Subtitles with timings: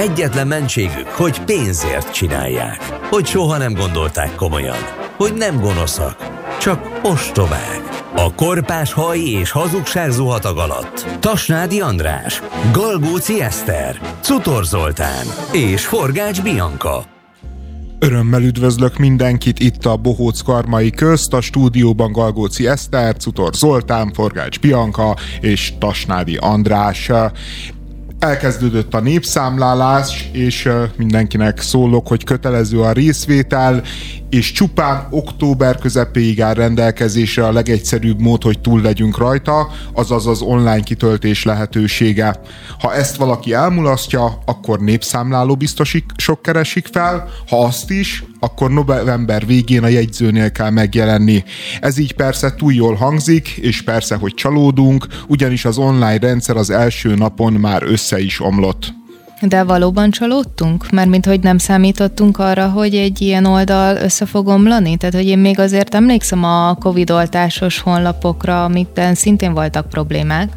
[0.00, 2.78] egyetlen mentségük, hogy pénzért csinálják.
[3.10, 4.76] Hogy soha nem gondolták komolyan.
[5.16, 6.16] Hogy nem gonoszak,
[6.60, 7.82] csak ostobák.
[8.16, 11.06] A korpás haj és hazugság zuhatag alatt.
[11.20, 12.42] Tasnádi András,
[12.72, 17.04] Galgóci Eszter, Cutor Zoltán és Forgács Bianca.
[17.98, 24.60] Örömmel üdvözlök mindenkit itt a Bohóc Karmai közt, a stúdióban Galgóci Eszter, Cutor Zoltán, Forgács
[24.60, 27.10] Bianca és Tasnádi András
[28.20, 33.82] elkezdődött a népszámlálás, és mindenkinek szólok, hogy kötelező a részvétel,
[34.30, 40.40] és csupán október közepéig áll rendelkezésre a legegyszerűbb mód, hogy túl legyünk rajta, azaz az
[40.40, 42.40] online kitöltés lehetősége.
[42.78, 49.46] Ha ezt valaki elmulasztja, akkor népszámláló biztosik sok keresik fel, ha azt is, akkor november
[49.46, 51.44] végén a jegyzőnél kell megjelenni.
[51.80, 56.70] Ez így persze túl jól hangzik, és persze, hogy csalódunk, ugyanis az online rendszer az
[56.70, 58.99] első napon már össze is omlott.
[59.40, 60.90] De valóban csalódtunk?
[60.90, 64.96] Mert mint hogy nem számítottunk arra, hogy egy ilyen oldal össze fog omlani?
[64.96, 70.48] Tehát, hogy én még azért emlékszem a Covid oltásos honlapokra, amikben szintén voltak problémák.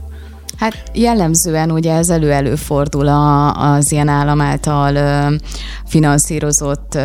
[0.58, 3.08] Hát jellemzően ugye ez elő-előfordul
[3.56, 4.98] az ilyen állam által
[5.86, 6.98] finanszírozott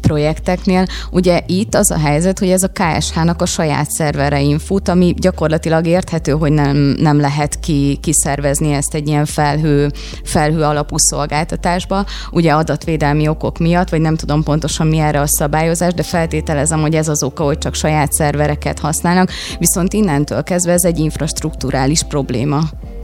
[0.00, 0.86] projekteknél.
[1.10, 5.86] Ugye itt az a helyzet, hogy ez a KSH-nak a saját szerverein fut, ami gyakorlatilag
[5.86, 9.90] érthető, hogy nem, nem lehet ki, kiszervezni ezt egy ilyen felhő,
[10.24, 15.94] felhő alapú szolgáltatásba, ugye adatvédelmi okok miatt, vagy nem tudom pontosan mi erre a szabályozás,
[15.94, 20.84] de feltételezem, hogy ez az oka, hogy csak saját szervereket használnak, viszont innentől kezdve ez
[20.84, 22.60] egy infrastruktúrális probléma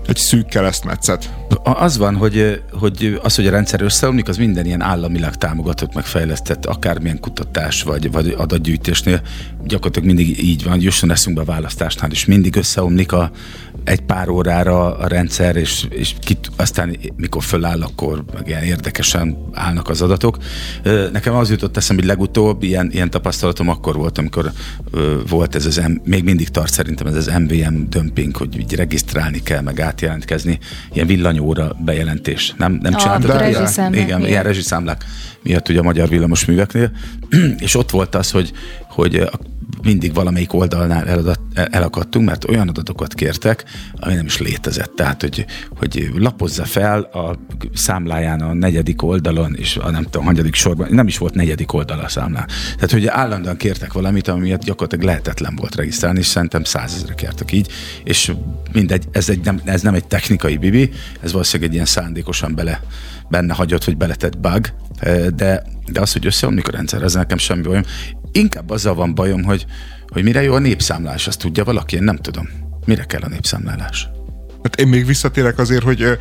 [0.09, 1.31] egy szűk keresztmetszet.
[1.63, 6.67] Az van, hogy, hogy az, hogy a rendszer összeomlik, az minden ilyen államilag támogatott, megfejlesztett,
[6.67, 9.21] akármilyen kutatás vagy, vagy adatgyűjtésnél
[9.65, 12.25] gyakorlatilag mindig így van, jusson eszünkbe a választásnál is.
[12.25, 13.31] Mindig összeomlik a,
[13.89, 19.37] egy pár órára a rendszer, és, és kit, aztán mikor föláll, akkor meg ilyen érdekesen
[19.53, 20.39] állnak az adatok.
[21.13, 24.51] Nekem az jutott eszem, hogy legutóbb ilyen, ilyen tapasztalatom akkor volt, amikor
[25.29, 29.61] volt ez az, még mindig tart szerintem ez az MVM dömping, hogy így regisztrálni kell,
[29.61, 30.59] meg átjelentkezni,
[30.93, 32.55] ilyen villanyóra bejelentés.
[32.57, 33.49] Nem, nem csináltak?
[33.49, 35.05] Igen, igen, ilyen rezsiszámlák
[35.43, 36.91] miatt ugye a magyar villamosműveknél,
[37.59, 38.53] és ott volt az, hogy,
[38.99, 39.29] hogy
[39.83, 43.65] mindig valamelyik oldalnál eladat, elakadtunk, mert olyan adatokat kértek,
[43.97, 44.95] ami nem is létezett.
[44.97, 47.39] Tehát, hogy, hogy lapozza fel a
[47.75, 51.99] számláján a negyedik oldalon, és a nem tudom, hanyadik sorban, nem is volt negyedik oldal
[51.99, 52.47] a számlán.
[52.75, 57.53] Tehát, hogy állandóan kértek valamit, ami miatt gyakorlatilag lehetetlen volt regisztrálni, és szerintem százezre kértek
[57.53, 57.69] így,
[58.05, 58.33] és
[58.73, 62.81] mindegy, ez, egy, nem, ez nem egy technikai bibi, ez valószínűleg egy ilyen szándékosan bele,
[63.29, 64.67] benne hagyott, hogy beletett bug,
[65.35, 67.83] de, de az, hogy összeomlik a rendszer, ez nekem semmi bajom.
[68.39, 69.67] Inkább azzal van bajom, hogy,
[70.07, 72.49] hogy mire jó a népszámlás, azt tudja valaki, én nem tudom.
[72.87, 74.09] Mire kell a népszámlálás?
[74.63, 76.19] Hát én még visszatérek azért, hogy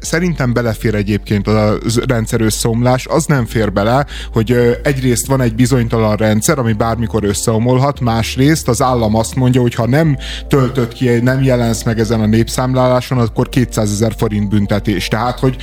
[0.00, 6.16] szerintem belefér egyébként a rendszer összeomlás, az nem fér bele, hogy egyrészt van egy bizonytalan
[6.16, 10.16] rendszer, ami bármikor összeomolhat, másrészt az állam azt mondja, hogy ha nem
[10.48, 15.08] töltött ki, nem jelensz meg ezen a népszámláláson, akkor 200 ezer forint büntetés.
[15.08, 15.56] Tehát, hogy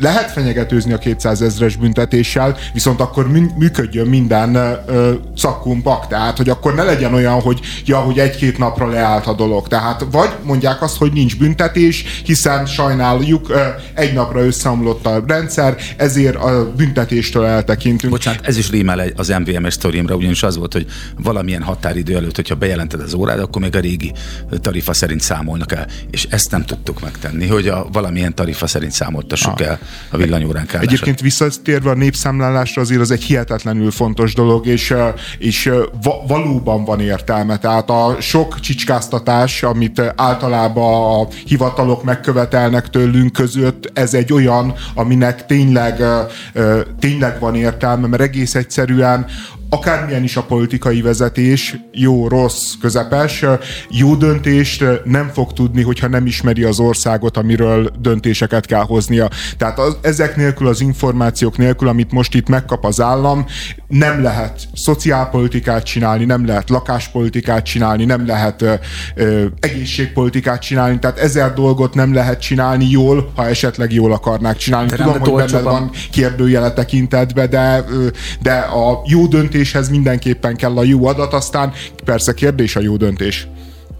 [0.00, 3.28] lehet fenyegetőzni a 200 ezres büntetéssel, viszont akkor
[3.58, 8.88] működjön minden ö, szakkumbak, tehát hogy akkor ne legyen olyan, hogy ja, hogy egy-két napra
[8.88, 9.68] leállt a dolog.
[9.68, 13.60] Tehát vagy mondják azt, hogy nincs büntetés, hiszen sajnáljuk, ö,
[13.94, 18.12] egy napra összeomlott a rendszer, ezért a büntetéstől eltekintünk.
[18.12, 20.86] Bocsánat, ez is rímel az MVMS sztoriumra, ugyanis az volt, hogy
[21.18, 24.12] valamilyen határidő előtt, hogyha bejelented az órád, akkor még a régi
[24.60, 25.86] tarifa szerint számolnak el.
[26.10, 29.66] És ezt nem tudtuk megtenni, hogy a valamilyen tarifa szerint számoltassuk ah.
[29.66, 29.78] el
[30.10, 30.80] a villanyórán kell.
[30.80, 34.94] Egyébként visszatérve a népszámlálásra azért az egy hihetetlenül fontos dolog, és,
[35.38, 35.70] és
[36.26, 37.58] valóban van értelme.
[37.58, 45.46] Tehát a sok csicskáztatás, amit általában a hivatalok megkövetelnek tőlünk között, ez egy olyan, aminek
[45.46, 46.02] tényleg,
[46.98, 49.26] tényleg van értelme, mert egész egyszerűen
[49.70, 53.44] akármilyen is a politikai vezetés, jó, rossz, közepes,
[53.90, 59.28] jó döntést nem fog tudni, hogyha nem ismeri az országot, amiről döntéseket kell hoznia.
[59.56, 63.46] Tehát az, ezek nélkül, az információk nélkül, amit most itt megkap az állam,
[63.88, 68.74] nem lehet szociálpolitikát csinálni, nem lehet lakáspolitikát csinálni, nem lehet ö,
[69.14, 74.88] ö, egészségpolitikát csinálni, tehát ezer dolgot nem lehet csinálni jól, ha esetleg jól akarnák csinálni.
[74.88, 77.84] De Tudom, hogy benne van kérdőjele tekintetbe, de,
[78.42, 81.72] de a jó döntés döntéshez mindenképpen kell a jó adat, aztán
[82.04, 83.46] persze kérdés a jó döntés.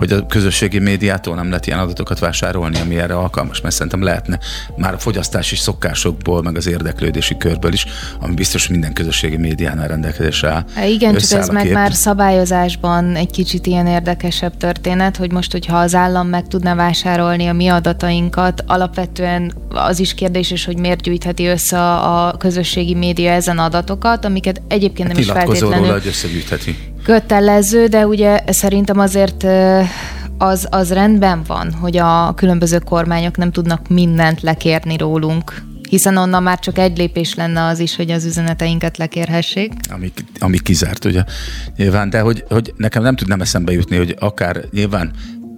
[0.00, 4.38] Hogy a közösségi médiától nem lehet ilyen adatokat vásárolni, ami erre alkalmas, mert szerintem lehetne
[4.76, 7.86] már a fogyasztási szokásokból, meg az érdeklődési körből is,
[8.20, 10.64] ami biztos minden közösségi médiánál rendelkezésre áll.
[10.74, 15.78] Há, igen, csak ez meg már szabályozásban egy kicsit ilyen érdekesebb történet, hogy most, hogyha
[15.78, 21.46] az állam meg tudna vásárolni a mi adatainkat, alapvetően az is kérdés, hogy miért gyűjtheti
[21.46, 25.78] össze a közösségi média ezen adatokat, amiket egyébként hát nem is feltétlenül...
[25.78, 29.46] Róla, hogy összegyűjtheti kötelező, de ugye szerintem azért
[30.38, 36.42] az, az rendben van, hogy a különböző kormányok nem tudnak mindent lekérni rólunk, hiszen onnan
[36.42, 39.72] már csak egy lépés lenne az is, hogy az üzeneteinket lekérhessék.
[39.90, 41.24] Ami, ami kizárt, ugye
[41.76, 45.10] nyilván, de hogy, hogy nekem nem tudnám eszembe jutni, hogy akár nyilván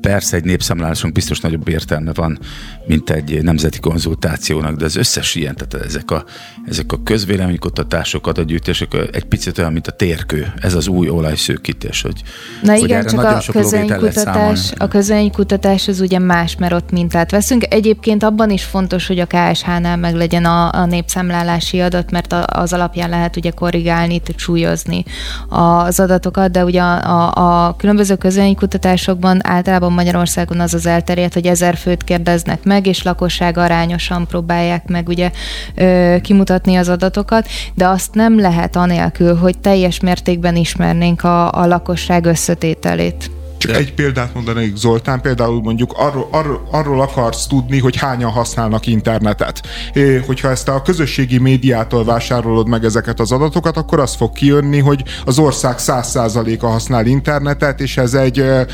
[0.02, 2.38] Persze egy népszámlálásunk biztos nagyobb értelme van,
[2.86, 6.24] mint egy nemzeti konzultációnak, de az összes ilyen, tehát ezek a,
[6.66, 10.52] ezek a közvéleménykutatások, adatgyűjtések egy picit olyan, mint a térkő.
[10.60, 12.22] Ez az új olajszőkítés, hogy,
[12.62, 17.74] Na hogy igen, csak a közönkutatás, a közönkutatás az ugye más, mert ott mintát veszünk.
[17.74, 22.72] Egyébként abban is fontos, hogy a KSH-nál meg legyen a, a népszámlálási adat, mert az
[22.72, 25.04] alapján lehet ugye korrigálni, súlyozni
[25.48, 31.46] az adatokat, de ugye a, a, a különböző közönkutatásokban általában Magyarországon az az elterjedt, hogy
[31.46, 35.30] ezer főt kérdeznek meg, és lakosság arányosan próbálják meg ugye
[35.74, 41.66] ö, kimutatni az adatokat, de azt nem lehet anélkül, hogy teljes mértékben ismernénk a, a
[41.66, 43.30] lakosság összetételét.
[43.62, 48.86] Csak egy példát mondanék, Zoltán, például mondjuk arról, arról, arról akarsz tudni, hogy hányan használnak
[48.86, 49.62] internetet.
[49.92, 54.78] É, hogyha ezt a közösségi médiától vásárolod meg ezeket az adatokat, akkor az fog kijönni,
[54.78, 58.66] hogy az ország 100%-a használ internetet, és ez egy e,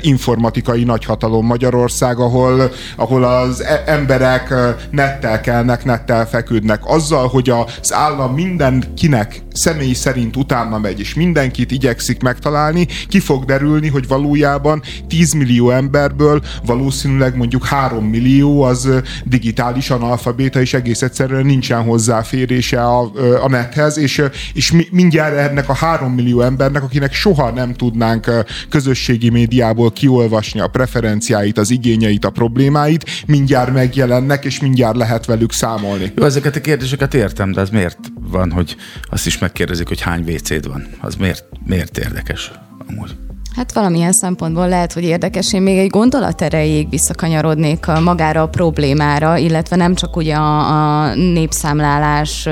[0.00, 4.54] informatikai nagyhatalom Magyarország, ahol, ahol az e, emberek
[4.90, 6.80] nettel kelnek, nettel feküdnek.
[6.84, 13.44] Azzal, hogy az állam mindenkinek személy szerint utána megy, és mindenkit igyekszik megtalálni, ki fog
[13.44, 18.88] derülni, hogy valójában valójában 10 millió emberből valószínűleg mondjuk 3 millió az
[19.24, 23.10] digitális analfabéta, és egész egyszerűen nincsen hozzáférése a,
[23.42, 24.22] a nethez, és,
[24.52, 28.30] és mindjárt ennek a 3 millió embernek, akinek soha nem tudnánk
[28.68, 35.52] közösségi médiából kiolvasni a preferenciáit, az igényeit, a problémáit, mindjárt megjelennek, és mindjárt lehet velük
[35.52, 36.12] számolni.
[36.16, 37.98] Jó, ezeket a kérdéseket értem, de az miért
[38.30, 38.76] van, hogy
[39.10, 40.86] azt is megkérdezik, hogy hány WC-d van?
[41.00, 42.52] Az miért, miért érdekes
[42.88, 43.16] amúgy?
[43.56, 45.52] Hát valamilyen szempontból lehet, hogy érdekes.
[45.52, 51.14] Én még egy gondolat erejéig visszakanyarodnék magára a problémára, illetve nem csak ugye a, a
[51.14, 52.48] népszámlálás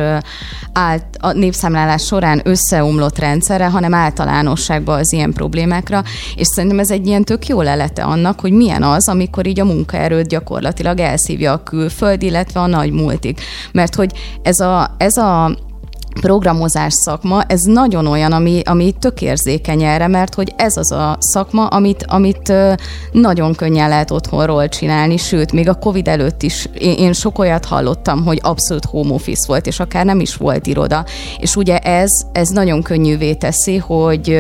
[0.73, 6.03] ált, a népszámlálás során összeomlott rendszerre, hanem általánosságban az ilyen problémákra,
[6.37, 9.65] és szerintem ez egy ilyen tök jó lelete annak, hogy milyen az, amikor így a
[9.65, 13.41] munkaerőt gyakorlatilag elszívja a külföld, illetve a nagy multik.
[13.73, 14.13] Mert hogy
[14.43, 15.57] ez a, ez a
[16.21, 21.17] programozás szakma, ez nagyon olyan, ami, ami tök érzékeny erre, mert hogy ez az a
[21.21, 22.53] szakma, amit, amit
[23.13, 28.25] nagyon könnyen lehet otthonról csinálni, sőt, még a Covid előtt is én sok olyat hallottam,
[28.25, 31.05] hogy abszolút home office volt, és akár nem is volt iroda.
[31.39, 34.39] És ugye ez, ez nagyon könnyűvé teszi, hogy,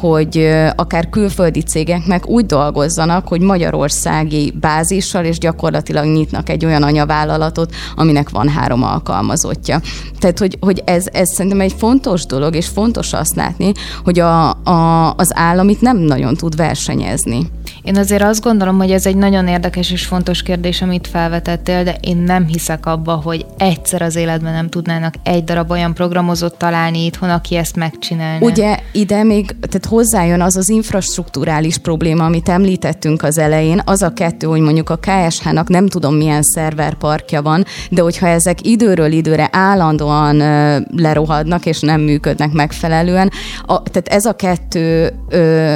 [0.00, 7.74] hogy akár külföldi cégeknek úgy dolgozzanak, hogy magyarországi bázissal, és gyakorlatilag nyitnak egy olyan anyavállalatot,
[7.96, 9.80] aminek van három alkalmazottja.
[10.18, 13.72] Tehát, hogy, hogy ez ez, ez szerintem egy fontos dolog, és fontos azt látni,
[14.04, 17.50] hogy a, a, az állam itt nem nagyon tud versenyezni.
[17.90, 21.96] Én azért azt gondolom, hogy ez egy nagyon érdekes és fontos kérdés, amit felvetettél, de
[22.00, 27.04] én nem hiszek abba, hogy egyszer az életben nem tudnának egy darab olyan programozót találni
[27.04, 28.46] itthon, aki ezt megcsinálna.
[28.46, 34.12] Ugye ide még, tehát hozzájön az az infrastruktúrális probléma, amit említettünk az elején, az a
[34.12, 39.48] kettő, hogy mondjuk a KSH-nak nem tudom milyen szerverparkja van, de hogyha ezek időről időre
[39.52, 40.36] állandóan
[40.96, 43.30] lerohadnak és nem működnek megfelelően,
[43.62, 45.74] a, tehát ez a kettő ö,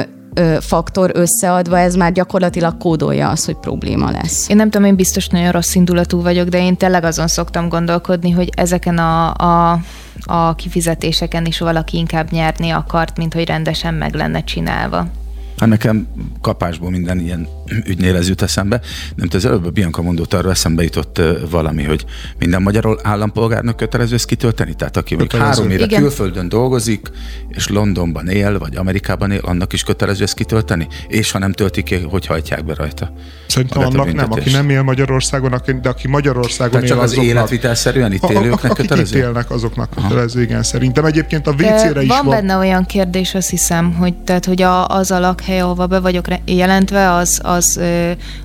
[0.59, 4.49] faktor összeadva, ez már gyakorlatilag kódolja azt, hogy probléma lesz.
[4.49, 8.31] Én nem tudom, én biztos nagyon rossz indulatú vagyok, de én tényleg azon szoktam gondolkodni,
[8.31, 9.79] hogy ezeken a, a
[10.25, 15.07] a kifizetéseken is valaki inkább nyerni akart, mint hogy rendesen meg lenne csinálva.
[15.57, 16.07] Hát nekem
[16.41, 17.47] kapásból minden ilyen
[17.85, 18.81] ügynél ez jut eszembe.
[19.15, 22.05] Nem az előbb a Bianca mondott, arra eszembe jutott valami, hogy
[22.39, 24.73] minden magyar állampolgárnak kötelező ezt kitölteni.
[24.73, 26.01] Tehát aki még három éve Igen.
[26.01, 27.11] külföldön dolgozik,
[27.49, 31.83] és Londonban él, vagy Amerikában él, annak is kötelező ezt kitölteni, és ha nem töltik
[31.83, 33.11] ki, hogy hajtják be rajta.
[33.47, 37.29] Szerintem annak nem, aki nem él Magyarországon, de aki Magyarországon Tehát csak él, az azoknak,
[37.29, 39.01] életvitelszerűen itt élőknek kötelező?
[39.01, 41.05] Akik itt élnek, azoknak kötelező, igen, szerintem.
[41.05, 42.25] Egyébként a WC-re is van.
[42.25, 45.99] Van benne olyan kérdés, azt hiszem, hogy, tehát, hogy a, az a lakhely, ahova be
[45.99, 47.79] vagyok jelentve, az, az,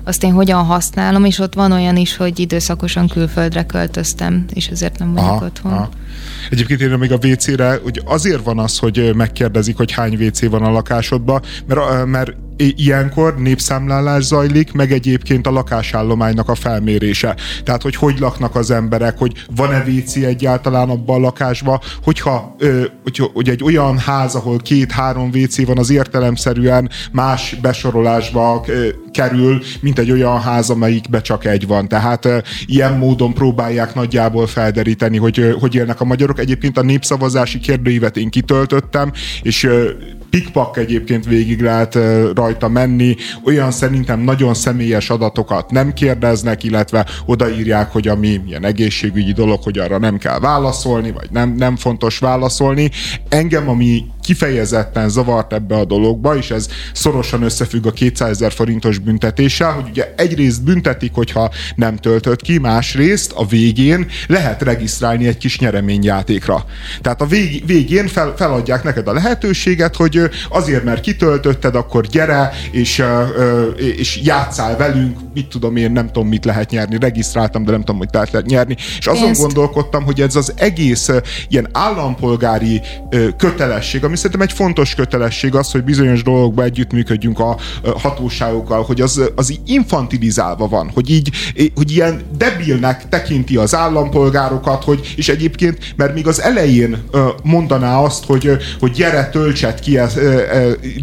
[0.03, 4.99] azt én hogyan használom, és ott van olyan is, hogy időszakosan külföldre költöztem, és ezért
[4.99, 5.71] nem vagyok aha, otthon.
[5.71, 5.89] Aha.
[6.49, 10.63] Egyébként én még a WC-re, hogy azért van az, hogy megkérdezik, hogy hány WC van
[10.63, 17.35] a lakásodban, mert, mert ilyenkor népszámlálás zajlik, meg egyébként a lakásállománynak a felmérése.
[17.63, 22.55] Tehát, hogy hogy laknak az emberek, hogy van-e WC egyáltalán abban a lakásban, hogyha
[23.03, 28.65] hogy, hogy egy olyan ház, ahol két-három WC van, az értelemszerűen más besorolásba
[29.11, 31.87] kerül, mint egy olyan ház, amelyikbe csak egy van.
[31.87, 32.27] Tehát
[32.65, 36.39] ilyen módon próbálják nagyjából felderíteni, hogy hogy élnek a magyarok.
[36.39, 39.69] Egyébként a népszavazási kérdőívet én kitöltöttem, és
[40.29, 41.97] pikpak egyébként végig lehet
[42.33, 43.15] rajta menni,
[43.45, 49.77] olyan szerintem nagyon személyes adatokat nem kérdeznek, illetve odaírják, hogy ami ilyen egészségügyi dolog, hogy
[49.77, 52.91] arra nem kell válaszolni, vagy nem, nem fontos válaszolni.
[53.29, 58.97] Engem, ami kifejezetten zavart ebbe a dologba, és ez szorosan összefügg a 200 ezer forintos
[58.97, 65.37] büntetéssel, hogy ugye egyrészt büntetik, hogyha nem töltött ki, másrészt a végén lehet regisztrálni egy
[65.37, 66.65] kis nyereményjátékra.
[67.01, 72.51] Tehát a vég, végén fel, feladják neked a lehetőséget, hogy azért, mert kitöltötted, akkor gyere,
[72.71, 73.03] és,
[73.97, 77.97] és játszál velünk, mit tudom én, nem tudom, mit lehet nyerni, regisztráltam, de nem tudom,
[77.97, 78.75] hogy lehet nyerni.
[78.97, 79.41] És azon Pénzt.
[79.41, 81.09] gondolkodtam, hogy ez az egész
[81.47, 82.81] ilyen állampolgári
[83.37, 87.57] kötelesség, ami szerintem egy fontos kötelesség az, hogy bizonyos dolgokban együttműködjünk a
[87.97, 91.29] hatóságokkal, hogy az, az infantilizálva van, hogy így,
[91.75, 97.03] hogy ilyen debilnek tekinti az állampolgárokat, hogy, és egyébként, mert még az elején
[97.43, 99.99] mondaná azt, hogy, hogy gyere, töltsed ki,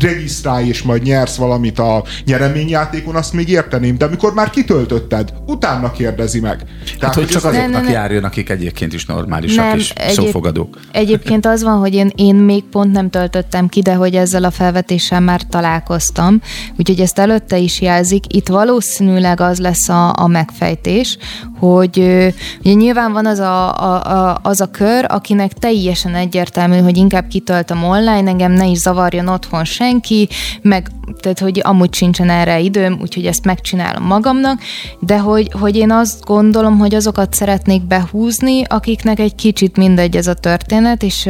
[0.00, 5.90] regisztrálj, és majd nyersz valamit a nyereményjátékon, azt még érteném, de amikor már kitöltötted, utána
[5.90, 6.56] kérdezi meg.
[6.84, 10.14] Tehát, hát, hogy csak azoknak ne, ne, járjon, akik egyébként is normálisak nem, és egyéb,
[10.14, 10.78] szófogadók.
[10.92, 14.50] Egyébként az van, hogy én, én még pont nem töltöttem ki, de hogy ezzel a
[14.50, 16.40] felvetéssel már találkoztam,
[16.78, 18.34] úgyhogy ezt előtte is jelzik.
[18.34, 21.18] Itt valószínűleg az lesz a, a megfejtés,
[21.58, 21.98] hogy
[22.60, 27.26] ugye nyilván van az a, a, a, az a kör, akinek teljesen egyértelmű, hogy inkább
[27.28, 30.28] kitöltöm online, engem ne is zavarjon otthon senki,
[30.62, 34.60] meg tehát, hogy amúgy sincsen erre időm, úgyhogy ezt megcsinálom magamnak,
[35.00, 40.26] de hogy, hogy én azt gondolom, hogy azokat szeretnék behúzni, akiknek egy kicsit mindegy ez
[40.26, 41.28] a történet, és,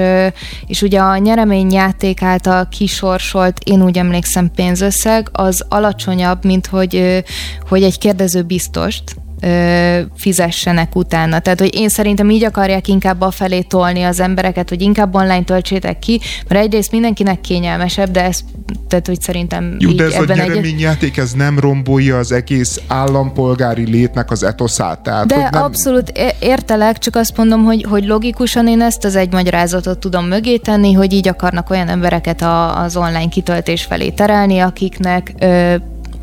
[0.66, 7.24] és ugye a nyereményjáték által kisorsolt, én úgy emlékszem pénzösszeg, az alacsonyabb, mint hogy,
[7.68, 11.38] hogy egy kérdező biztost, ö, fizessenek utána.
[11.38, 15.42] Tehát, hogy én szerintem így akarják inkább a felé tolni az embereket, hogy inkább online
[15.42, 18.40] töltsétek ki, mert egyrészt mindenkinek kényelmesebb, de ez,
[18.88, 21.24] tehát, hogy szerintem Jó, de ez a nyereményjáték, egy...
[21.24, 25.00] ez nem rombolja az egész állampolgári létnek az etoszát.
[25.00, 25.62] Tehát, de hogy nem...
[25.62, 30.56] abszolút értelek, csak azt mondom, hogy, hogy logikusan én ezt az egy magyarázatot tudom mögé
[30.56, 35.74] tenni, hogy így akarnak olyan embereket a, az online kitöltés felé terelni, akiknek ö,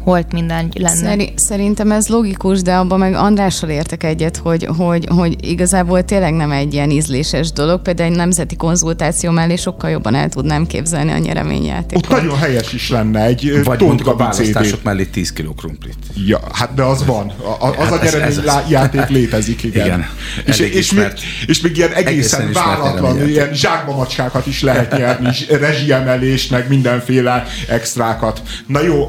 [0.05, 0.95] holt minden lenne.
[0.95, 6.33] Szeri, szerintem ez logikus, de abban meg Andrással értek egyet, hogy, hogy, hogy igazából tényleg
[6.33, 11.11] nem egy ilyen ízléses dolog, például egy nemzeti konzultáció mellé sokkal jobban el tudnám képzelni
[11.11, 12.05] a nyereményjátékot.
[12.05, 15.97] Ott nagyon helyes is lenne egy Vagy mondjuk a választások mellé 10 kg krumplit.
[16.25, 17.31] Ja, hát de az van.
[17.59, 19.85] A, az hát a nyereményjáték létezik, igen.
[19.85, 20.05] igen
[20.45, 21.05] és, és, még,
[21.45, 27.45] és még ilyen egészen, egészen váratlan, ilyen zsákba macskákat is lehet nyerni, rezsiemelést, meg mindenféle
[27.67, 28.41] extrákat.
[28.67, 29.07] Na jó,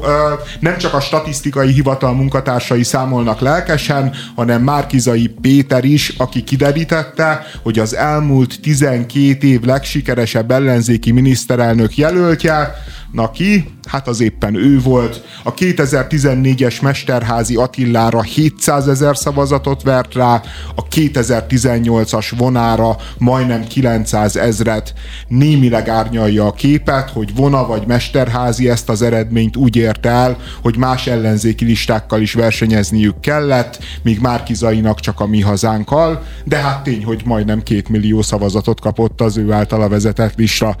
[0.59, 7.45] nem csak csak a statisztikai hivatal munkatársai számolnak lelkesen, hanem Márkizai Péter is, aki kiderítette,
[7.63, 12.73] hogy az elmúlt 12 év legsikeresebb ellenzéki miniszterelnök jelöltje,
[13.11, 13.65] Na ki?
[13.87, 15.23] Hát az éppen ő volt.
[15.43, 20.41] A 2014-es Mesterházi Attilára 700 ezer szavazatot vert rá,
[20.75, 24.93] a 2018-as vonára majdnem 900 ezret.
[25.27, 30.77] Némileg árnyalja a képet, hogy vona vagy Mesterházi ezt az eredményt úgy érte el, hogy
[30.77, 37.03] más ellenzéki listákkal is versenyezniük kellett, míg Márkizainak csak a mi hazánkkal, de hát tény,
[37.03, 40.75] hogy majdnem két millió szavazatot kapott az ő általa vezetett lista.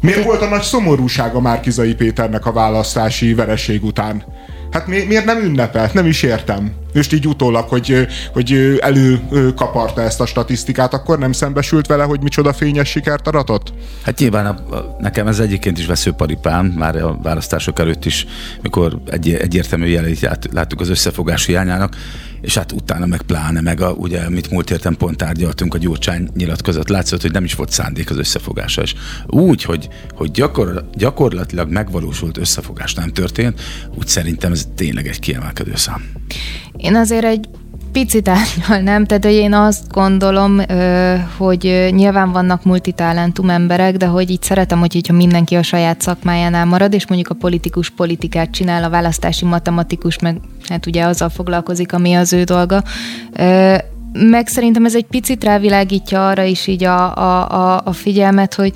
[0.00, 4.24] Miért volt a nagy szomorúsága Márkizai Péternek a választási vereség után?
[4.70, 5.94] Hát mi, miért nem ünnepelt?
[5.94, 6.72] Nem is értem.
[6.94, 12.52] Most így utólag, hogy, hogy előkaparta ezt a statisztikát, akkor nem szembesült vele, hogy micsoda
[12.52, 13.72] fényes sikert aratott?
[14.02, 18.26] Hát nyilván a, a, nekem ez egyébként is veszőparipám, már a választások előtt is,
[18.62, 21.96] mikor egy, egyértelmű jeleit láttuk az összefogás hiányának,
[22.40, 26.28] és hát utána meg pláne, meg a, ugye, amit múlt értem pont tárgyaltunk, a Gyurcsány
[26.34, 28.82] nyilatkozat látszott, hogy nem is volt szándék az összefogása.
[28.82, 28.94] És
[29.26, 33.60] úgy, hogy, hogy gyakor, gyakorlatilag megvalósult összefogás nem történt,
[33.94, 36.04] úgy szerintem ez tényleg egy kiemelkedő szám.
[36.76, 37.48] Én azért egy
[37.92, 40.60] picit árnyalnám, tehát hogy én azt gondolom,
[41.36, 46.64] hogy nyilván vannak multitalentum emberek, de hogy így szeretem, hogy ha mindenki a saját szakmájánál
[46.64, 51.92] marad, és mondjuk a politikus politikát csinál, a választási matematikus, meg hát ugye azzal foglalkozik,
[51.92, 52.82] ami az ő dolga
[54.12, 58.72] meg szerintem ez egy picit rávilágítja arra is így a, a, a, a figyelmet, hogy,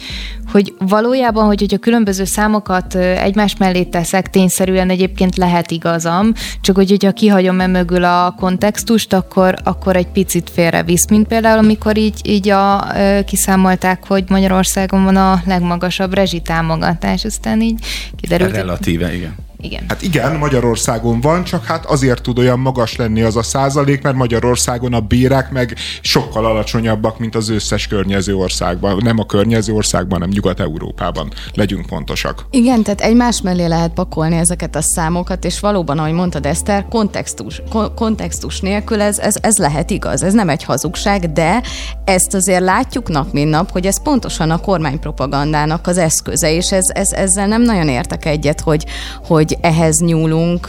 [0.53, 6.77] hogy valójában, hogy, hogy a különböző számokat egymás mellé teszek, tényszerűen egyébként lehet igazam, csak
[6.77, 11.97] hogy, hogyha kihagyom e mögül a kontextust, akkor, akkor egy picit félrevisz, mint például, amikor
[11.97, 12.87] így, így a,
[13.27, 17.85] kiszámolták, hogy Magyarországon van a legmagasabb rezsitámogatás, aztán így
[18.17, 18.53] kiderült.
[18.53, 19.85] Relatíve, igen igen.
[19.89, 24.17] Hát igen, Magyarországon van, csak hát azért tud olyan magas lenni az a százalék, mert
[24.17, 29.01] Magyarországon a bérek meg sokkal alacsonyabbak, mint az összes környező országban.
[29.03, 31.33] Nem a környező országban, hanem Nyugat-Európában.
[31.55, 32.47] Legyünk pontosak.
[32.51, 37.63] Igen, tehát egymás mellé lehet pakolni ezeket a számokat, és valóban, ahogy mondtad Eszter, kontextus,
[37.95, 40.23] kontextus nélkül ez, ez, ez lehet igaz.
[40.23, 41.63] Ez nem egy hazugság, de
[42.05, 46.85] ezt azért látjuk nap, mint nap, hogy ez pontosan a kormánypropagandának az eszköze, és ez,
[46.89, 48.87] ez, ezzel nem nagyon értek egyet, hogy,
[49.25, 50.67] hogy hogy ehhez nyúlunk,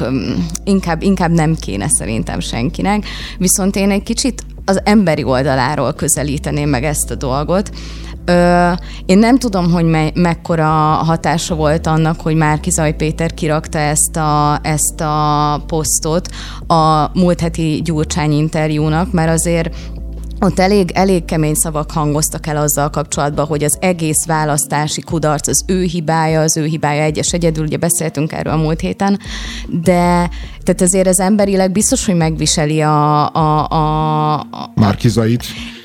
[0.63, 3.05] inkább, inkább nem kéne szerintem senkinek.
[3.37, 7.71] Viszont én egy kicsit az emberi oldaláról közelíteném meg ezt a dolgot.
[8.25, 8.71] Ö,
[9.05, 10.69] én nem tudom, hogy me- mekkora
[11.05, 16.29] hatása volt annak, hogy Márki Zaj Péter kirakta ezt a, ezt a posztot
[16.67, 19.75] a múlt heti Gyurcsány interjúnak, mert azért
[20.39, 25.63] ott elég, elég kemény szavak hangoztak el azzal kapcsolatban, hogy az egész választási kudarc az
[25.67, 29.19] ő hibája, az ő hibája egyes egyedül, ugye beszéltünk erről a múlt héten,
[29.67, 30.29] de
[30.63, 33.33] tehát azért az emberileg biztos, hogy megviseli a...
[33.35, 35.43] a, a, a Márkizait.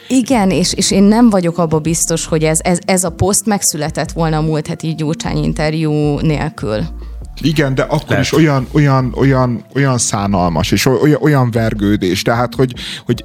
[0.08, 4.12] Igen, és, és én nem vagyok abba biztos, hogy ez, ez, ez a poszt megszületett
[4.12, 6.80] volna a múlt heti Gyurcsány interjú nélkül.
[7.40, 8.24] Igen, de akkor Lehet.
[8.24, 12.74] is olyan, olyan, olyan, olyan szánalmas, és olyan, olyan vergődés, tehát, hogy,
[13.06, 13.22] hogy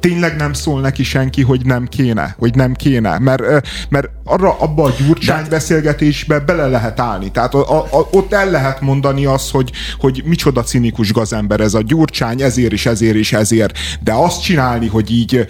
[0.00, 3.42] tényleg nem szól neki senki, hogy nem kéne, hogy nem kéne, mert,
[3.88, 5.48] mert arra abba a gyurcsány De...
[5.48, 7.30] beszélgetésbe bele lehet állni.
[7.30, 11.82] Tehát a, a, ott el lehet mondani azt, hogy, hogy micsoda cinikus gazember ez a
[11.82, 13.78] gyurcsány, ezért is, ezért is, ezért.
[14.00, 15.46] De azt csinálni, hogy így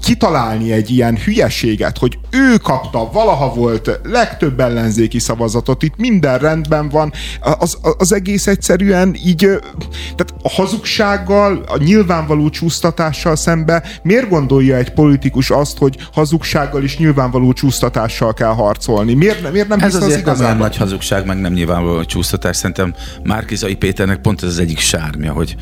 [0.00, 6.88] kitalálni egy ilyen hülyeséget, hogy ő kapta, valaha volt legtöbb ellenzéki szavazatot, itt minden rendben
[6.88, 9.38] van, az, az egész egyszerűen így,
[10.16, 16.98] tehát a hazugsággal, a nyilvánvaló csúsztatással szembe miért gondolja egy politikus azt, hogy hazugsággal és
[16.98, 19.14] nyilvánvaló csúsztatással kell harcolni?
[19.14, 22.56] Miért, miért nem Ez az azért nem nagy hazugság, meg nem nyilvánvaló csúsztatás.
[22.56, 25.56] Szerintem Márkizai Péternek pont ez az egyik sármja, hogy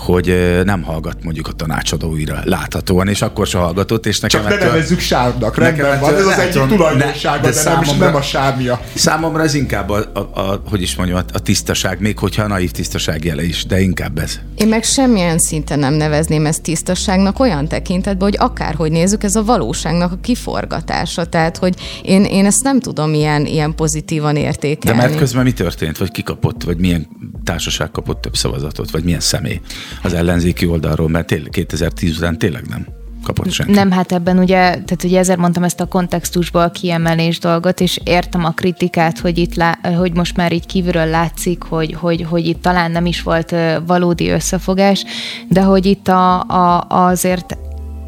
[0.00, 4.64] hogy nem hallgat mondjuk a tanácsadóira láthatóan, és akkor se hallgatott, és nekem Csak ne
[4.64, 8.80] nevezzük sárnak, rendben van, ez az egyik tulajdonsága, de, de számomra, nem, nem a sármia.
[8.94, 12.70] Számomra ez inkább a, a, a hogy is mondjam, a tisztaság, még hogyha a naív
[12.70, 14.38] tisztaság jele is, de inkább ez.
[14.54, 19.44] Én meg semmilyen szinten nem nevezném ezt tisztaságnak olyan tekintetben, hogy akárhogy nézzük, ez a
[19.44, 21.24] valóságnak a kiforgatása.
[21.24, 25.00] Tehát, hogy én, én ezt nem tudom ilyen, ilyen pozitívan értékelni.
[25.00, 25.98] De mert közben mi történt?
[25.98, 26.62] Vagy kikapott?
[26.62, 27.08] Vagy milyen
[27.44, 28.90] társaság kapott több szavazatot?
[28.90, 29.60] Vagy milyen személy?
[30.02, 32.86] Az ellenzéki oldalról, mert tél, 2010 után tényleg nem
[33.22, 33.72] kapott senki.
[33.72, 38.44] Nem, hát ebben ugye, tehát ugye ezért mondtam ezt a kontextusból kiemelés dolgot, és értem
[38.44, 42.62] a kritikát, hogy itt lá, hogy most már így kívülről látszik, hogy, hogy, hogy itt
[42.62, 43.54] talán nem is volt
[43.86, 45.04] valódi összefogás,
[45.48, 47.56] de hogy itt a, a, azért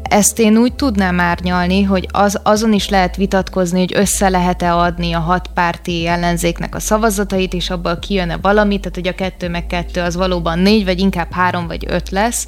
[0.09, 5.13] ezt én úgy tudnám árnyalni, hogy az, azon is lehet vitatkozni, hogy össze lehet-e adni
[5.13, 9.67] a hat párti ellenzéknek a szavazatait, és abból kijön-e valami, tehát hogy a kettő meg
[9.67, 12.47] kettő az valóban négy, vagy inkább három vagy öt lesz,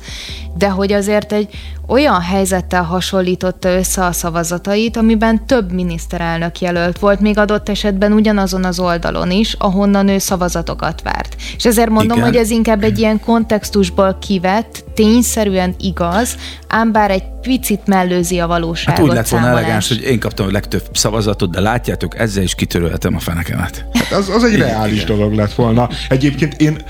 [0.58, 1.50] de hogy azért egy
[1.88, 8.64] olyan helyzettel hasonlította össze a szavazatait, amiben több miniszterelnök jelölt volt, még adott esetben ugyanazon
[8.64, 11.36] az oldalon is, ahonnan ő szavazatokat várt.
[11.58, 12.30] És ezért mondom, Igen.
[12.30, 16.36] hogy ez inkább egy ilyen kontextusból kivett, tényszerűen igaz,
[16.68, 19.00] ám bár egy picit mellőzi a valóságot.
[19.00, 22.56] Hát úgy lett volna elegáns, hogy én kaptam a legtöbb szavazatot, de látjátok, ezzel is
[22.56, 23.86] kitörölhetem a fenekemet.
[23.94, 25.18] Hát az, az egy reális Igen.
[25.18, 25.90] dolog lett volna.
[26.10, 26.82] Egyébként én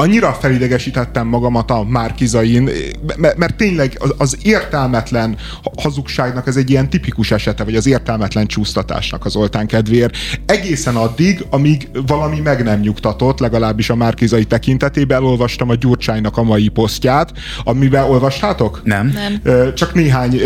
[0.00, 2.70] annyira felidegesítettem magamat a Márkizain,
[3.16, 5.36] mert, tényleg az értelmetlen
[5.76, 10.16] hazugságnak ez egy ilyen tipikus esete, vagy az értelmetlen csúsztatásnak az oltán kedvéért.
[10.46, 16.42] Egészen addig, amíg valami meg nem nyugtatott, legalábbis a Márkizai tekintetében elolvastam a Gyurcsánynak a
[16.42, 17.32] mai posztját,
[17.64, 18.80] amiben olvastátok?
[18.84, 19.14] Nem.
[19.42, 19.74] nem.
[19.74, 20.40] Csak néhány,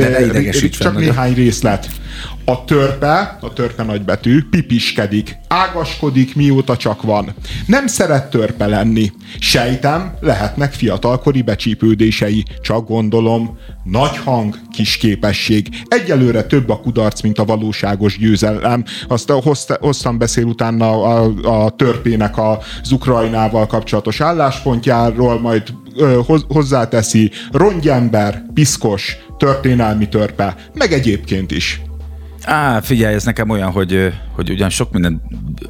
[0.79, 1.89] csak néhány részlet.
[2.45, 7.35] A törpe, a törpe nagybetű, pipiskedik, ágaskodik, mióta csak van.
[7.67, 9.13] Nem szeret törpe lenni.
[9.39, 15.69] Sejtem, lehetnek fiatalkori becsípődései, csak gondolom, nagy hang, kis képesség.
[15.89, 18.85] Egyelőre több a kudarc, mint a valóságos győzelem.
[19.09, 19.33] Azt
[19.81, 21.33] hosszan beszél utána a,
[21.65, 25.63] a törpének az Ukrajnával kapcsolatos álláspontjáról, majd
[25.97, 31.81] ö, hozzáteszi rongyember, piszkos, történelmi törpe, meg egyébként is.
[32.45, 35.23] Á, figyelj, ez nekem olyan, hogy, hogy ugyan sok minden,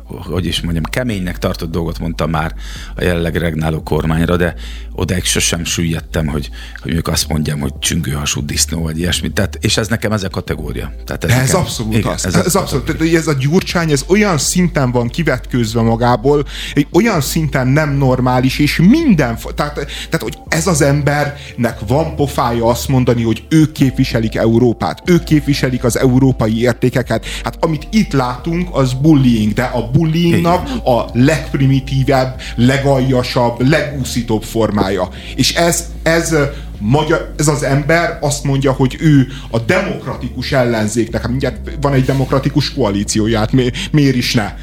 [0.07, 2.55] hogy is mondjam, keménynek tartott dolgot mondtam már
[2.97, 4.55] a jelenleg regnáló kormányra, de
[4.93, 6.51] odáig sosem süllyedtem, hogy,
[6.83, 9.31] hogy ők azt mondjam, hogy csüngőhasú disznó, vagy ilyesmi.
[9.31, 10.93] Tehát, és ez nekem ez a kategória.
[11.05, 12.27] Tehát ez, ez nekem, abszolút igen, az.
[12.27, 12.85] Ez, ez, abszolút.
[12.85, 16.45] Tehát, ez a gyurcsány, ez olyan szinten van kivetkőzve magából,
[16.93, 22.89] olyan szinten nem normális, és minden, tehát, tehát, hogy ez az embernek van pofája azt
[22.89, 27.27] mondani, hogy ők képviselik Európát, ők képviselik az európai értékeket.
[27.45, 35.09] Hát amit itt látunk, az bullying, de a bullyingnak a legprimitívebb, legaljasabb, legúszítóbb formája.
[35.37, 36.37] És ez, ez
[36.83, 42.05] magyar, ez az ember azt mondja, hogy ő a demokratikus ellenzéknek, hát mindjárt van egy
[42.05, 44.55] demokratikus koalícióját, mi, miért is ne,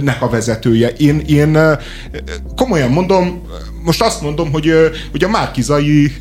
[0.00, 0.88] nek a vezetője.
[0.88, 1.58] Én, én
[2.56, 3.42] komolyan mondom,
[3.82, 4.72] most azt mondom, hogy,
[5.10, 6.12] hogy a Márkizai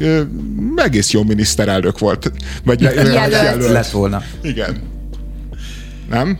[0.75, 2.31] egész jó miniszterelnök volt.
[2.63, 3.31] Vagy jelölt.
[3.31, 3.71] jelölt.
[3.71, 4.23] Lett volna.
[4.41, 4.95] Igen.
[6.09, 6.39] Nem?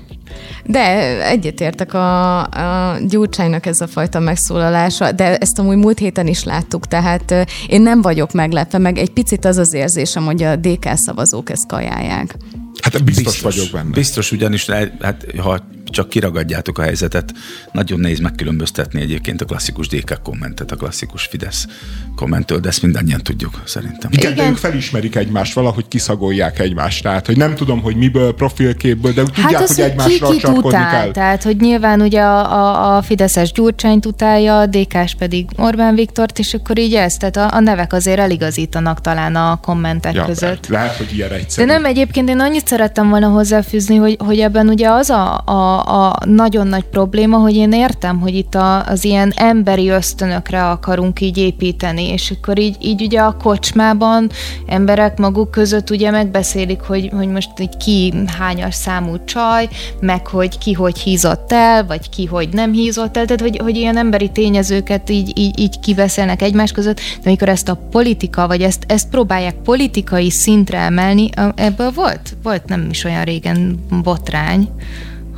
[0.65, 0.81] De
[1.25, 6.87] egyetértek a, a Gyurcsánynak ez a fajta megszólalása, de ezt amúgy múlt héten is láttuk,
[6.87, 11.49] tehát én nem vagyok meglepve, meg egy picit az az érzésem, hogy a DK szavazók
[11.49, 12.35] ezt kajálják.
[12.81, 13.89] Hát biztos, biztos vagyok benne.
[13.89, 17.33] Biztos, ugyanis hát, ha csak kiragadjátok a helyzetet,
[17.71, 21.67] nagyon nehéz megkülönböztetni egyébként a klasszikus DK kommentet, a klasszikus Fidesz
[22.15, 24.11] kommenttől, de ezt mindannyian tudjuk szerintem.
[24.13, 24.45] Igen, Igen.
[24.45, 27.03] de ők felismerik egymást, valahogy kiszagolják egymást.
[27.03, 30.51] Tehát, hogy nem tudom, hogy miből, profilképből, de hát tudják, az, hogy egymásra ki, ki
[30.51, 31.11] utál, kell.
[31.11, 36.39] Tehát, hogy nyilván ugye a, a, a Fideszes Gyurcsányt utálja, a DK-s pedig Orbán Viktort,
[36.39, 40.67] és akkor így ez, tehát a, a nevek azért eligazítanak talán a kommentek ja, között.
[40.67, 41.67] Lehet, hogy ilyen egyszerű.
[41.67, 45.76] De nem, egyébként én annyit szerettem volna hozzáfűzni, hogy, hogy ebben ugye az a, a
[45.79, 51.21] a, nagyon nagy probléma, hogy én értem, hogy itt a, az ilyen emberi ösztönökre akarunk
[51.21, 54.29] így építeni, és akkor így, így ugye a kocsmában
[54.65, 60.57] emberek maguk között ugye megbeszélik, hogy, hogy most egy ki hányas számú csaj, meg hogy
[60.57, 64.29] ki hogy hízott el, vagy ki hogy nem hízott el, tehát hogy, hogy ilyen emberi
[64.29, 69.09] tényezőket így, így, így kiveszelnek egymás között, de amikor ezt a politika, vagy ezt, ezt
[69.09, 74.69] próbálják politikai szintre emelni, ebből volt, volt nem is olyan régen botrány,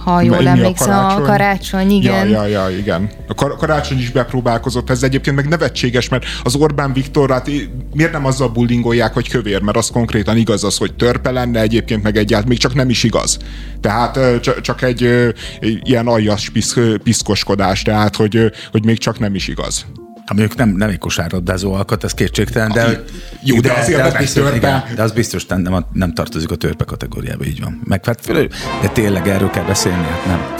[0.03, 2.27] ha jól emlékszem, a karácsony, a karácsony igen.
[2.29, 3.09] Ja, ja, ja, igen.
[3.27, 7.49] A kar- karácsony is bepróbálkozott, ez egyébként meg nevetséges, mert az Orbán Viktor, hát
[7.93, 12.03] miért nem azzal bullingolják, hogy kövér, mert az konkrétan igaz az, hogy törpe lenne, egyébként
[12.03, 13.37] meg egyáltalán még csak nem is igaz.
[13.81, 14.19] Tehát
[14.61, 16.51] csak egy ilyen aljas
[17.03, 19.85] piszkoskodás, tehát hogy, hogy még csak nem is igaz.
[20.29, 23.03] Ami ők nem, nem egy kosárlabdázó alkat, ez kétségtelen, de,
[23.43, 26.55] jó, de, de azért de, az biztos, igen, de az biztos nem, nem tartozik a
[26.55, 27.81] törpe kategóriába, így van.
[27.83, 28.31] Meg, hát,
[28.81, 30.55] de tényleg erről kell beszélni, hát nem.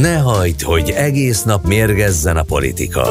[0.00, 3.08] Ne hagyd, hogy egész nap mérgezzen a politika.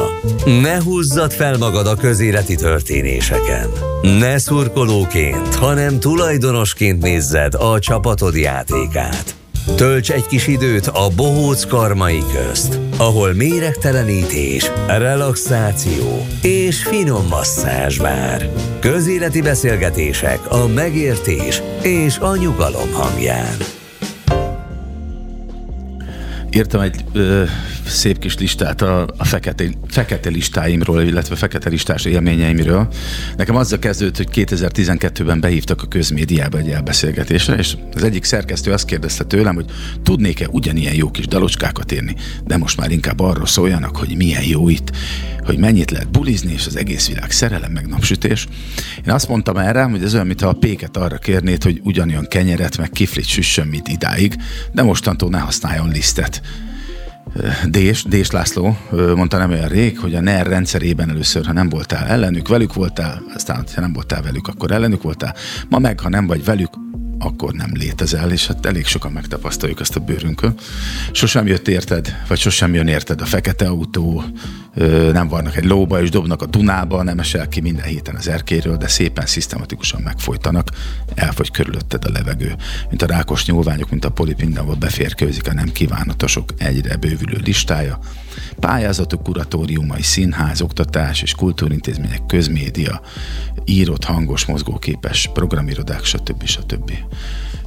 [0.62, 3.68] Ne húzzad fel magad a közéleti történéseken.
[4.02, 9.39] Ne szurkolóként, hanem tulajdonosként nézzed a csapatod játékát.
[9.76, 18.50] Tölts egy kis időt a bohóc karmai közt, ahol méregtelenítés, relaxáció és finom masszázs vár.
[18.80, 23.56] Közéleti beszélgetések a megértés és a nyugalom hangján.
[26.50, 27.42] Írtam egy ö,
[27.92, 32.88] szép kis listát a, a fekete, fekete listáimról, illetve fekete listás élményeimről.
[33.36, 38.84] Nekem azzal kezdődött, hogy 2012-ben behívtak a közmédiába egy elbeszélgetésre, és az egyik szerkesztő azt
[38.84, 39.64] kérdezte tőlem, hogy
[40.02, 44.68] tudnék-e ugyanilyen jó kis dalocskákat írni, de most már inkább arról szóljanak, hogy milyen jó
[44.68, 44.90] itt,
[45.44, 48.46] hogy mennyit lehet bulizni, és az egész világ szerelem meg napsütés.
[49.06, 52.78] Én azt mondtam erre, hogy ez olyan, mintha a péket arra kérnéd, hogy ugyanolyan kenyeret
[52.78, 54.34] meg kiflit süssön, mint idáig,
[54.72, 56.42] de mostantól ne használjon lisztet.
[57.68, 62.06] Dés, Dés László mondta nem olyan rég, hogy a NER rendszerében először, ha nem voltál
[62.06, 65.34] ellenük, velük voltál, aztán ha nem voltál velük, akkor ellenük voltál,
[65.68, 66.70] ma meg, ha nem vagy velük,
[67.22, 70.54] akkor nem létezel, és hát elég sokan megtapasztaljuk ezt a bőrünkön.
[71.12, 74.24] Sosem jött érted, vagy sosem jön érted a fekete autó,
[75.12, 78.76] nem vannak egy lóba és dobnak a Dunába, nem esel ki minden héten az erkéről,
[78.76, 80.68] de szépen, szisztematikusan megfolytanak,
[81.14, 82.54] elfogy körülötted a levegő.
[82.88, 87.98] Mint a rákos nyúlványok, mint a polip mindenhol beférkőzik a nem kívánatosok egyre bővülő listája.
[88.60, 93.00] Pályázatok, kuratóriumai, színház, oktatás és kultúrintézmények, közmédia,
[93.64, 96.44] írott, hangos, mozgóképes programirodák, stb.
[96.44, 96.92] stb.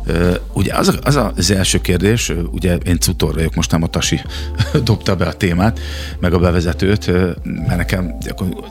[0.07, 4.21] Uh, ugye az, az az első kérdés, ugye én cutor vagyok, most nem a Tasi
[4.83, 5.79] dobta be a témát,
[6.19, 7.07] meg a bevezetőt,
[7.43, 8.17] mert nekem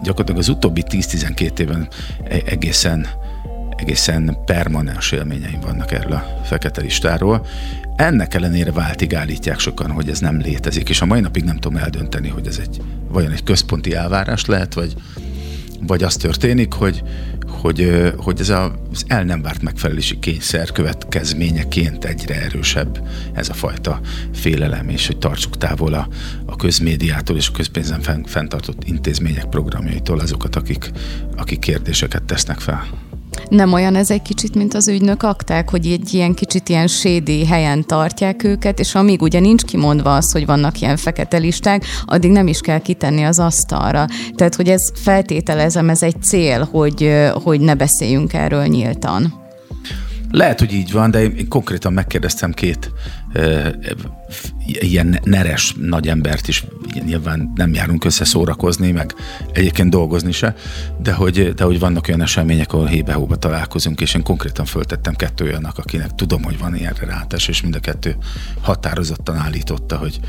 [0.03, 1.89] gyakorlatilag az utóbbi 10-12 évben
[2.25, 3.07] e-, egészen
[3.83, 7.47] egészen permanens élményeim vannak erről a fekete listáról.
[7.97, 11.79] Ennek ellenére váltig állítják sokan, hogy ez nem létezik, és a mai napig nem tudom
[11.79, 14.95] eldönteni, hogy ez egy vajon egy központi elvárás lehet, vagy,
[15.81, 17.03] vagy az történik, hogy,
[17.49, 24.01] hogy, hogy ez az el nem várt megfelelési kényszer következményeként egyre erősebb ez a fajta
[24.33, 26.09] félelem, és hogy tartsuk távol a,
[26.47, 30.91] a közmédiától és a közpénzen fenntartott intézmények programjaitól azokat, akik,
[31.37, 33.11] akik kérdéseket tesznek fel.
[33.49, 37.47] Nem olyan ez egy kicsit, mint az ügynök akták, hogy egy ilyen kicsit ilyen sédi
[37.47, 42.31] helyen tartják őket, és amíg ugye nincs kimondva az, hogy vannak ilyen fekete listák, addig
[42.31, 44.07] nem is kell kitenni az asztalra.
[44.35, 49.41] Tehát, hogy ez feltételezem, ez egy cél, hogy, hogy ne beszéljünk erről nyíltan.
[50.31, 52.91] Lehet, hogy így van, de én konkrétan megkérdeztem két
[54.65, 56.65] ilyen neres nagy embert is,
[57.05, 59.15] nyilván nem járunk össze szórakozni, meg
[59.53, 60.55] egyébként dolgozni se,
[60.99, 65.45] de hogy, de hogy vannak olyan események, ahol hébe találkozunk, és én konkrétan föltettem kettő
[65.45, 68.17] olyannak, akinek tudom, hogy van ilyenre rátás, és mind a kettő
[68.61, 70.21] határozottan állította, hogy,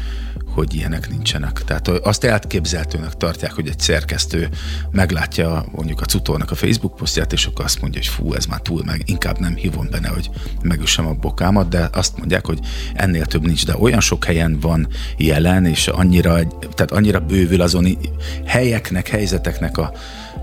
[0.53, 1.63] hogy ilyenek nincsenek.
[1.65, 4.49] Tehát azt elképzelhetőnek tartják, hogy egy szerkesztő
[4.91, 8.61] meglátja mondjuk a cutónak a Facebook posztját, és akkor azt mondja, hogy fú, ez már
[8.61, 10.29] túl, meg inkább nem hívom benne, hogy
[10.61, 12.59] megüssem a bokámat, de azt mondják, hogy
[12.93, 14.87] ennél több nincs, de olyan sok helyen van
[15.17, 17.97] jelen, és annyira, tehát annyira bővül azon
[18.45, 19.93] helyeknek, helyzeteknek a,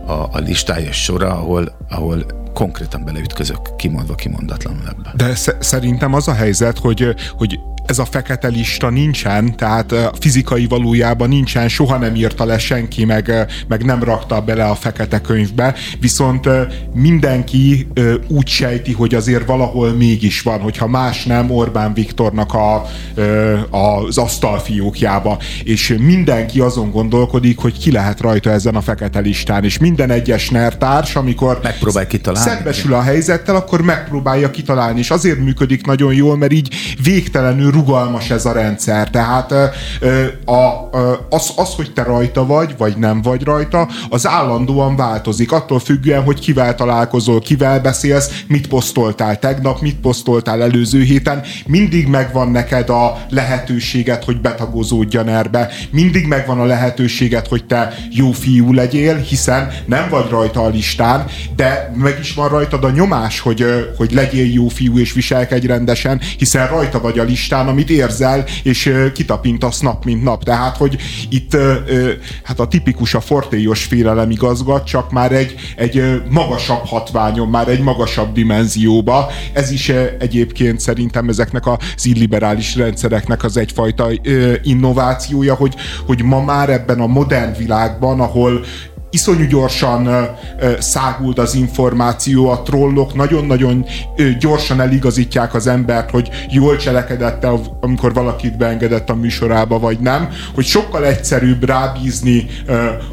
[0.07, 5.13] a, a listája sora, ahol, ahol konkrétan beleütközök, kimondva kimondatlanul ebbe.
[5.17, 7.59] De sz- szerintem az a helyzet, hogy, hogy
[7.91, 13.47] ez a fekete lista nincsen, tehát fizikai valójában nincsen, soha nem írta le senki, meg,
[13.69, 16.49] meg nem rakta bele a fekete könyvbe, viszont
[16.95, 17.89] mindenki
[18.29, 22.87] úgy sejti, hogy azért valahol mégis van, hogyha más nem Orbán Viktornak a,
[23.77, 29.79] az asztalfiókjába, és mindenki azon gondolkodik, hogy ki lehet rajta ezen a fekete listán, és
[29.79, 35.87] minden egyes nertárs, amikor megpróbál kitalálni, szembesül a helyzettel, akkor megpróbálja kitalálni, és azért működik
[35.87, 39.11] nagyon jól, mert így végtelenül rugalmas ez a rendszer.
[39.11, 39.53] Tehát
[40.45, 40.91] a,
[41.31, 45.53] az, az, hogy te rajta vagy, vagy nem vagy rajta, az állandóan változik.
[45.53, 52.07] Attól függően, hogy kivel találkozol, kivel beszélsz, mit posztoltál tegnap, mit posztoltál előző héten, mindig
[52.07, 55.71] megvan neked a lehetőséget, hogy betagozódjan erbe.
[55.91, 61.25] Mindig megvan a lehetőséget, hogy te jó fiú legyél, hiszen nem vagy rajta a listán,
[61.57, 63.65] de meg is van rajtad a nyomás, hogy,
[63.97, 68.95] hogy legyél jó fiú és viselkedj rendesen, hiszen rajta vagy a listán, amit érzel, és
[69.15, 70.45] kitapintasz nap, mint nap.
[70.45, 70.97] Tehát, hogy
[71.29, 71.57] itt
[72.43, 77.81] hát a tipikus a fortélyos félelem igazgat, csak már egy, egy magasabb hatványon, már egy
[77.81, 79.31] magasabb dimenzióba.
[79.53, 84.09] Ez is egyébként szerintem ezeknek az illiberális rendszereknek az egyfajta
[84.63, 85.75] innovációja, hogy,
[86.07, 88.65] hogy ma már ebben a modern világban, ahol
[89.11, 90.29] iszonyú gyorsan
[90.79, 93.15] szágult az információ, a trollok.
[93.15, 93.85] Nagyon-nagyon
[94.39, 100.29] gyorsan eligazítják az embert, hogy jól cselekedett -e, amikor valakit beengedett a műsorába, vagy nem,
[100.55, 102.47] hogy sokkal egyszerűbb rábízni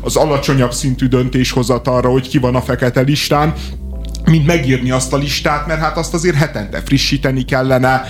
[0.01, 3.53] az alacsonyabb szintű döntéshozatalra, hogy ki van a fekete listán,
[4.29, 8.03] mint megírni azt a listát, mert hát azt azért hetente frissíteni kellene,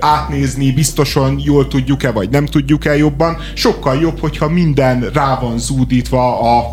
[0.00, 3.36] átnézni, biztosan jól tudjuk-e, vagy nem tudjuk-e jobban.
[3.54, 6.70] Sokkal jobb, hogyha minden rá van zúdítva a,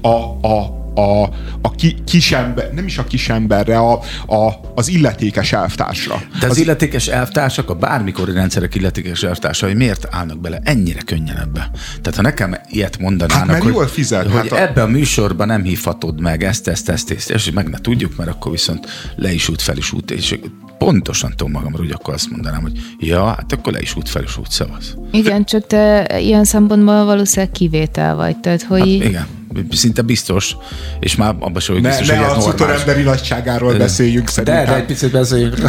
[0.00, 3.92] a, a a, a ki, kisember, nem is a kisemberre, a,
[4.26, 6.22] a, az illetékes elvtársra.
[6.40, 11.36] De az, az illetékes elvtársak, a bármikori rendszerek illetékes elvtársai miért állnak bele ennyire könnyen
[11.36, 11.70] ebbe?
[12.02, 14.60] Tehát ha nekem ilyet mondanának, hát, hogy, jól fizet, hogy hát a...
[14.60, 18.30] ebbe a műsorban nem hívhatod meg ezt, ezt, ezt, ezt, és meg ne tudjuk, mert
[18.30, 20.38] akkor viszont le is út, fel is út, és
[20.86, 24.22] pontosan tudom magamról, hogy akkor azt mondanám, hogy ja, hát akkor le is út, fel
[24.22, 24.96] is út, szavaz.
[25.12, 28.78] Igen, csak te ilyen szempontból valószínűleg kivétel vagy, tehát hogy...
[29.00, 29.26] Hát igen
[29.70, 30.56] szinte biztos,
[31.00, 32.80] és már abban sem, biztos, ne, hogy ne ez a normális.
[32.80, 34.64] emberi nagyságáról beszéljünk szerintem.
[34.64, 35.54] De, de egy picit beszéljünk.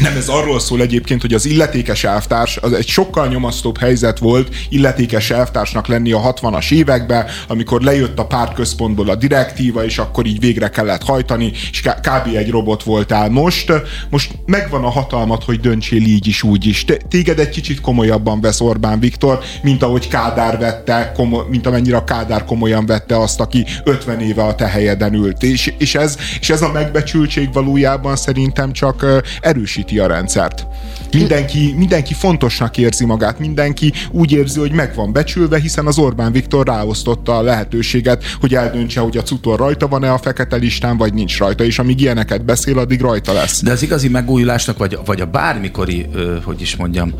[0.00, 4.54] Nem, ez arról szól egyébként, hogy az illetékes elvtárs az egy sokkal nyomasztóbb helyzet volt
[4.68, 10.40] illetékes elvtársnak lenni a 60-as években, amikor lejött a pártközpontból a direktíva, és akkor így
[10.40, 12.36] végre kellett hajtani, és kb.
[12.36, 13.72] egy robot voltál most.
[14.10, 16.84] Most megvan a hatalmat, hogy döntsél így is, úgy is.
[17.08, 22.04] Téged egy kicsit komolyabban vesz Orbán Viktor, mint ahogy Kádár vette, komo- mint amennyire a
[22.04, 25.42] Kádár komolyan vette azt, aki 50 éve a te helyeden ült.
[25.42, 29.06] És, és, ez, és ez a megbecsültség valójában szerintem csak
[29.40, 30.66] erősít erősíti a rendszert.
[31.12, 36.32] Mindenki, mindenki fontosnak érzi magát, mindenki úgy érzi, hogy meg van becsülve, hiszen az Orbán
[36.32, 41.14] Viktor ráosztotta a lehetőséget, hogy eldöntse, hogy a cutor rajta van-e a fekete listán, vagy
[41.14, 43.62] nincs rajta, és amíg ilyeneket beszél, addig rajta lesz.
[43.62, 46.06] De az igazi megújulásnak, vagy, vagy a bármikori,
[46.44, 47.14] hogy is mondjam,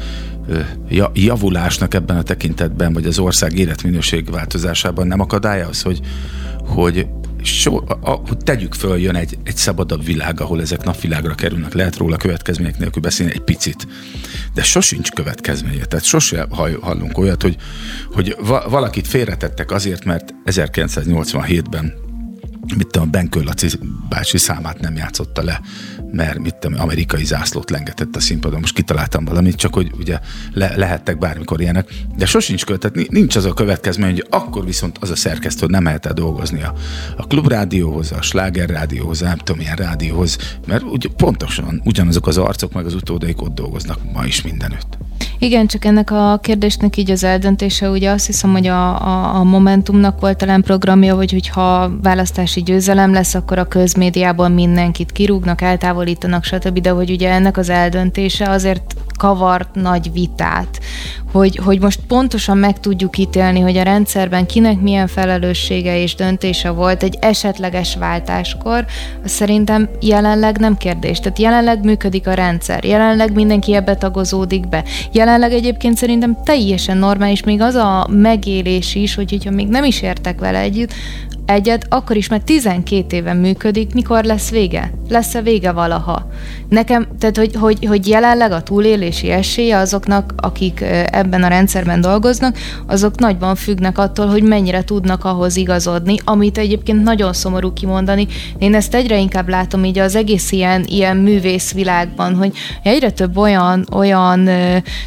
[1.13, 6.01] javulásnak ebben a tekintetben, vagy az ország életminőség változásában nem akadálya az, hogy,
[6.67, 7.07] hogy
[7.43, 11.75] so, a, a, tegyük föl, jön egy, egy szabadabb világ, ahol ezek napvilágra kerülnek.
[11.75, 13.87] Lehet róla következmények nélkül beszélni egy picit,
[14.55, 15.85] de sosincs következménye.
[15.85, 16.47] Tehát sose
[16.81, 17.57] hallunk olyat, hogy,
[18.13, 22.07] hogy va, valakit félretettek azért, mert 1987-ben
[22.77, 23.69] mit tudom, Benkő Laci
[24.09, 25.61] bácsi számát nem játszotta le,
[26.11, 28.61] mert mit tudom, amerikai zászlót lengetett a színpadon.
[28.61, 30.19] Most kitaláltam valamit, csak hogy ugye
[30.53, 31.89] le, lehettek bármikor ilyenek.
[32.17, 36.07] De sosincs kötet, nincs az a következmény, hogy akkor viszont az a szerkesztő nem mehet
[36.07, 36.75] el dolgozni a,
[37.17, 42.87] a klubrádióhoz, a slágerrádióhoz, nem tudom, milyen rádióhoz, mert ugye pontosan ugyanazok az arcok, meg
[42.87, 44.99] az utódaik ott dolgoznak ma is mindenütt.
[45.39, 49.45] Igen, csak ennek a kérdésnek így az eldöntése, ugye azt hiszem, hogy a, a, a
[49.45, 56.45] Momentumnak volt talán programja, hogy hogyha választási győzelem lesz, akkor a közmédiában mindenkit kirúgnak, eltávolítanak,
[56.45, 56.79] stb.
[56.79, 60.81] De hogy ugye ennek az eldöntése azért kavart nagy vitát,
[61.33, 66.71] hogy, hogy most pontosan meg tudjuk ítélni, hogy a rendszerben kinek milyen felelőssége és döntése
[66.71, 68.85] volt egy esetleges váltáskor,
[69.25, 71.19] az szerintem jelenleg nem kérdés.
[71.19, 74.85] Tehát jelenleg működik a rendszer, jelenleg mindenki ebbe tagozódik be.
[75.13, 80.03] Jelenleg egyébként szerintem teljesen normális még az a megélés is, hogy hogyha még nem is
[80.03, 80.93] értek vele együtt,
[81.49, 84.93] egyet, akkor is, mert 12 éven működik, mikor lesz vége?
[85.09, 86.31] Lesz-e vége valaha?
[86.69, 90.81] Nekem, tehát hogy, hogy, hogy jelenleg a túlélési esélye azoknak, akik
[91.11, 92.57] ebben a rendszerben dolgoznak,
[92.87, 98.27] azok nagyban függnek attól, hogy mennyire tudnak ahhoz igazodni, amit egyébként nagyon szomorú kimondani.
[98.59, 103.87] Én ezt egyre inkább látom így az egész ilyen, ilyen művészvilágban, hogy egyre több olyan,
[103.93, 104.41] olyan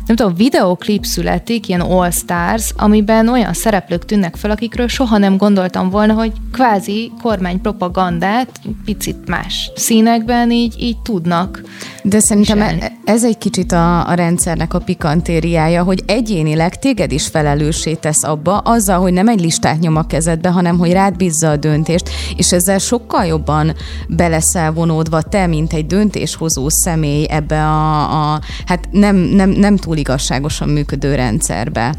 [0.06, 5.38] nem tudom, videoklip születik, ilyen All Stars, amiben olyan szereplők tűnnek fel, akikről soha nem
[5.38, 11.62] gondoltam volna, hogy kvázi kormánypropagandát picit más színekben így, így tudnak.
[12.04, 12.82] De szerintem viselni.
[13.06, 18.58] ez egy kicsit a, a rendszernek a pikantériája, hogy egyénileg téged is felelőssé tesz abba,
[18.58, 22.52] azzal, hogy nem egy listát nyom a kezedbe, hanem hogy rád bízza a döntést, és
[22.52, 23.74] ezzel sokkal jobban
[24.08, 29.98] beleszel vonódva te, mint egy döntéshozó személy ebbe a, a hát nem, nem, nem túl
[29.98, 31.96] igazságosan működő rendszerbe.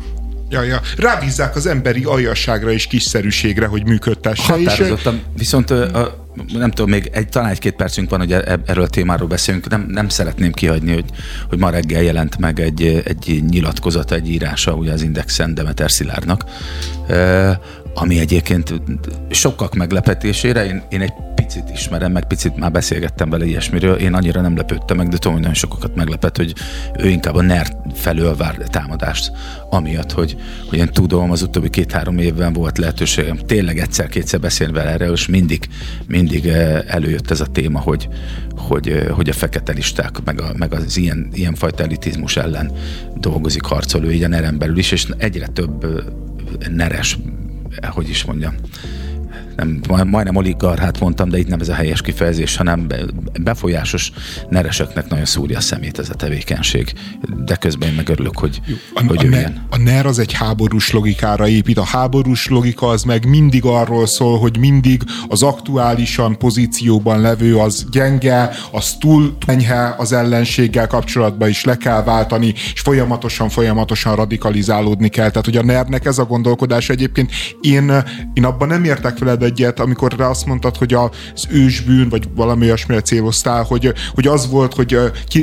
[0.53, 0.81] Ja, ja.
[0.97, 4.53] Rábízzák az emberi aljasságra és kiszerűségre, hogy működtesse.
[4.53, 5.15] Határozottan.
[5.15, 5.21] És...
[5.37, 9.29] Viszont a, nem tudom, még egy, talán egy-két percünk van, hogy e- erről a témáról
[9.29, 9.69] beszélünk.
[9.69, 11.05] Nem, nem szeretném kihagyni, hogy,
[11.49, 16.45] hogy ma reggel jelent meg egy, egy nyilatkozat, egy írása ugye az Indexen Demeter Szilárdnak,
[17.95, 18.81] ami egyébként
[19.31, 24.41] sokak meglepetésére, én, én egy picit ismerem, meg picit már beszélgettem vele ilyesmiről, én annyira
[24.41, 26.55] nem lepődtem meg, de tudom, hogy nagyon sokakat meglepett, hogy
[26.99, 29.33] ő inkább a NER felől vár támadást,
[29.71, 30.37] amiatt, hogy,
[30.69, 35.27] hogy én tudom, az utóbbi két-három évben volt lehetőségem tényleg egyszer-kétszer beszélni vele erről, és
[35.27, 35.69] mindig,
[36.07, 38.09] mindig eh, előjött ez a téma, hogy,
[38.57, 42.73] hogy, eh, hogy a fekete listák, meg, a, meg az ilyen, fajta elitizmus ellen
[43.17, 45.91] dolgozik, harcoló, így a nerem belül is, és egyre több eh,
[46.71, 47.19] neres
[47.81, 48.55] hogy is mondjam,
[49.57, 52.87] nem, majdnem oligarchát mondtam, de itt nem ez a helyes kifejezés, hanem
[53.41, 54.13] befolyásos
[54.49, 56.93] nereseknek nagyon szúrja a szemét ez a tevékenység.
[57.45, 60.91] De közben én megörülök, hogy, Jó, a, hogy a, ne, a NER az egy háborús
[60.91, 61.79] logikára épít.
[61.79, 67.87] A háborús logika az meg mindig arról szól, hogy mindig az aktuálisan pozícióban levő az
[67.91, 75.09] gyenge, az túl enyhe az ellenséggel kapcsolatban is le kell váltani, és folyamatosan, folyamatosan radikalizálódni
[75.09, 75.29] kell.
[75.29, 77.93] Tehát, hogy a NER-nek ez a gondolkodás egyébként én,
[78.35, 82.65] én abban nem értek veled egyet, amikor rá azt mondtad, hogy az ősbűn, vagy valami
[82.65, 84.99] olyasmire céloztál, hogy, hogy az volt, hogy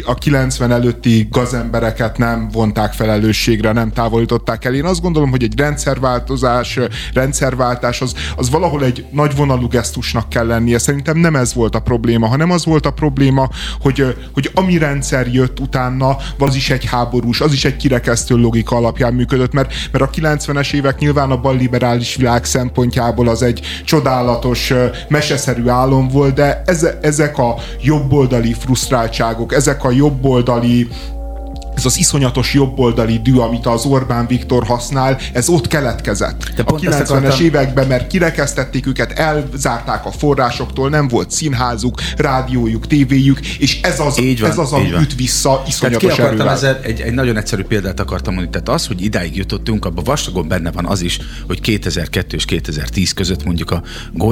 [0.05, 4.73] a 90 előtti gazembereket nem vonták felelősségre, nem távolították el.
[4.73, 6.79] Én azt gondolom, hogy egy rendszerváltozás,
[7.13, 10.77] rendszerváltás az, az valahol egy nagy vonalú gesztusnak kell lennie.
[10.77, 13.49] Szerintem nem ez volt a probléma, hanem az volt a probléma,
[13.81, 18.75] hogy, hogy ami rendszer jött utána, az is egy háborús, az is egy kirekesztő logika
[18.75, 24.73] alapján működött, mert, mert a 90-es évek nyilván a balliberális világ szempontjából az egy csodálatos,
[25.07, 26.61] meseszerű álom volt, de
[27.01, 30.87] ezek a jobboldali frusztráltságok, ezek a jobboldali
[31.79, 36.51] ez az iszonyatos jobboldali dű, amit az Orbán Viktor használ, ez ott keletkezett.
[36.55, 37.45] De a 90-es akartam...
[37.45, 44.19] években, mert kirekesztették őket, elzárták a forrásoktól, nem volt színházuk, rádiójuk, tévéjük, és ez az,
[44.19, 47.63] Így van, ez az, ami üt vissza iszonyatos Tehát ki ezzel, egy, egy nagyon egyszerű
[47.63, 48.57] példát akartam mondani.
[48.57, 53.13] Tehát az, hogy idáig jutottunk, abban vastagon benne van az is, hogy 2002 és 2010
[53.13, 53.81] között mondjuk a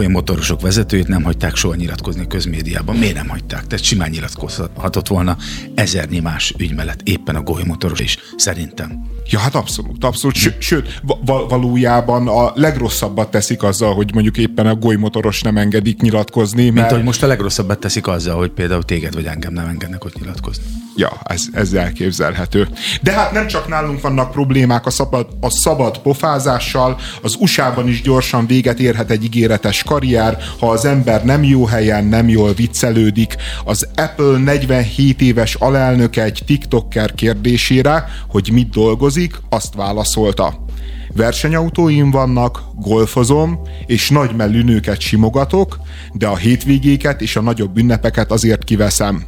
[0.07, 2.95] motorosok vezetőjét nem hagyták soha nyilatkozni a közmédiában.
[2.95, 3.67] Miért nem hagyták?
[3.67, 5.37] Tehát simán nyilatkozhatott volna
[5.75, 9.16] ezernyi más ügy mellett éppen a golymotoros is, szerintem.
[9.29, 10.35] Ja, hát abszolút, abszolút.
[10.59, 16.63] Sőt, val- valójában a legrosszabbat teszik azzal, hogy mondjuk éppen a golymotoros nem engedik nyilatkozni.
[16.63, 16.91] Mint mert...
[16.91, 20.63] hogy most a legrosszabbat teszik azzal, hogy például téged vagy engem nem engednek ott nyilatkozni.
[20.95, 22.67] Ja, ez, ez elképzelhető.
[23.01, 28.01] De hát nem csak nálunk vannak problémák a szabad, a szabad pofázással, az USA-ban is
[28.01, 33.35] gyorsan véget érhet egy ígéretes karrier, ha az ember nem jó helyen, nem jól viccelődik.
[33.65, 39.16] Az Apple 47 éves alelnöke egy TikToker kérdésére, hogy mit dolgozik,
[39.49, 40.65] azt válaszolta.
[41.13, 45.79] Versenyautóim vannak, golfozom, és nagy mellű nőket simogatok,
[46.13, 49.23] de a hétvégéket és a nagyobb ünnepeket azért kiveszem.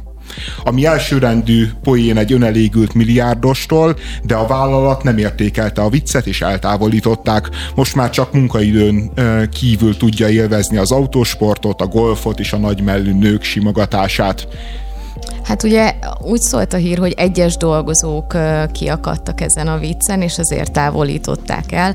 [0.64, 7.48] Ami elsőrendű poén egy önelégült milliárdostól, de a vállalat nem értékelte a viccet és eltávolították.
[7.74, 9.10] Most már csak munkaidőn
[9.52, 14.48] kívül tudja élvezni az autósportot, a golfot és a nagymellű nők simogatását.
[15.42, 18.36] Hát ugye úgy szólt a hír, hogy egyes dolgozók
[18.72, 21.94] kiakadtak ezen a viccen, és azért távolították el.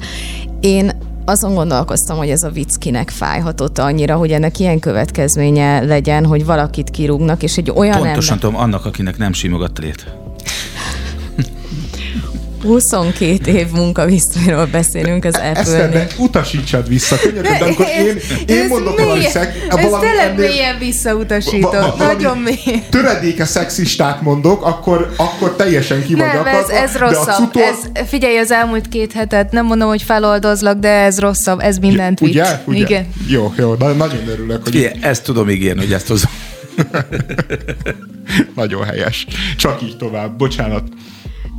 [0.59, 0.91] Én
[1.25, 6.45] azon gondolkoztam, hogy ez a vicc kinek fájhatott annyira, hogy ennek ilyen következménye legyen, hogy
[6.45, 8.49] valakit kirúgnak, és egy olyan Pontosan ember...
[8.49, 10.05] tudom, annak, akinek nem simogatta lét.
[12.65, 16.07] 22 év munkaviszonyról beszélünk az Apple-nél.
[16.17, 19.65] utasítsad vissza, könyörgöd, de amikor én, én mondok valami szeg...
[19.69, 22.83] Ez valami tényleg mélyen visszautasított, nagyon mély.
[22.89, 27.35] Töredéke szexistát mondok, akkor, akkor teljesen ki vagy Nem, ez, ez rosszabb.
[27.35, 27.61] Cutor...
[27.61, 32.19] Ez, figyelj, az elmúlt két hetet, nem mondom, hogy feloldozlak, de ez rosszabb, ez mindent
[32.19, 32.29] vitt.
[32.29, 32.59] Ugye?
[32.65, 32.77] Ugye?
[32.77, 33.07] Igen.
[33.27, 34.75] Jó, jó, nagyon örülök, hogy...
[34.75, 36.31] Igen, ezt tudom ígérni, hogy ezt hozom.
[38.55, 39.27] nagyon helyes.
[39.57, 40.37] Csak így tovább.
[40.37, 40.83] Bocsánat.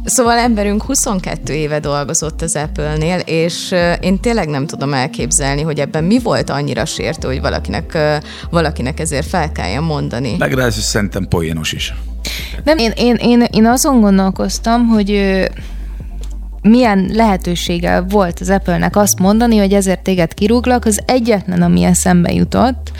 [0.06, 6.04] Szóval emberünk 22 éve dolgozott az Apple-nél, és én tényleg nem tudom elképzelni, hogy ebben
[6.04, 7.98] mi volt annyira sértő, hogy valakinek,
[8.50, 10.36] valakinek ezért fel kelljen mondani.
[10.38, 11.94] Legalábbis szerintem poénos is.
[12.64, 15.10] Nem, én, én, én, én azon gondolkoztam, hogy
[16.68, 22.32] milyen lehetősége volt az Apple-nek azt mondani, hogy ezért téged kirúglak, az egyetlen, ami eszembe
[22.32, 22.92] jutott,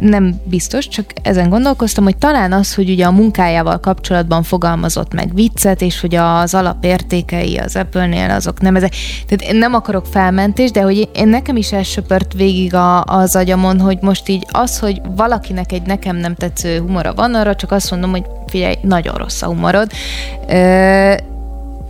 [0.00, 5.34] nem biztos, csak ezen gondolkoztam, hogy talán az, hogy ugye a munkájával kapcsolatban fogalmazott meg
[5.34, 8.94] viccet, és hogy az alapértékei az Apple-nél azok nem ezek.
[9.26, 13.80] Tehát én nem akarok felmentést, de hogy én nekem is elsöpört végig a, az agyamon,
[13.80, 17.90] hogy most így az, hogy valakinek egy nekem nem tetsző humora van, arra csak azt
[17.90, 19.90] mondom, hogy figyelj, nagyon rossz a humorod.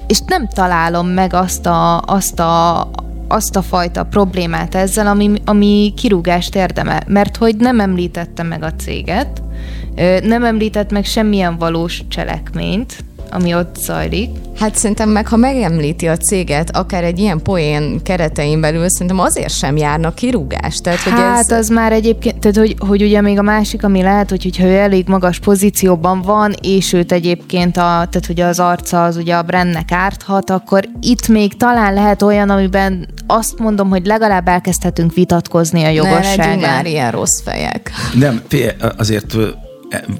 [0.09, 2.81] És nem találom meg azt a, azt a,
[3.29, 8.75] azt a fajta problémát ezzel, ami, ami kirúgást érdemel, mert hogy nem említette meg a
[8.75, 9.43] céget,
[10.23, 14.31] nem említett meg semmilyen valós cselekményt, ami ott zajlik.
[14.59, 19.55] Hát szerintem meg, ha megemlíti a céget, akár egy ilyen poén keretein belül, szerintem azért
[19.55, 20.83] sem járnak kirúgást.
[20.83, 21.59] Tehát, hogy hát ez...
[21.59, 24.76] az már egyébként, tehát hogy, hogy ugye még a másik, ami lehet, hogy, hogyha ő
[24.76, 29.43] elég magas pozícióban van, és őt egyébként, a, tehát hogy az arca az ugye a
[29.43, 35.85] brandnek árthat, akkor itt még talán lehet olyan, amiben azt mondom, hogy legalább elkezdhetünk vitatkozni
[35.85, 36.59] a jogosságán.
[36.59, 37.91] Ne már ilyen rossz fejek.
[38.14, 38.43] Nem,
[38.97, 39.37] azért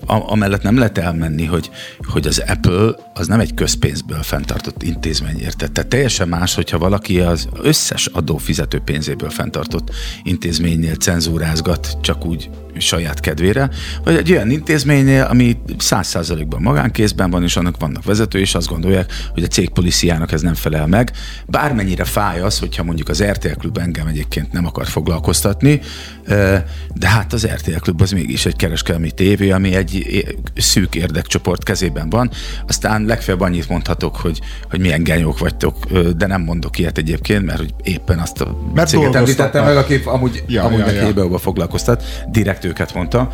[0.06, 5.72] amellett nem lehet elmenni, hogy, hogy az Apple az nem egy közpénzből fenntartott intézmény, érted?
[5.72, 9.90] Tehát teljesen más, hogyha valaki az összes adófizető pénzéből fenntartott
[10.22, 12.50] intézménynél cenzúrázgat, csak úgy
[12.80, 13.70] saját kedvére,
[14.04, 18.68] vagy egy olyan intézménynél, ami száz százalékban magánkézben van, és annak vannak vezetői, és azt
[18.68, 21.12] gondolják, hogy a cég policiának ez nem felel meg.
[21.46, 25.80] Bármennyire fáj az, hogyha mondjuk az RTL Klub engem egyébként nem akar foglalkoztatni,
[26.94, 30.24] de hát az RTL Klub az mégis egy kereskedelmi tévé, ami egy
[30.56, 32.30] szűk érdekcsoport kezében van.
[32.66, 37.58] Aztán legfeljebb annyit mondhatok, hogy, hogy milyen genyók vagytok, de nem mondok ilyet egyébként, mert
[37.58, 41.38] hogy éppen azt a mert céget említettem meg, aki amúgy, ja, amúgy ja, ja.
[41.38, 43.30] foglalkoztat, direkt őket mondta,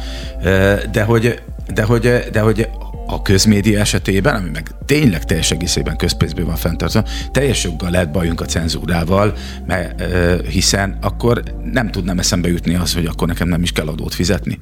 [0.93, 1.43] de hogy,
[1.75, 2.69] de hogy, de hogy
[3.07, 8.41] a közmédia esetében, ami meg tényleg teljes egészében közpénzből van fenntartva, teljes joggal lehet bajunk
[8.41, 9.35] a cenzúrával,
[9.67, 10.03] mert,
[10.47, 14.59] hiszen akkor nem tudnám eszembe jutni az, hogy akkor nekem nem is kell adót fizetni.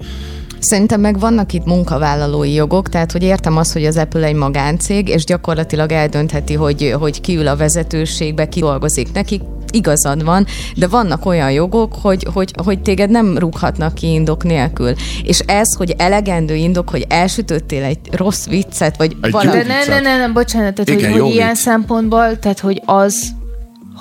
[0.58, 5.08] Szerintem meg vannak itt munkavállalói jogok, tehát hogy értem azt, hogy az Apple egy magáncég,
[5.08, 9.42] és gyakorlatilag eldöntheti, hogy, hogy ki ül a vezetőségbe, ki dolgozik nekik,
[9.72, 10.46] igazad van,
[10.76, 14.92] de vannak olyan jogok, hogy, hogy, hogy téged nem rúghatnak ki indok nélkül.
[15.24, 19.50] És ez, hogy elegendő indok, hogy elsütöttél egy rossz viccet, vagy valami...
[19.50, 23.32] De ne, ne, ne, ne, bocsánat, tehát Igen, hogy, hogy ilyen szempontból, tehát hogy az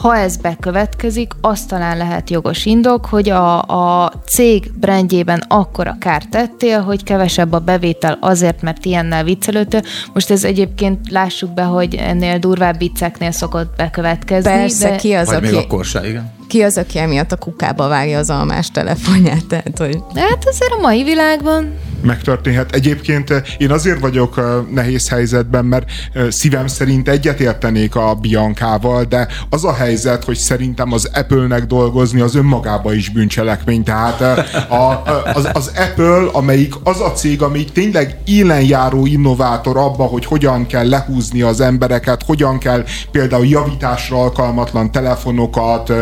[0.01, 6.29] ha ez bekövetkezik, azt talán lehet jogos indok, hogy a, a cég brandjében akkora kárt
[6.29, 9.81] tettél, hogy kevesebb a bevétel azért, mert ilyennel viccelődtél.
[10.13, 14.51] Most ez egyébként lássuk be, hogy ennél durvább vicceknél szokott bekövetkezni.
[14.51, 14.95] Persze, de...
[14.95, 15.45] ki az, Vagy aki...
[15.45, 19.45] még akkor se, igen ki az, aki emiatt a kukába vágja az almás telefonját?
[19.45, 19.97] Tehát, hogy...
[20.15, 21.73] Hát azért a mai világban
[22.03, 22.75] megtörténhet.
[22.75, 29.03] Egyébként eh, én azért vagyok eh, nehéz helyzetben, mert eh, szívem szerint egyetértenék a Biancával,
[29.03, 33.83] de az a helyzet, hogy szerintem az Apple-nek dolgozni az önmagába is bűncselekmény.
[33.83, 34.21] Tehát
[34.69, 40.67] a, az, az Apple, amelyik az a cég, amelyik tényleg élenjáró innovátor abba, hogy hogyan
[40.67, 45.93] kell lehúzni az embereket, hogyan kell például javításra alkalmatlan telefonokat,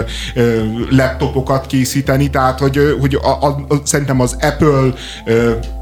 [0.90, 4.94] laptopokat készíteni, tehát hogy, hogy a, a, szerintem az Apple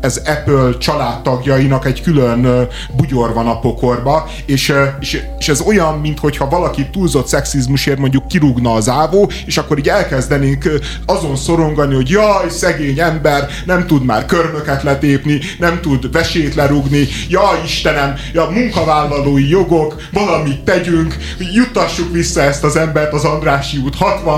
[0.01, 6.49] ez Apple családtagjainak egy külön bugyor van a pokorba, és, és, és ez olyan, mintha
[6.49, 10.69] valaki túlzott szexizmusért mondjuk kirúgna az ávó, és akkor így elkezdenénk
[11.05, 17.07] azon szorongani, hogy jaj, szegény ember, nem tud már körmöket letépni, nem tud vesét lerúgni,
[17.29, 21.17] jaj Istenem, ja, munkavállalói jogok, valamit tegyünk,
[21.53, 23.95] juttassuk vissza ezt az embert az Andrási út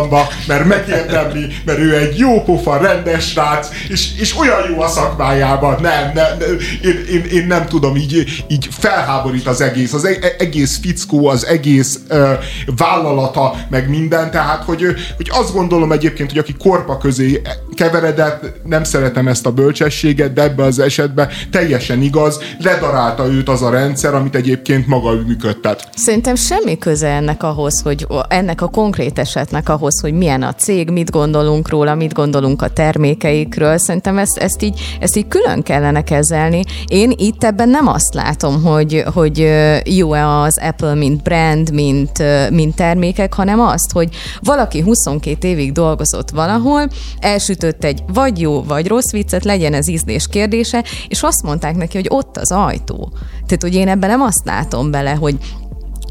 [0.10, 4.88] 60-ba, mert megérdemli, mert ő egy jó pofa, rendes rác, és, és olyan jó a
[4.88, 5.82] szakmájában.
[5.82, 10.36] Nem, nem, nem én, én, én, nem tudom, így, így felháborít az egész, az e-,
[10.38, 12.30] egész fickó, az egész uh,
[12.78, 14.82] vállalata, meg minden, tehát, hogy,
[15.18, 17.41] hogy azt gondolom egyébként, hogy aki korpa közé
[17.76, 23.62] keveredett, nem szeretem ezt a bölcsességet, de ebbe az esetben teljesen igaz, ledarálta őt az
[23.62, 25.89] a rendszer, amit egyébként maga működtet.
[25.95, 30.89] Szerintem semmi köze ennek ahhoz, hogy ennek a konkrét esetnek ahhoz, hogy milyen a cég,
[30.89, 33.78] mit gondolunk róla, mit gondolunk a termékeikről.
[33.78, 36.64] Szerintem ezt, ezt, így, ezt így külön kellene kezelni.
[36.88, 39.38] Én itt ebben nem azt látom, hogy, hogy
[39.84, 46.30] jó-e az Apple, mint brand, mint, mint termékek, hanem azt, hogy valaki 22 évig dolgozott
[46.30, 46.88] valahol,
[47.20, 51.97] elsütött egy vagy jó, vagy rossz viccet, legyen ez ízlés kérdése, és azt mondták neki,
[51.97, 53.12] hogy ott az ajtó.
[53.45, 55.38] Tehát, hogy én ebben nem azt látom bele, hogy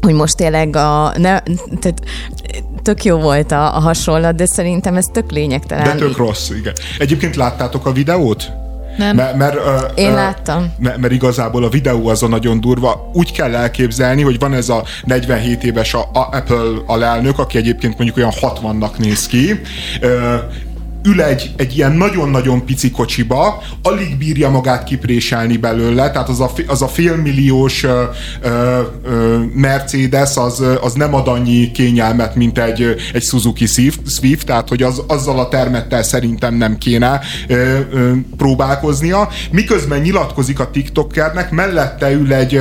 [0.01, 1.39] hogy most tényleg a, ne,
[1.79, 2.01] tehát
[2.81, 5.83] tök jó volt a, a hasonlat, de szerintem ez tök lényegtelen.
[5.83, 6.73] De tök rossz, igen.
[6.97, 8.51] Egyébként láttátok a videót?
[8.97, 9.15] Nem.
[9.15, 10.73] Mert, mert, uh, Én láttam.
[10.79, 13.09] Mert, mert igazából a videó az a nagyon durva.
[13.13, 17.97] Úgy kell elképzelni, hogy van ez a 47 éves a, a Apple alelnök, aki egyébként
[17.97, 19.61] mondjuk olyan 60-nak néz ki,
[21.03, 26.51] ül egy, egy ilyen nagyon-nagyon pici kocsiba, alig bírja magát kipréselni belőle, tehát az a,
[26.67, 28.03] az a félmilliós ö,
[28.41, 34.83] ö, Mercedes az, az nem ad annyi kényelmet, mint egy, egy Suzuki Swift, tehát hogy
[34.83, 39.29] az, azzal a termettel szerintem nem kéne ö, ö, próbálkoznia.
[39.51, 42.59] Miközben nyilatkozik a TikTokernek, mellette ül egy,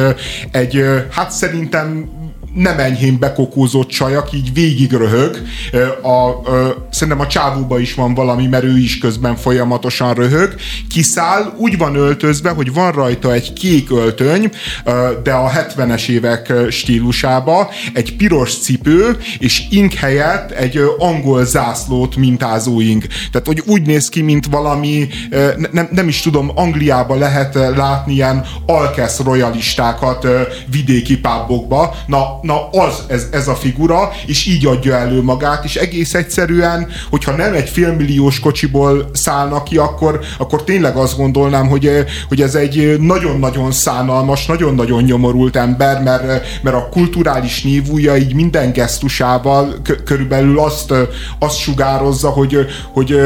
[0.50, 2.16] egy hát szerintem
[2.58, 5.42] nem enyhén bekokózott csaj, aki így végig röhög.
[6.02, 10.54] A, a, szerintem a csávóba is van valami, mert ő is közben folyamatosan röhög.
[10.90, 14.50] Kiszáll, úgy van öltözve, hogy van rajta egy kék öltöny,
[15.22, 22.80] de a 70-es évek stílusába, egy piros cipő, és ink helyett egy angol zászlót mintázó
[22.80, 23.06] ink.
[23.32, 25.08] Tehát, hogy úgy néz ki, mint valami,
[25.72, 30.26] nem, nem is tudom, Angliában lehet látni ilyen alkesz royalistákat
[30.70, 31.94] vidéki pábokba.
[32.06, 36.88] Na, na az ez, ez a figura, és így adja elő magát, és egész egyszerűen,
[37.10, 41.90] hogyha nem egy félmilliós kocsiból szállnak ki, akkor, akkor tényleg azt gondolnám, hogy,
[42.28, 48.72] hogy ez egy nagyon-nagyon szánalmas, nagyon-nagyon nyomorult ember, mert, mert a kulturális névúja így minden
[48.72, 49.74] gesztusával
[50.04, 50.94] körülbelül azt,
[51.38, 53.16] azt sugározza, hogy, hogy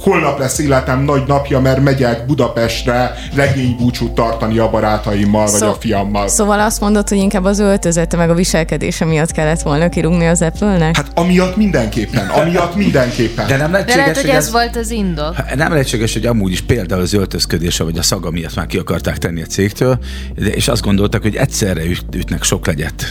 [0.00, 5.74] holnap lesz életem nagy napja, mert megyek Budapestre regénybúcsút tartani a barátaimmal, vagy Szó, a
[5.74, 6.28] fiammal.
[6.28, 10.42] Szóval azt mondod, hogy inkább az öltözete meg a viselkedése miatt kellett volna kirúgni az
[10.42, 10.96] Apple-nek?
[10.96, 13.46] Hát amiatt mindenképpen, amiatt mindenképpen.
[13.46, 15.54] De nem lehetséges, De lehet, hogy ez, ez volt az indok.
[15.54, 19.18] Nem lehetséges, hogy amúgy is például az öltözködése vagy a szaga miatt már ki akarták
[19.18, 19.98] tenni a cégtől,
[20.34, 21.82] és azt gondoltak, hogy egyszerre
[22.14, 23.04] ütnek sok legyet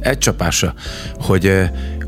[0.00, 0.74] egy csapása,
[1.20, 1.52] hogy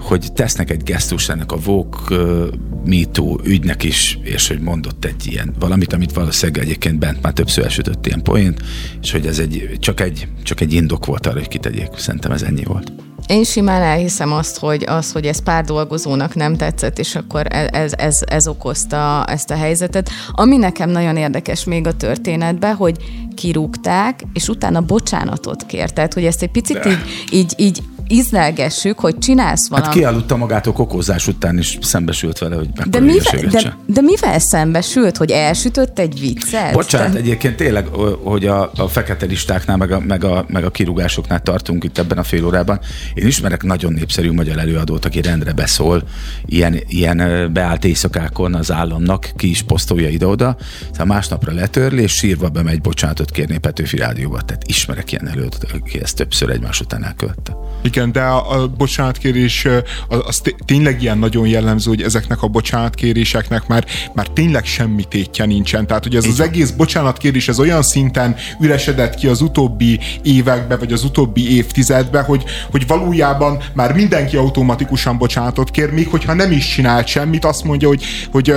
[0.01, 2.49] hogy tesznek egy gesztus ennek a Vogue uh,
[2.85, 7.65] MeToo ügynek is, és hogy mondott egy ilyen valamit, amit valószínűleg egyébként bent már többször
[7.65, 8.63] esütött ilyen poént,
[9.03, 11.89] és hogy ez egy, csak, egy, csak egy indok volt arra, hogy kitegyék.
[11.97, 12.93] Szerintem ez ennyi volt.
[13.27, 17.69] Én simán elhiszem azt, hogy, az, hogy ez pár dolgozónak nem tetszett, és akkor e,
[17.73, 20.11] ez, ez, ez okozta ezt a helyzetet.
[20.33, 22.97] Ami nekem nagyon érdekes még a történetben, hogy
[23.35, 25.95] kirúgták, és utána bocsánatot kért.
[25.95, 26.99] Tehát, hogy ezt egy picit így,
[27.31, 29.93] így, így ízlelgessük, hogy csinálsz valamit.
[29.93, 35.17] Hát kialudta magától kokózás után is szembesült vele, hogy de mivel, de, de mivel szembesült,
[35.17, 36.73] hogy elsütött egy viccet?
[36.73, 37.19] Bocsánat, de...
[37.19, 37.87] egyébként tényleg,
[38.23, 42.19] hogy a, a fekete listáknál, meg a, meg, a, meg a kirúgásoknál tartunk itt ebben
[42.19, 42.81] a fél órában.
[43.15, 46.03] Én ismerek nagyon népszerű magyar előadót, aki rendre beszól,
[46.47, 50.57] ilyen, ilyen beállt éjszakákon az államnak, ki is posztolja ide-oda,
[50.91, 54.41] szóval másnapra letörli, és sírva bemegy bocsánatot kérni Petőfi Rádióba.
[54.41, 57.57] Tehát ismerek ilyen előadót, aki ezt többször egymás után elkövette.
[57.83, 59.67] Igen, de a, a bocsánatkérés
[60.09, 63.85] az, az tényleg ilyen nagyon jellemző, hogy ezeknek a bocsánatkéréseknek már,
[64.15, 65.87] már tényleg semmi tétje nincsen.
[65.87, 66.35] Tehát, hogy ez Igen.
[66.35, 72.25] az egész bocsánatkérés ez olyan szinten üresedett ki az utóbbi években, vagy az utóbbi évtizedben,
[72.25, 77.65] hogy, hogy valójában már mindenki automatikusan bocsánatot kér, még hogyha nem is csinált semmit, azt
[77.65, 78.55] mondja, hogy, hogy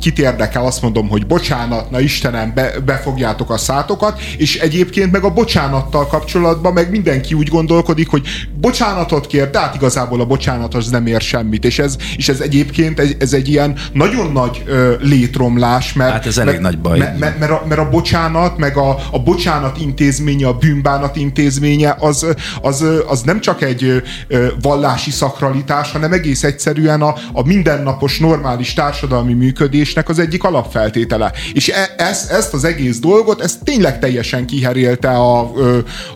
[0.00, 5.24] kit érdekel, azt mondom, hogy bocsánat, na Istenem, be, befogjátok a szátokat, és egyébként meg
[5.24, 8.26] a bocsánattal kapcsolatban meg mindenki úgy gondolkodik, hogy
[8.60, 12.40] bocsánatot kér, de hát igazából a bocsánat az nem ér semmit, és ez, és ez
[12.40, 16.78] egyébként ez, ez egy ilyen nagyon nagy ö, létromlás, mert, hát ez elég mert, nagy
[16.78, 16.98] baj.
[16.98, 21.96] Mert, mert, mert, a, mert a bocsánat, meg a, a bocsánat intézménye, a bűnbánat intézménye,
[21.98, 22.26] az,
[22.62, 28.72] az, az nem csak egy ö, vallási szakralitás, hanem egész egyszerűen a, a mindennapos normális
[28.72, 29.32] társadalmi
[29.66, 31.32] működésnek az egyik alapfeltétele.
[31.52, 35.52] És e, ez, ezt az egész dolgot, ezt tényleg teljesen kiherélte a,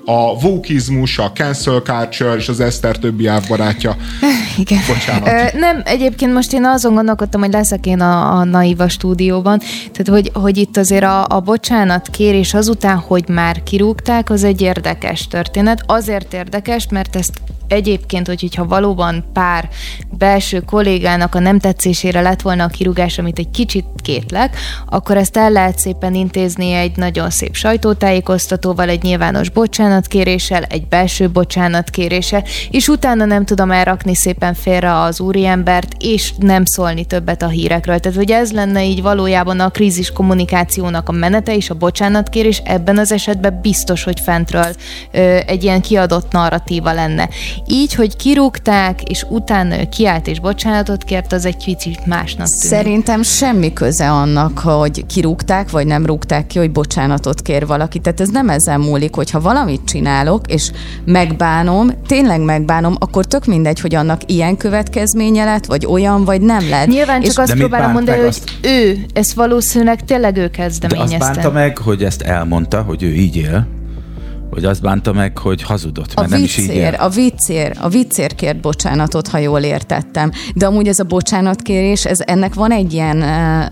[0.04, 3.96] a vókizmus, a cancel culture és az Eszter többi ávbarátja.
[4.58, 4.78] Igen.
[4.86, 5.52] Bocsánat.
[5.52, 9.58] Nem, egyébként most én azon gondolkodtam, hogy leszek én a, a Naiva stúdióban,
[9.92, 14.60] tehát hogy, hogy itt azért a, a bocsánat kérés azután, hogy már kirúgták, az egy
[14.60, 15.82] érdekes történet.
[15.86, 17.32] Azért érdekes, mert ezt
[17.70, 19.68] egyébként, hogy, hogyha valóban pár
[20.18, 24.56] belső kollégának a nem tetszésére lett volna a kirúgás, amit egy kicsit kétlek,
[24.86, 31.30] akkor ezt el lehet szépen intézni egy nagyon szép sajtótájékoztatóval, egy nyilvános bocsánatkéréssel, egy belső
[31.30, 37.48] bocsánatkéréssel, és utána nem tudom elrakni szépen félre az úriembert, és nem szólni többet a
[37.48, 37.98] hírekről.
[37.98, 42.98] Tehát, hogy ez lenne így valójában a krízis kommunikációnak a menete és a bocsánatkérés ebben
[42.98, 44.74] az esetben biztos, hogy fentről
[45.10, 47.28] ö, egy ilyen kiadott narratíva lenne.
[47.66, 52.64] Így, hogy kirúgták, és utána kiállt és bocsánatot kért, az egy kicsit másnak tűnik.
[52.64, 57.98] Szerintem semmi köze annak, hogy kirúgták, vagy nem rúgták ki, hogy bocsánatot kér valaki.
[57.98, 60.70] Tehát ez nem ezen múlik, hogyha valamit csinálok, és
[61.04, 66.68] megbánom, tényleg megbánom, akkor tök mindegy, hogy annak ilyen következménye lett, vagy olyan, vagy nem
[66.68, 66.86] lett.
[66.86, 68.50] Nyilván csak és azt próbálom mondani, hogy azt...
[68.62, 71.18] ő, ezt valószínűleg tényleg ő kezdeményezte.
[71.18, 73.66] De azt bánta meg, hogy ezt elmondta, hogy ő így él,
[74.50, 76.94] hogy azt bánta meg, hogy hazudott, mert a nem is így él.
[76.94, 80.30] A viccér, a viccér kért bocsánatot, ha jól értettem.
[80.54, 83.22] De amúgy ez a bocsánatkérés, ez, ennek van egy ilyen,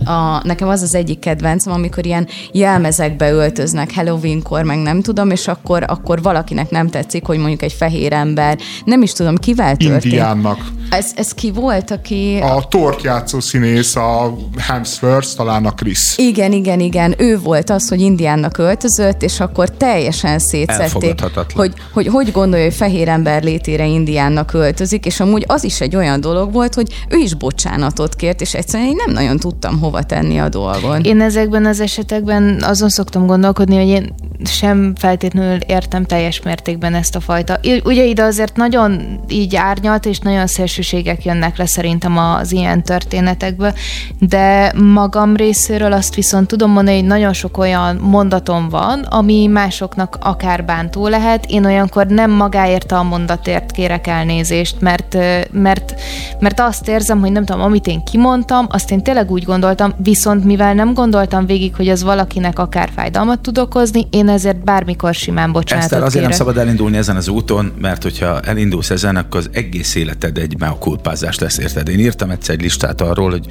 [0.05, 5.49] a, nekem az az egyik kedvencem, amikor ilyen jelmezekbe öltöznek Halloweenkor, meg nem tudom, és
[5.49, 10.05] akkor, akkor valakinek nem tetszik, hogy mondjuk egy fehér ember, nem is tudom, kivel történt.
[10.05, 10.59] Indiánnak.
[10.91, 12.39] Ez, ez ki volt, aki...
[12.43, 16.15] A tort játszó színész, a Hemsworth, talán a Chris.
[16.17, 17.15] Igen, igen, igen.
[17.19, 20.39] Ő volt az, hogy indiánnak öltözött, és akkor teljesen
[20.69, 21.21] szétszették,
[21.55, 25.97] hogy, hogy hogy gondolja, hogy fehér ember létére indiánnak öltözik, és amúgy az is egy
[25.97, 30.03] olyan dolog volt, hogy ő is bocsánatot kért, és egyszerűen én nem nagyon tudtam hova
[30.03, 31.03] tenni a dolgon.
[31.03, 34.15] Én ezekben az esetekben azon szoktam gondolkodni, hogy én
[34.45, 37.61] sem feltétlenül értem teljes mértékben ezt a fajta.
[37.85, 43.73] Ugye ide azért nagyon így árnyalt és nagyon szélsőségek jönnek le szerintem az ilyen történetekből,
[44.19, 50.19] de magam részéről azt viszont tudom mondani, hogy nagyon sok olyan mondatom van, ami másoknak
[50.21, 51.47] akár bántó lehet.
[51.47, 55.17] Én olyankor nem magáért a mondatért kérek elnézést, mert,
[55.51, 55.95] mert,
[56.41, 60.45] mert azt érzem, hogy nem tudom, amit én kimondtam, azt én tényleg úgy gondoltam, viszont
[60.45, 65.53] mivel nem gondoltam végig, hogy az valakinek akár fájdalmat tud okozni, én ezért bármikor simán
[65.53, 66.29] bocsánatot Ezt azért kérek.
[66.29, 70.59] nem szabad elindulni ezen az úton, mert hogyha elindulsz ezen, akkor az egész életed egy
[70.59, 71.89] meokulpázás lesz, érted?
[71.89, 73.47] Én írtam egyszer egy listát arról, hogy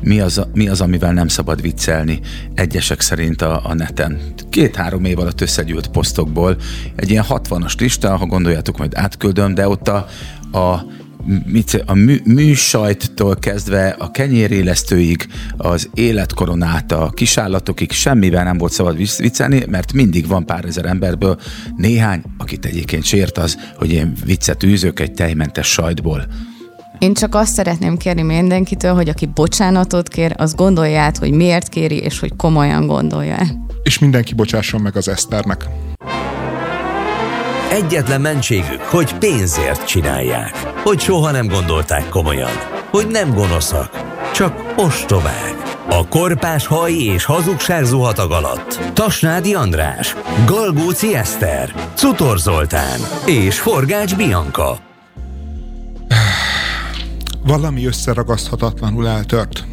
[0.00, 2.20] mi az, mi az amivel nem szabad viccelni
[2.54, 4.20] egyesek szerint a, a neten.
[4.50, 6.51] Két-három év alatt összegyűlt posztokból
[6.96, 10.06] egy ilyen 60-as lista, ha gondoljátok, majd átküldöm, de ott a,
[10.58, 10.84] a
[11.46, 18.72] mit, a mű, műsajttól kezdve a kenyérélesztőig, az életkoron át a kisállatokig semmivel nem volt
[18.72, 21.40] szabad viccelni, mert mindig van pár ezer emberből
[21.76, 26.26] néhány, akit egyébként sért az, hogy én viccet űzök egy tejmentes sajtból.
[27.02, 31.68] Én csak azt szeretném kérni mindenkitől, hogy aki bocsánatot kér, az gondolja át, hogy miért
[31.68, 33.36] kéri, és hogy komolyan gondolja
[33.82, 35.64] És mindenki bocsásson meg az Eszternek.
[37.70, 40.56] Egyetlen mentségük, hogy pénzért csinálják.
[40.82, 42.52] Hogy soha nem gondolták komolyan.
[42.90, 43.90] Hogy nem gonoszak,
[44.34, 45.54] csak ostobák.
[45.88, 48.80] A korpás haj és hazugság zuhatag alatt.
[48.92, 54.78] Tasnádi András, Galgóci Eszter, Cutor Zoltán és Forgács Bianka.
[57.42, 59.66] Valami összeragaszthatatlanul eltört.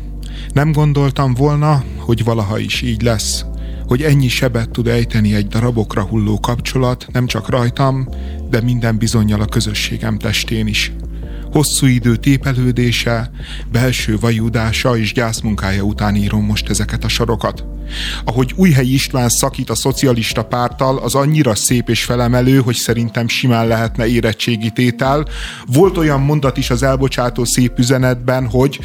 [0.53, 3.45] Nem gondoltam volna, hogy valaha is így lesz
[3.89, 8.09] hogy ennyi sebet tud ejteni egy darabokra hulló kapcsolat, nem csak rajtam,
[8.49, 10.91] de minden bizonyal a közösségem testén is.
[11.51, 13.31] Hosszú idő tépelődése,
[13.71, 17.65] belső vajudása és gyászmunkája után írom most ezeket a sorokat.
[18.23, 23.67] Ahogy Újhelyi István szakít a szocialista párttal, az annyira szép és felemelő, hogy szerintem simán
[23.67, 25.27] lehetne érettségi tétel.
[25.65, 28.79] Volt olyan mondat is az elbocsátó szép üzenetben, hogy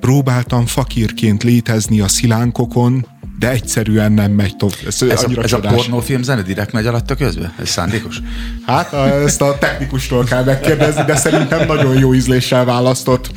[0.00, 3.06] próbáltam fakírként létezni a szilánkokon,
[3.38, 4.78] de egyszerűen nem megy tovább.
[4.86, 7.52] Ez, ez, a, ez a pornófilm zene direkt megy alatt a közben?
[7.60, 8.20] Ez szándékos?
[8.66, 13.30] Hát ezt a technikustól kell megkérdezni, de szerintem nagyon jó ízléssel választott.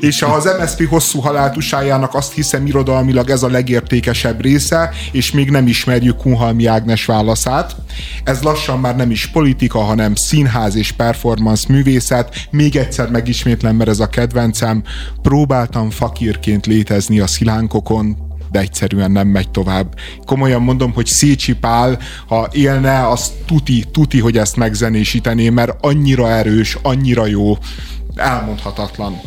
[0.00, 5.66] És az MSZP hosszú haláltusájának azt hiszem irodalmilag ez a legértékesebb része, és még nem
[5.66, 7.76] ismerjük Kunhalmi Ágnes válaszát.
[8.24, 12.34] Ez lassan már nem is politika, hanem színház és performance művészet.
[12.50, 14.82] Még egyszer megismétlem, mert ez a kedvencem.
[15.22, 19.94] Próbáltam fakírként létezni a szilánkokon, de egyszerűen nem megy tovább.
[20.24, 26.30] Komolyan mondom, hogy Szécsi Pál, ha élne, az tuti, tuti, hogy ezt megzenésítené, mert annyira
[26.30, 27.56] erős, annyira jó,
[28.16, 29.20] elmondhatatlan.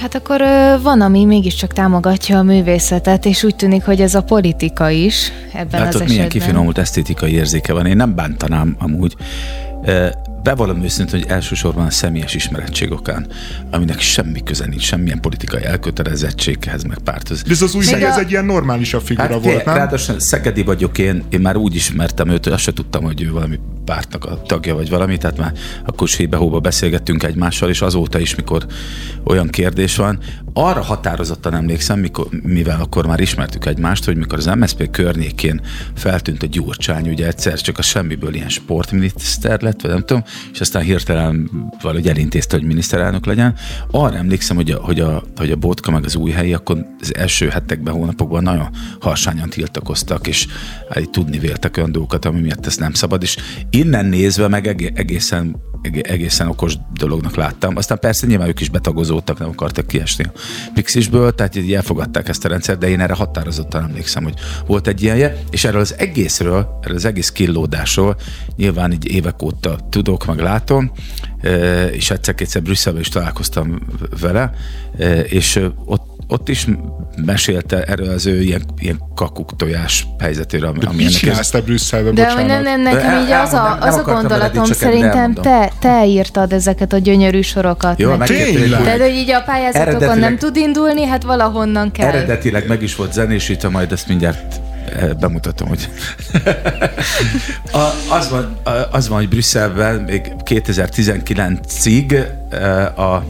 [0.00, 0.42] Hát akkor
[0.82, 5.80] van, ami mégiscsak támogatja a művészetet, és úgy tűnik, hogy ez a politika is ebben
[5.80, 6.06] Látod, az esetben.
[6.06, 7.86] milyen kifinomult esztétikai érzéke van.
[7.86, 9.14] Én nem bántanám amúgy
[10.44, 13.26] bevallom őszintén, hogy elsősorban a személyes ismerettség okán,
[13.70, 17.42] aminek semmi köze nincs, semmilyen politikai elkötelezettséghez, meg párthoz.
[17.42, 19.74] De ez az új ez egy ilyen normálisabb figura hát, volt, nem?
[19.74, 23.30] Ráadásul Szegedi vagyok én, én már úgy ismertem őt, hogy azt se tudtam, hogy ő
[23.30, 25.52] valami pártnak a tagja vagy valami, tehát már
[25.84, 28.66] akkor is hóba beszélgettünk egymással, és azóta is, mikor
[29.24, 30.18] olyan kérdés van,
[30.52, 35.60] arra határozottan emlékszem, mikor, mivel akkor már ismertük egymást, hogy mikor az MSZP környékén
[35.94, 40.60] feltűnt a Gyurcsány, ugye egyszer csak a semmiből ilyen sportminiszter lett, vagy nem tudom, és
[40.60, 41.50] aztán hirtelen
[41.82, 43.54] valahogy elintézte, hogy miniszterelnök legyen.
[43.90, 47.14] Arra emlékszem, hogy a, hogy a, hogy a Botka meg az új helyi, akkor az
[47.14, 48.68] első hetekben, hónapokban nagyon
[49.00, 50.46] harsányan tiltakoztak, és
[50.90, 53.36] hát, tudni véltek olyan dolgokat, ami miatt ezt nem szabad, és
[53.70, 55.56] innen nézve meg egészen
[56.02, 57.76] egészen okos dolognak láttam.
[57.76, 60.38] Aztán persze nyilván ők is betagozódtak, nem akartak kiesni a
[60.74, 64.34] Pixisből, tehát így elfogadták ezt a rendszert, de én erre határozottan emlékszem, hogy
[64.66, 68.16] volt egy ilyenje, és erről az egészről, erről az egész killódásról
[68.56, 70.92] nyilván így évek óta tudok, meg látom,
[71.90, 73.80] és egyszer-kétszer Brüsszelben is találkoztam
[74.20, 74.52] vele,
[75.28, 76.66] és ott ott is
[77.16, 80.68] mesélte erről az ő ilyen, ilyen kakuk tojás helyzetéről.
[80.68, 83.96] Ami, ami mit csinálsz te Brüsszelben, De hogy nem, nem, nekem így az a, az
[83.96, 87.98] a gondolatom, szerintem te, te írtad ezeket a gyönyörű sorokat.
[87.98, 88.16] Jó?
[88.16, 92.08] Tehát, hogy így a pályázatokon nem tud indulni, hát valahonnan kell.
[92.08, 94.60] Eredetileg meg is volt zenésítve, majd ezt mindjárt
[94.96, 95.88] eh, bemutatom, hogy
[97.72, 98.56] a, az, van,
[98.90, 103.24] az van, hogy Brüsszelben még 2019-ig eh, a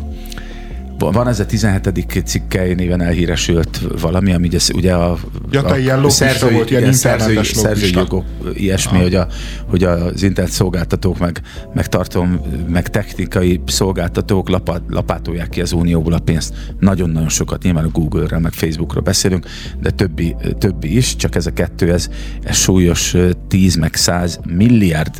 [0.98, 2.24] van ez a 17.
[2.24, 5.18] cikkei néven elhíresült valami, ami ugye, a,
[5.50, 8.24] ja, a ilyen szerzői, volt, ilyen szerzői, szerzői jogok,
[8.54, 9.02] ilyesmi, ah.
[9.02, 9.26] hogy, a,
[9.68, 11.40] hogy az internet szolgáltatók, meg,
[11.74, 16.54] meg tartom, meg technikai szolgáltatók lapát, lapátolják ki az unióból a pénzt.
[16.80, 19.46] Nagyon-nagyon sokat, nyilván a Google-ről, meg Facebookról beszélünk,
[19.80, 22.08] de többi, többi is, csak ez a kettő, ez,
[22.42, 23.16] ez súlyos
[23.48, 25.14] 10 meg 100 milliárd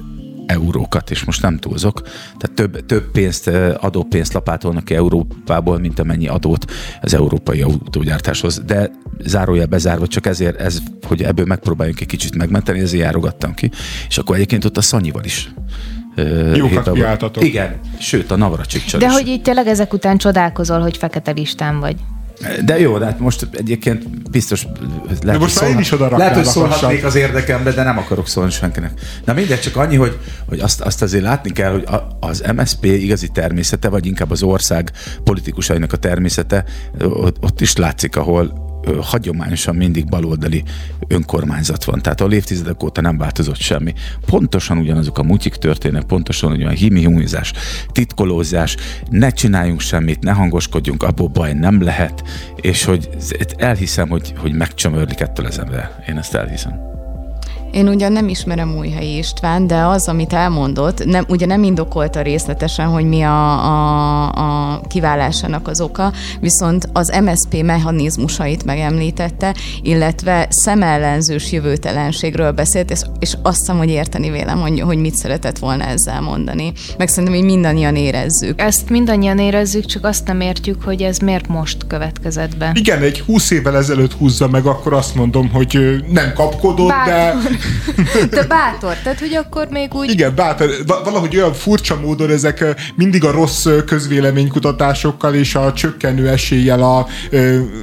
[0.46, 2.02] eurókat, és most nem túlzok,
[2.38, 3.46] tehát több, több pénzt,
[3.80, 8.62] adópénzt lapátolnak ki Európából, mint amennyi adót az európai autógyártáshoz.
[8.66, 8.90] De
[9.20, 13.70] zárója bezárva, csak ezért, ez, hogy ebből megpróbáljunk egy kicsit megmenteni, ezért járogattam ki.
[14.08, 15.52] És akkor egyébként ott a Szanyival is
[16.54, 17.44] Jókat kiáltatok.
[17.44, 19.12] Igen, sőt a Navracsicsal De is.
[19.12, 21.96] hogy így tényleg ezek után csodálkozol, hogy fekete listán vagy.
[22.64, 24.66] De jó, de hát most egyébként biztos
[25.22, 28.50] lehet, most hogy, szólhat, is oda lehet, hogy szólhatnék az érdekembe, de nem akarok szólni
[28.50, 28.92] senkinek.
[29.24, 30.18] Na mindegy, csak annyi, hogy,
[30.48, 31.84] hogy azt, azt azért látni kell, hogy
[32.20, 34.90] az MSP igazi természete, vagy inkább az ország
[35.24, 36.64] politikusainak a természete,
[37.00, 38.63] ott, ott is látszik, ahol
[39.00, 40.62] hagyományosan mindig baloldali
[41.08, 42.02] önkormányzat van.
[42.02, 43.94] Tehát a évtizedek óta nem változott semmi.
[44.26, 47.52] Pontosan ugyanazok a mutyik történnek, pontosan ugyan himihumizás,
[47.92, 48.76] titkolózás,
[49.10, 52.22] ne csináljunk semmit, ne hangoskodjunk, abból baj nem lehet,
[52.60, 53.08] és hogy
[53.56, 56.04] elhiszem, hogy, hogy megcsömörlik ettől az ember.
[56.08, 56.93] Én ezt elhiszem.
[57.74, 62.86] Én ugyan nem ismerem Újhelyi István, de az, amit elmondott, nem, ugye nem indokolta részletesen,
[62.86, 71.52] hogy mi a, a, a kiválásának az oka, viszont az MSP mechanizmusait megemlítette, illetve szemellenzős
[71.52, 76.20] jövőtelenségről beszélt, és, és azt hiszem, hogy érteni vélem, hogy, hogy mit szeretett volna ezzel
[76.20, 76.72] mondani.
[76.98, 78.60] Meg szerintem, hogy mindannyian érezzük.
[78.60, 82.70] Ezt mindannyian érezzük, csak azt nem értjük, hogy ez miért most következett be.
[82.74, 87.06] Igen, egy húsz évvel ezelőtt húzza meg, akkor azt mondom, hogy nem kapkodott, Bár...
[87.06, 87.34] de
[88.30, 90.10] de bátor, tehát hogy akkor még úgy...
[90.10, 90.70] Igen, bátor.
[90.86, 97.06] Valahogy olyan furcsa módon ezek mindig a rossz közvéleménykutatásokkal és a csökkenő eséllyel a,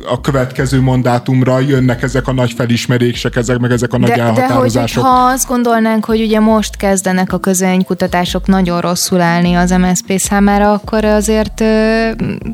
[0.09, 5.03] a következő mandátumra jönnek ezek a nagy felismerések, ezek meg ezek a nagy de, elhatározások.
[5.03, 9.71] De hogy, ha azt gondolnánk, hogy ugye most kezdenek a közvéleménykutatások nagyon rosszul állni az
[9.71, 11.63] MSZP számára, akkor azért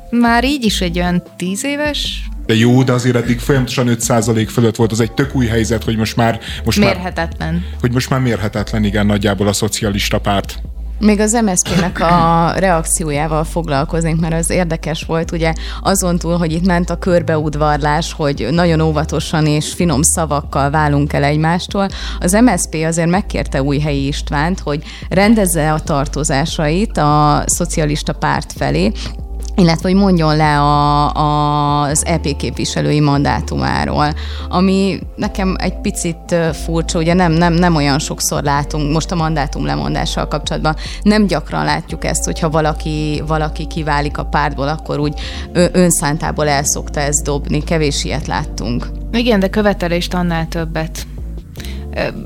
[0.10, 4.76] már így is egy olyan tíz éves de jó, de azért eddig folyamatosan 5% fölött
[4.76, 6.40] volt, az egy tök új helyzet, hogy most már...
[6.64, 7.54] Most mérhetetlen.
[7.54, 10.62] Már, hogy most már mérhetetlen, igen, nagyjából a szocialista párt.
[11.00, 16.66] Még az MSZP-nek a reakciójával foglalkoznénk, mert az érdekes volt, ugye azon túl, hogy itt
[16.66, 21.88] ment a körbeudvarlás, hogy nagyon óvatosan és finom szavakkal válunk el egymástól,
[22.20, 28.92] az MSZP azért megkérte Újhelyi Istvánt, hogy rendezze a tartozásait a szocialista párt felé,
[29.58, 34.14] illetve hogy mondjon le a, a, az EP képviselői mandátumáról,
[34.50, 39.66] ami nekem egy picit furcsa, ugye nem, nem, nem olyan sokszor látunk, most a mandátum
[39.66, 40.76] lemondással kapcsolatban.
[41.02, 45.14] Nem gyakran látjuk ezt, hogyha valaki, valaki kiválik a pártból, akkor úgy
[45.72, 48.88] önszántából el szokta ezt dobni, kevés ilyet láttunk.
[49.12, 51.08] Igen, de követelést annál többet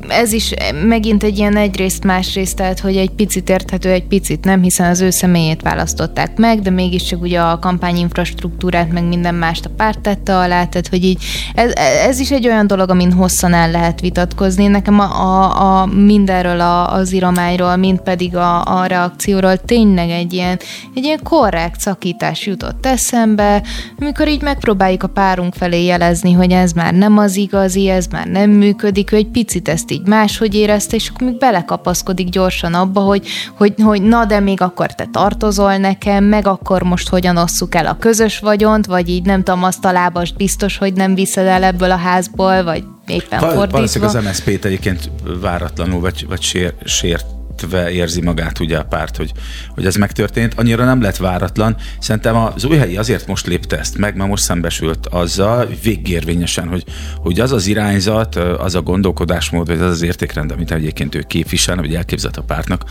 [0.08, 0.54] ez is
[0.86, 5.02] megint egy ilyen egyrészt másrészt, tehát hogy egy picit érthető, egy picit nem, hiszen az
[5.02, 10.38] ő személyét választották meg, de mégiscsak ugye a kampányinfrastruktúrát, meg minden mást a párt tette
[10.38, 11.24] alá, tehát hogy így
[11.56, 11.72] ez,
[12.08, 14.68] ez is egy olyan dolog, amin hosszan el lehet vitatkozni.
[14.68, 20.34] Nekem a, a, a mindenről a, az iramányról, mind pedig a, a reakcióról tényleg egy
[20.34, 20.60] ilyen,
[20.96, 23.64] egy ilyen korrekt szakítás jutott eszembe,
[24.00, 28.28] amikor így megpróbáljuk a párunk felé jelezni, hogy ez már nem az igazi, ez már
[28.28, 32.74] nem működik, ő egy picit picit ezt így máshogy érezte, és akkor még belekapaszkodik gyorsan
[32.74, 37.38] abba, hogy, hogy, hogy na, de még akkor te tartozol nekem, meg akkor most hogyan
[37.38, 41.16] osszuk el a közös vagyont, vagy így nem tudom, azt a lábast biztos, hogy nem
[41.16, 43.78] viszed el ebből a házból, vagy éppen Val- fordítva.
[43.78, 45.09] Valószínűleg az MSZP-t egyébként
[45.41, 47.26] váratlanul, vagy, vagy sér, sért
[47.62, 49.32] sértve érzi magát ugye a párt, hogy,
[49.70, 50.53] hogy ez megtörtént.
[50.53, 51.76] Annyira nem lett váratlan.
[51.99, 56.84] Szerintem az új helyi azért most lépte ezt meg, mert most szembesült azzal végérvényesen, hogy,
[57.18, 61.76] hogy az az irányzat, az a gondolkodásmód, vagy az az értékrend, amit egyébként ő képvisel,
[61.76, 62.84] vagy elképzelt a pártnak,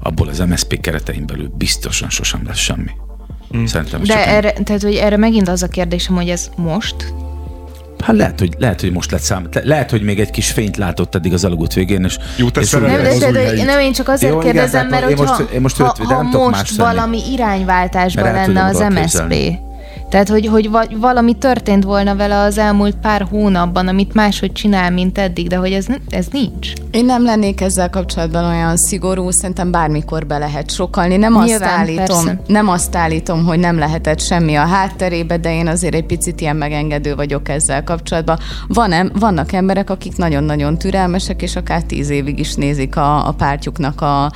[0.00, 2.90] abból az MSZP keretein belül biztosan sosem lesz semmi.
[3.56, 3.64] Mm.
[3.64, 7.14] Szerintem De erre, tehát, hogy erre megint az a kérdésem, hogy ez most
[7.98, 9.48] Hát lehet, hogy, lehet, hogy most lett szám.
[9.62, 12.18] Lehet, hogy még egy kis fényt látott eddig az alagút végén, és...
[12.36, 15.18] Jó, te és nem, de, de, de, nem, én csak azért Jó, kérdezem, igen, mert
[15.18, 19.58] hogyha, most, én most ha, ha, ha most valami irányváltásban lenne az MSZP,
[20.08, 25.18] tehát, hogy, hogy valami történt volna vele az elmúlt pár hónapban, amit máshogy csinál, mint
[25.18, 26.72] eddig, de hogy ez, ez nincs.
[26.90, 31.16] Én nem lennék ezzel kapcsolatban olyan szigorú, szerintem bármikor be lehet sokalni.
[31.16, 35.66] Nem Nyilván, azt állítom, nem azt állítom, hogy nem lehetett semmi a hátterébe, de én
[35.66, 38.38] azért egy picit ilyen megengedő vagyok ezzel kapcsolatban.
[38.68, 44.00] Van, vannak emberek, akik nagyon-nagyon türelmesek, és akár tíz évig is nézik a, a pártjuknak
[44.00, 44.32] a,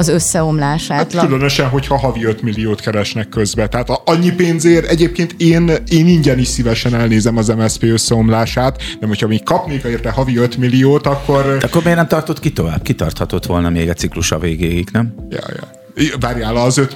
[0.00, 1.12] az összeomlását.
[1.12, 3.68] Hát különösen, hogyha havi 5 milliót keresnek közbe.
[3.68, 9.06] Tehát a, annyi pénzért egyébként én, én ingyen is szívesen elnézem az MSZP összeomlását, de
[9.06, 11.56] hogyha még kapnék érte havi 5 milliót, akkor...
[11.58, 12.82] De akkor miért nem tartott ki tovább?
[12.82, 15.14] Kitarthatott volna még a ciklus a végéig, nem?
[15.30, 15.79] Ja, ja.
[16.20, 16.94] Várjál, az öt,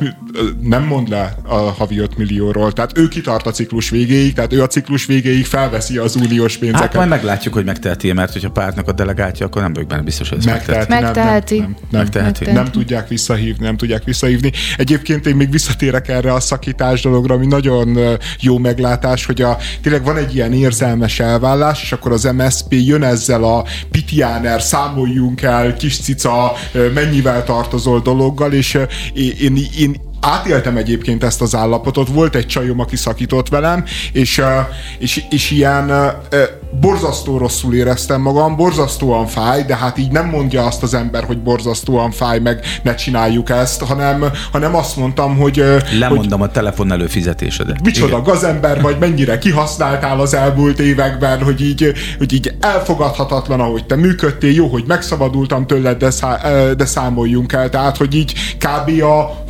[0.61, 4.63] nem mond le a havi 5 millióról, tehát ő kitart a ciklus végéig, tehát ő
[4.63, 6.87] a ciklus végéig felveszi az uniós pénzeket.
[6.87, 10.29] Hát majd meglátjuk, hogy megteheti mert hogyha pártnak a delegátja, akkor nem vagyok benne biztos,
[10.29, 10.93] hogy ezt megteheti.
[10.93, 11.59] Megteheti.
[11.59, 12.45] Nem, nem, nem, megteheti.
[12.45, 14.53] nem, nem tudják visszahívni, nem tudják visszahívni.
[14.77, 17.99] Egyébként én még visszatérek erre a szakítás dologra, ami nagyon
[18.41, 23.03] jó meglátás, hogy a, tényleg van egy ilyen érzelmes elvállás, és akkor az MSP jön
[23.03, 26.53] ezzel a pitiáner, számoljunk el, kis cica,
[26.95, 28.79] mennyivel tartozol dologgal, és
[29.15, 34.43] én, én átéltem egyébként ezt az állapotot, volt egy csajom, aki szakított velem, és,
[34.99, 35.93] és, és ilyen
[36.81, 41.39] borzasztó rosszul éreztem magam, borzasztóan fáj, de hát így nem mondja azt az ember, hogy
[41.39, 45.65] borzasztóan fáj, meg ne csináljuk ezt, hanem, hanem azt mondtam, hogy...
[45.99, 47.83] Lemondom hogy, a telefon előfizetésedet.
[47.83, 48.23] Micsoda Igen.
[48.23, 54.53] gazember vagy, mennyire kihasználtál az elmúlt években, hogy így, hogy így elfogadhatatlan, ahogy te működtél,
[54.53, 56.41] jó, hogy megszabadultam tőled, de, szá,
[56.77, 57.69] de számoljunk el.
[57.69, 59.03] Tehát, hogy így kb.
[59.03, 59.45] a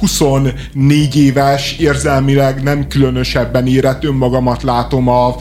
[0.72, 5.36] 24 éves, érzelmileg nem különösebben érett önmagamat látom a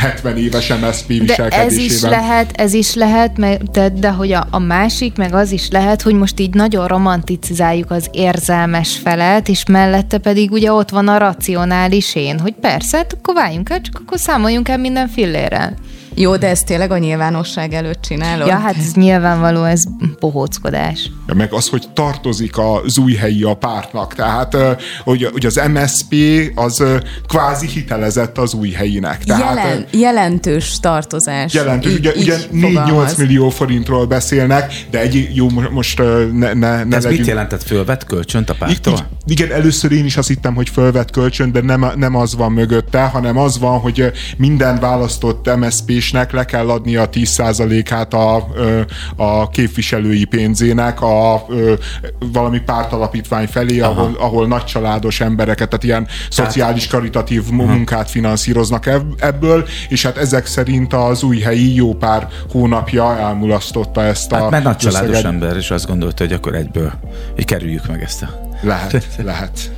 [0.00, 3.32] 70 éves MSZP de ez is lehet, ez is lehet,
[3.70, 7.90] de, de hogy a, a másik, meg az is lehet, hogy most így nagyon romanticizáljuk
[7.90, 13.12] az érzelmes felet, és mellette pedig ugye ott van a racionális én, hogy persze, hát
[13.12, 15.74] akkor váljunk el, csak akkor számoljunk el minden fillérrel.
[16.14, 18.46] Jó, de ezt tényleg a nyilvánosság előtt csinálod?
[18.46, 19.82] Ja, hát ez nyilvánvaló, ez
[20.20, 21.10] bohóckodás.
[21.28, 24.14] Ja, meg az, hogy tartozik az új helyi a pártnak.
[24.14, 24.56] Tehát,
[25.04, 26.14] hogy, hogy az MSP
[26.54, 26.84] az
[27.28, 29.24] kvázi hitelezett az új helyinek.
[29.24, 31.54] Tehát, Jelen, jelentős tartozás.
[31.54, 31.92] Jelentős.
[31.92, 36.02] Így, ugye, ugye 4-8 millió forintról beszélnek, de egy jó, most
[36.32, 37.20] ne, ne, ne Ez legyünk.
[37.20, 37.62] mit jelentett?
[37.62, 39.06] Fölvett kölcsönt a pártól?
[39.26, 43.02] Igen, először én is azt hittem, hogy fölvett kölcsönt, de nem, nem az van mögötte,
[43.02, 48.48] hanem az van, hogy minden választott MSP gyűlésnek le kell adni a 10%-át a,
[49.16, 51.46] a képviselői pénzének a
[52.32, 56.30] valami pártalapítvány felé, ahol, ahol nagycsaládos embereket, tehát ilyen tehát...
[56.30, 58.86] szociális karitatív munkát finanszíroznak
[59.18, 64.50] ebből, és hát ezek szerint az új helyi jó pár hónapja elmulasztotta ezt a hát,
[64.50, 66.92] mert nagycsaládos ember, és azt gondolta, hogy akkor egyből,
[67.34, 68.48] hogy kerüljük meg ezt a...
[68.62, 69.70] Lehet, lehet.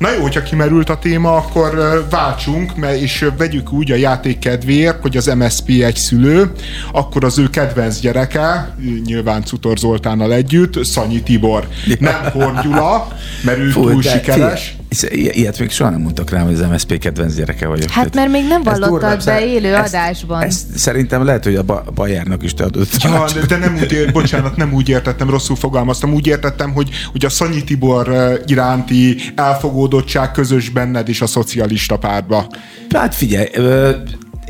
[0.00, 5.00] Na jó, hogyha kimerült a téma, akkor váltsunk, mert és vegyük úgy a játék kedvéért,
[5.00, 6.52] hogy az MSP egy szülő,
[6.92, 8.74] akkor az ő kedvenc gyereke,
[9.04, 11.68] nyilván Cutor Zoltánnal együtt, Szanyi Tibor.
[11.98, 13.08] Nem Horgyula,
[13.44, 14.76] mert ő Fú, túl sikeres.
[15.10, 17.90] Ilyet még soha nem mondtak rám, hogy az MSZP kedvenc gyereke vagyok.
[17.90, 20.42] Hát mert még nem vallottad be élő ezt, adásban.
[20.42, 23.02] Ezt szerintem lehet, hogy a Bayernnak is te adott.
[23.02, 26.12] Ja, de, de nem úgy, ér, bocsánat, nem úgy értettem, rosszul fogalmaztam.
[26.12, 32.46] Úgy értettem, hogy, hogy a Szanyi Tibor iránti elfogódottság közös benned és a szocialista pártba.
[32.90, 33.48] Hát figyelj,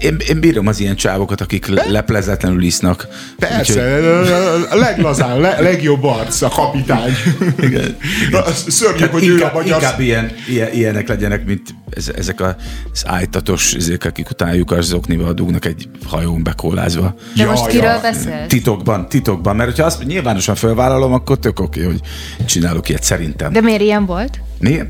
[0.01, 3.09] én, én bírom az ilyen csávokat, akik leplezetlenül isznak.
[3.39, 4.33] Persze, Úgyhogy...
[4.71, 7.13] a leglazán, le, legjobb arc, a kapitány.
[7.61, 7.97] Igen.
[8.69, 9.81] Szörnyű, hogy inkább, ő a magyar...
[9.81, 11.75] Inkább ilyen, ilyen, ilyenek legyenek, mint
[12.17, 17.15] ezek az ájtatos, ezek, akik utáljuk az zoknival dugnak egy hajón bekólázva.
[17.37, 18.01] De ja, most kiről ja.
[18.01, 18.49] beszélsz?
[18.49, 22.01] Titokban, titokban, mert hogyha azt nyilvánosan felvállalom, akkor tök oké, hogy
[22.47, 23.53] csinálok ilyet szerintem.
[23.53, 24.41] De miért ilyen volt?
[24.59, 24.81] Mi?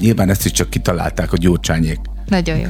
[0.00, 1.98] Nyilván ezt is csak kitalálták a gyurcsányék.
[2.28, 2.68] Nagyon jó.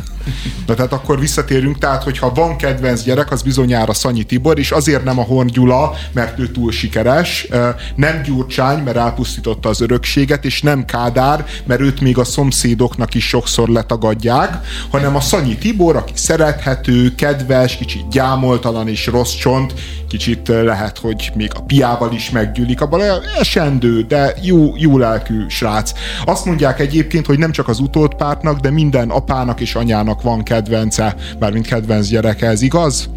[0.67, 5.05] Na tehát akkor visszatérünk, tehát hogyha van kedvenc gyerek, az bizonyára Szanyi Tibor, és azért
[5.05, 7.49] nem a Horn Gyula, mert ő túl sikeres,
[7.97, 13.29] nem Gyurcsány, mert elpusztította az örökséget, és nem Kádár, mert őt még a szomszédoknak is
[13.29, 19.75] sokszor letagadják, hanem a Szanyi Tibor, aki szerethető, kedves, kicsit gyámoltalan és rossz csont,
[20.09, 23.01] kicsit lehet, hogy még a piával is meggyűlik, abban
[23.39, 25.93] esendő, de jó, jó lelkű srác.
[26.25, 31.17] Azt mondják egyébként, hogy nem csak az utódpártnak, de minden apának és anyának van kedvence,
[31.39, 33.09] mármint kedvenc gyereke, ez igaz?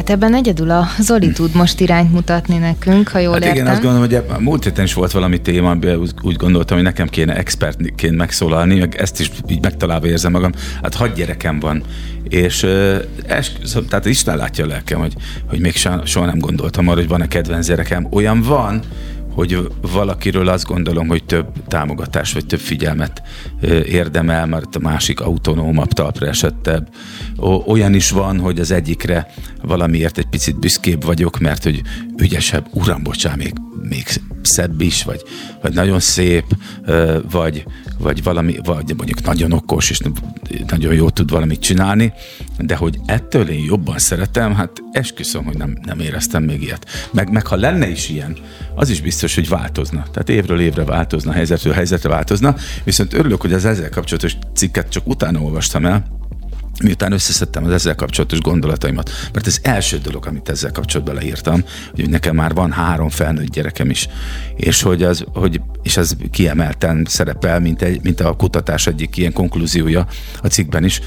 [0.00, 3.56] Hát ebben egyedül a Zoli tud most irányt mutatni nekünk, ha jól hát értem.
[3.56, 6.86] igen, azt gondolom, hogy a múlt héten is volt valami téma, amiben úgy gondoltam, hogy
[6.86, 10.52] nekem kéne expertként megszólalni, meg ezt is így megtalálva érzem magam.
[10.82, 11.82] Hát hagy gyerekem van,
[12.28, 12.66] és
[13.26, 13.52] es,
[13.88, 15.14] tehát Isten látja a lelkem, hogy,
[15.48, 18.06] hogy még soha nem gondoltam arra, hogy van-e kedvenc gyerekem.
[18.10, 18.80] Olyan van,
[19.34, 23.22] hogy valakiről azt gondolom, hogy több támogatás vagy több figyelmet
[23.86, 26.88] érdemel, mert a másik autonómabb, talpra esettebb.
[27.66, 31.82] Olyan is van, hogy az egyikre valamiért egy picit büszkébb vagyok, mert hogy
[32.16, 33.52] ügyesebb, uram, bocsán, még,
[33.88, 34.04] még
[34.42, 35.22] szebb is, vagy,
[35.62, 36.44] vagy nagyon szép,
[37.30, 37.64] vagy,
[37.98, 40.00] vagy valami, vagy mondjuk nagyon okos, és
[40.66, 42.12] nagyon jól tud valamit csinálni,
[42.58, 46.86] de hogy ettől én jobban szeretem, hát esküszöm, hogy nem, nem éreztem még ilyet.
[47.12, 48.36] Meg, meg ha lenne is ilyen,
[48.74, 50.02] az is biztos, hogy változna.
[50.12, 55.06] Tehát évről évre változna, helyzetről helyzetre változna, viszont örülök, hogy az ezzel kapcsolatos cikket csak
[55.06, 56.19] utána olvastam el,
[56.82, 59.10] miután összeszedtem az ezzel kapcsolatos gondolataimat.
[59.32, 61.64] Mert ez első dolog, amit ezzel kapcsolatban leírtam,
[61.94, 64.08] hogy nekem már van három felnőtt gyerekem is,
[64.56, 69.32] és hogy az, hogy, és ez kiemelten szerepel, mint, egy, mint a kutatás egyik ilyen
[69.32, 70.06] konklúziója
[70.42, 71.00] a cikkben is,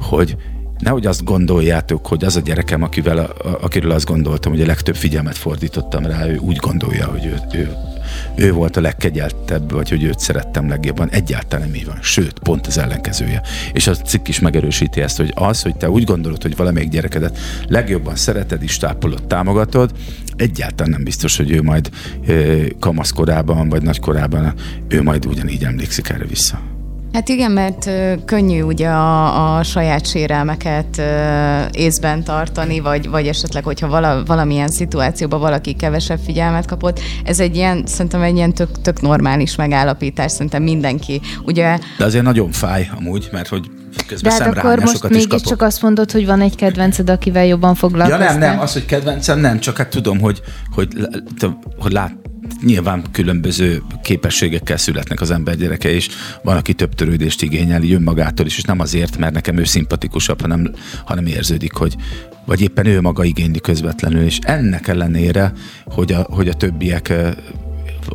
[0.00, 0.36] hogy
[0.78, 4.96] nehogy azt gondoljátok, hogy az a gyerekem, akivel, a, akiről azt gondoltam, hogy a legtöbb
[4.96, 7.76] figyelmet fordítottam rá, ő úgy gondolja, hogy ő, ő
[8.34, 11.08] ő volt a legkegyeltebb, vagy hogy őt szerettem legjobban.
[11.10, 11.98] Egyáltalán nem így van.
[12.00, 13.42] Sőt, pont az ellenkezője.
[13.72, 17.38] És a cikk is megerősíti ezt, hogy az, hogy te úgy gondolod, hogy valamelyik gyerekedet
[17.68, 19.90] legjobban szereted, is tápolod, támogatod,
[20.36, 21.90] egyáltalán nem biztos, hogy ő majd
[22.78, 24.54] kamaszkorában, vagy nagykorában
[24.88, 26.79] ő majd ugyanígy emlékszik erre vissza.
[27.12, 27.90] Hát igen, mert
[28.24, 31.02] könnyű ugye a, a saját sérelmeket
[31.72, 37.00] észben tartani, vagy, vagy esetleg, hogyha vala, valamilyen szituációban valaki kevesebb figyelmet kapott.
[37.24, 41.20] Ez egy ilyen, szerintem egy ilyen tök, tök normális megállapítás, szerintem mindenki.
[41.44, 41.78] Ugye...
[41.98, 43.70] De azért nagyon fáj amúgy, mert hogy
[44.06, 48.32] közben De hát akkor most mégiscsak azt mondod, hogy van egy kedvenced, akivel jobban foglalkoztál.
[48.32, 50.40] Ja nem, nem, az, hogy kedvencem nem, csak hát tudom, hogy,
[50.74, 50.88] hogy,
[51.78, 52.12] hogy lát,
[52.64, 56.08] nyilván különböző képességekkel születnek az ember gyereke, és
[56.42, 60.74] van, aki több törődést igényel önmagától is, és nem azért, mert nekem ő szimpatikusabb, hanem,
[61.04, 61.96] hanem érződik, hogy
[62.44, 65.52] vagy éppen ő maga igényli közvetlenül, és ennek ellenére,
[65.84, 67.12] hogy a, hogy a többiek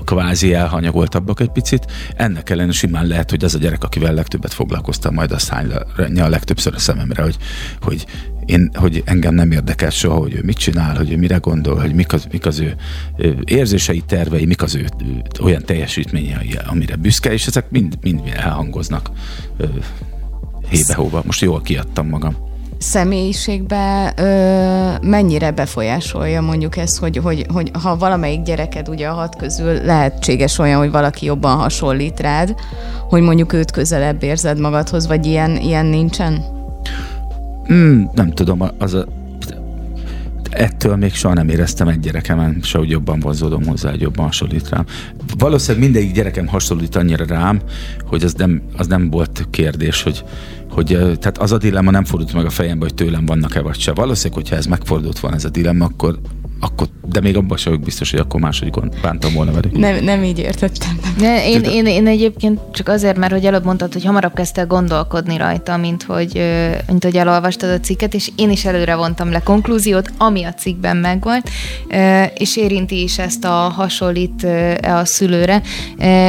[0.05, 1.86] kvázi elhanyagoltabbak egy picit.
[2.15, 6.29] Ennek ellenére simán lehet, hogy az a gyerek, akivel legtöbbet foglalkoztam, majd azt hányja a
[6.29, 7.38] legtöbbször a szememre, hogy,
[7.81, 8.05] hogy
[8.45, 11.93] én, hogy engem nem érdekel soha, hogy ő mit csinál, hogy ő mire gondol, hogy
[11.93, 12.75] mik az, mik az ő
[13.43, 14.85] érzései, tervei, mik az ő
[15.41, 19.11] olyan teljesítményei, amire büszke, és ezek mind, mind elhangoznak
[20.69, 21.21] hébe-hóba.
[21.25, 22.35] Most jól kiadtam magam
[22.77, 29.35] személyiségbe ö, mennyire befolyásolja mondjuk ez, hogy, hogy, hogy ha valamelyik gyereked ugye a hat
[29.35, 32.55] közül lehetséges olyan, hogy valaki jobban hasonlít rád,
[33.09, 36.54] hogy mondjuk őt közelebb érzed magadhoz, vagy ilyen, ilyen nincsen?
[37.74, 39.07] Mm, nem tudom, az a,
[40.55, 44.70] ettől még soha nem éreztem egy gyerekemen, se hogy jobban vonzódom hozzá, hogy jobban hasonlít
[44.70, 44.86] rám.
[45.38, 47.61] Valószínűleg mindegyik gyerekem hasonlít annyira rám,
[48.05, 50.24] hogy az nem, az nem volt kérdés, hogy,
[50.70, 53.93] hogy tehát az a dilemma nem fordult meg a fejembe, hogy tőlem vannak-e vagy se.
[53.93, 56.20] Valószínűleg, hogyha ez megfordult volna ez a dilemma, akkor
[56.59, 59.77] akkor, de még abban sem vagyok biztos, hogy akkor máshogy bántam volna velük.
[59.77, 60.99] Nem, nem így értettem.
[61.17, 65.37] De én, én, én, egyébként csak azért, mert hogy előbb mondtad, hogy hamarabb kezdtél gondolkodni
[65.37, 66.41] rajta, mint hogy,
[66.87, 70.97] mint hogy elolvastad a cikket, és én is előre vontam le konklúziót, ami a cikkben
[70.97, 71.49] megvolt,
[72.33, 75.61] és érinti is ezt a hasonlít e a szülőre.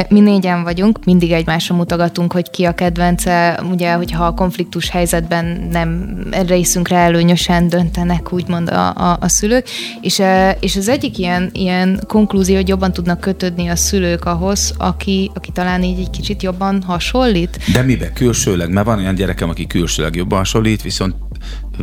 [0.09, 5.67] Mi négyen vagyunk, mindig egymásra mutogatunk, hogy ki a kedvence, ugye, hogyha a konfliktus helyzetben
[5.71, 6.17] nem
[6.47, 9.67] részünkre előnyösen döntenek, úgymond a, a, a szülők,
[10.01, 10.16] és
[10.59, 15.51] és az egyik ilyen, ilyen konklúzió, hogy jobban tudnak kötődni a szülők ahhoz, aki, aki
[15.51, 17.59] talán így egy kicsit jobban hasonlít.
[17.73, 18.11] De mibe?
[18.13, 18.69] Külsőleg?
[18.69, 21.15] Mert van olyan gyerekem, aki külsőleg jobban hasonlít, viszont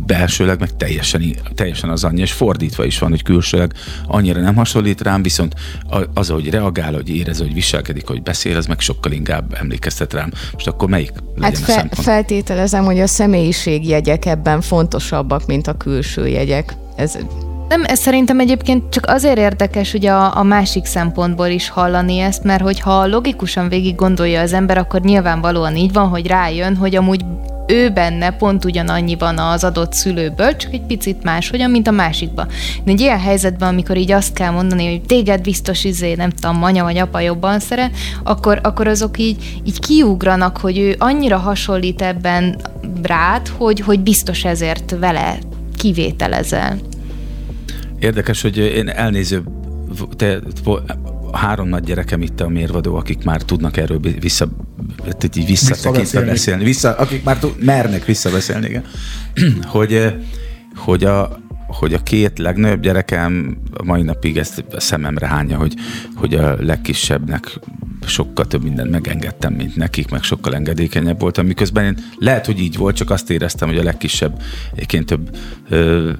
[0.05, 3.73] belsőleg meg teljesen, teljesen az anyja, és fordítva is van, hogy külsőleg
[4.07, 5.53] annyira nem hasonlít rám, viszont
[6.13, 10.31] az, hogy reagál, hogy érez, hogy viselkedik, hogy beszél, az meg sokkal inkább emlékeztet rám.
[10.53, 11.11] Most akkor melyik
[11.41, 12.01] hát fe- a szempont?
[12.01, 16.75] feltételezem, hogy a személyiségjegyek ebben fontosabbak, mint a külső jegyek.
[16.95, 17.17] Ez
[17.67, 22.43] nem, ez szerintem egyébként csak azért érdekes, hogy a, a másik szempontból is hallani ezt,
[22.43, 27.21] mert hogyha logikusan végig gondolja az ember, akkor nyilvánvalóan így van, hogy rájön, hogy amúgy
[27.67, 32.47] ő benne pont ugyanannyiban az adott szülőből, csak egy picit más, hogyan, mint a másikba.
[32.83, 36.63] De egy ilyen helyzetben, amikor így azt kell mondani, hogy téged biztos izé, nem tudom,
[36.63, 37.91] anya vagy apa jobban szeret,
[38.23, 42.55] akkor, akkor azok így, így kiugranak, hogy ő annyira hasonlít ebben
[43.03, 45.37] rád, hogy, hogy biztos ezért vele
[45.77, 46.77] kivételezel.
[47.99, 49.43] Érdekes, hogy én elnéző,
[50.15, 50.39] te,
[51.31, 54.47] három nagy gyerekem itt a mérvadó, akik már tudnak erről vissza,
[55.35, 58.83] így visszatekintve beszélni, vissza, akik már tud, mernek visszabeszélni, igen.
[59.75, 60.15] hogy,
[60.75, 65.73] hogy a, hogy a két legnagyobb gyerekem a mai napig ezt a szememre hányja, hogy,
[66.15, 67.59] hogy a legkisebbnek
[68.05, 72.77] sokkal több mindent megengedtem, mint nekik, meg sokkal engedékenyebb voltam, miközben én lehet, hogy így
[72.77, 74.41] volt, csak azt éreztem, hogy a legkisebb
[74.73, 75.37] egyébként több
[75.69, 76.11] ö,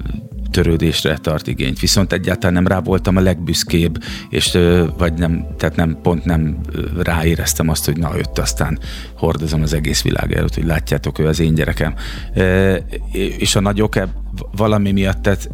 [0.50, 1.80] törődésre tart igényt.
[1.80, 4.58] Viszont egyáltalán nem rá voltam a legbüszkébb, és
[4.98, 6.58] vagy nem, tehát nem, pont nem
[7.02, 8.78] ráéreztem azt, hogy na, őt aztán
[9.16, 11.94] hordozom az egész világ előtt, hogy látjátok, ő az én gyerekem.
[13.38, 13.98] És a nagyok
[14.56, 15.48] valami miatt, tehát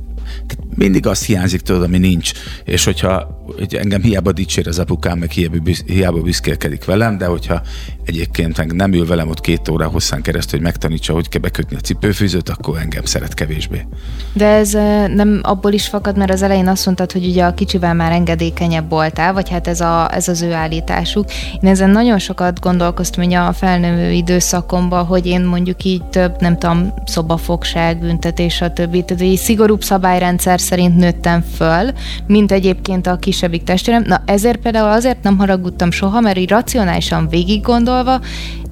[0.46, 2.32] tehát mindig azt hiányzik tőled, ami nincs.
[2.64, 5.56] És hogyha hogy engem hiába dicsér az apukám, meg hiába,
[5.86, 7.62] hiába büszkélkedik velem, de hogyha
[8.04, 11.76] egyébként meg nem ül velem ott két óra hosszán keresztül, hogy megtanítsa, hogy kell bekötni
[11.76, 13.86] a cipőfűzőt, akkor engem szeret kevésbé.
[14.32, 14.72] De ez
[15.14, 18.90] nem abból is fakad, mert az elején azt mondtad, hogy ugye a kicsivel már engedékenyebb
[18.90, 21.30] voltál, vagy hát ez, a, ez az ő állításuk.
[21.60, 26.58] Én ezen nagyon sokat gondolkoztam hogy a felnővő időszakomban, hogy én mondjuk így több, nem
[26.58, 29.04] tudom, szobafogság, büntetés, stb.
[29.04, 29.82] Tehát egy szigorúbb
[30.12, 31.90] szabályrendszer szerint nőttem föl,
[32.26, 34.02] mint egyébként a kisebbik testvérem.
[34.06, 38.20] Na ezért például azért nem haragudtam soha, mert így racionálisan végig gondolva,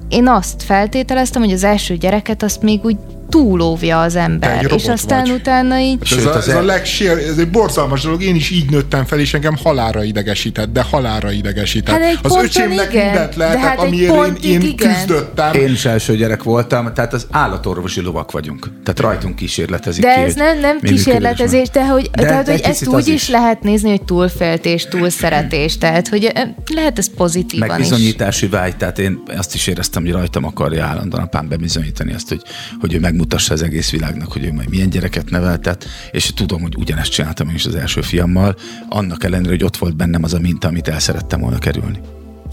[0.09, 2.97] én azt feltételeztem, hogy az első gyereket azt még úgy
[3.31, 4.71] túlóvja az ember.
[4.75, 5.31] És aztán vagy.
[5.31, 5.97] utána így...
[6.17, 9.33] ez, a, ez a legsér, ez egy borzalmas dolog, én is így nőttem fel, és
[9.33, 12.01] engem halára idegesített, de halára idegesített.
[12.01, 14.93] Hát az öcsémnek igen, mindent lehetett, hát amiért én, én igen.
[14.93, 15.53] küzdöttem.
[15.53, 18.69] Én is első gyerek voltam, tehát az állatorvosi lovak vagyunk.
[18.83, 22.87] Tehát rajtunk kísérletezik De ki, ez nem, nem kísérletezés, de hogy, de, tehát, hogy ezt
[22.87, 26.31] úgy is, is lehet nézni, hogy túlféltés, túlszeretés, tehát hogy
[26.73, 31.23] lehet ez pozitívan Meg bizonyítási vágy, tehát én azt is éreztem, hogy rajtam akarja állandóan
[31.23, 32.41] apám bebizonyítani azt, hogy,
[32.79, 36.61] hogy ő meg megmutassa az egész világnak, hogy ő majd milyen gyereket neveltet, és tudom,
[36.61, 38.55] hogy ugyanezt csináltam én is az első fiammal,
[38.89, 41.99] annak ellenére, hogy ott volt bennem az a minta, amit el szerettem volna kerülni.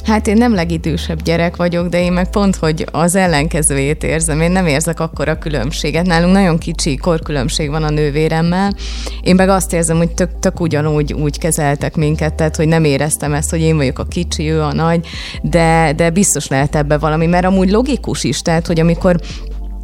[0.05, 4.41] Hát én nem legidősebb gyerek vagyok, de én meg pont, hogy az ellenkezőjét érzem.
[4.41, 6.07] Én nem érzek akkora különbséget.
[6.07, 8.75] Nálunk nagyon kicsi korkülönbség van a nővéremmel.
[9.21, 13.35] Én meg azt érzem, hogy tök, tök ugyanúgy úgy kezeltek minket, tehát hogy nem éreztem
[13.35, 15.07] ezt, hogy én vagyok a kicsi, ő a nagy,
[15.43, 19.21] de, de biztos lehet ebbe valami, mert amúgy logikus is, tehát hogy amikor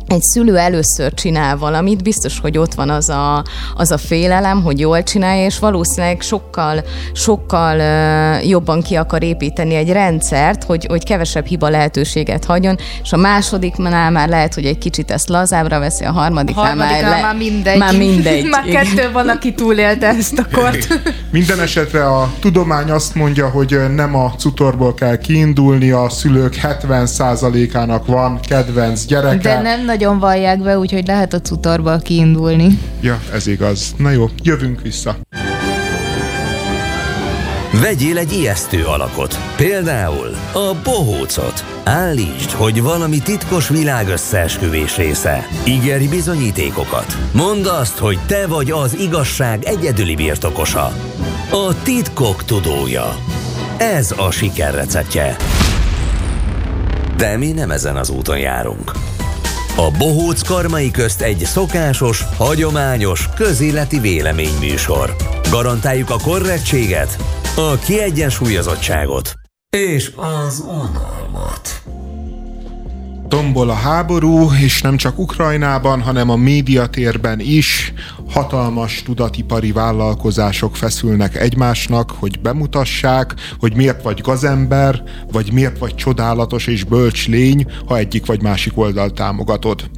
[0.09, 3.45] egy szülő először csinál valamit, biztos, hogy ott van az a,
[3.77, 7.81] az a félelem, hogy jól csinálja, és valószínűleg sokkal, sokkal
[8.43, 14.11] jobban ki akar építeni egy rendszert, hogy, hogy kevesebb hiba lehetőséget hagyjon, és a másodiknál
[14.11, 17.79] már lehet, hogy egy kicsit ezt lazábra veszi, a harmadiknál, már, le, már mindegy.
[17.79, 18.49] Már mindegy.
[18.57, 21.01] már kettő van, aki túlélte ezt a kort.
[21.31, 28.07] Minden esetre a tudomány azt mondja, hogy nem a cutorból kell kiindulni, a szülők 70%-ának
[28.07, 29.37] van kedvenc gyereke.
[29.37, 32.79] De nem nagyon vallják be, úgyhogy lehet a cutorból kiindulni.
[33.01, 33.95] Ja, ez igaz.
[33.97, 35.17] Na jó, jövünk vissza.
[37.81, 41.65] Vegyél egy ijesztő alakot, például a bohócot.
[41.85, 45.47] Állítsd, hogy valami titkos világ összeesküvés része.
[45.67, 47.17] Ígérj bizonyítékokat.
[47.33, 50.93] Mondd azt, hogy te vagy az igazság egyedüli birtokosa.
[51.51, 53.17] A titkok tudója.
[53.79, 55.37] Ez a siker receptje.
[57.17, 58.93] De mi nem ezen az úton járunk.
[59.77, 65.17] A Bohóc Karmai közt egy szokásos, hagyományos, közéleti véleményműsor.
[65.51, 67.17] Garantáljuk a korrektséget,
[67.57, 69.35] a kiegyensúlyozottságot
[69.77, 71.83] és az unalmat.
[73.29, 77.93] Tombol a háború, és nem csak Ukrajnában, hanem a médiatérben is
[78.31, 85.03] hatalmas tudatipari vállalkozások feszülnek egymásnak, hogy bemutassák, hogy miért vagy gazember,
[85.33, 89.91] vagy miért vagy csodálatos és bölcs lény, ha egyik vagy másik oldal támogatod.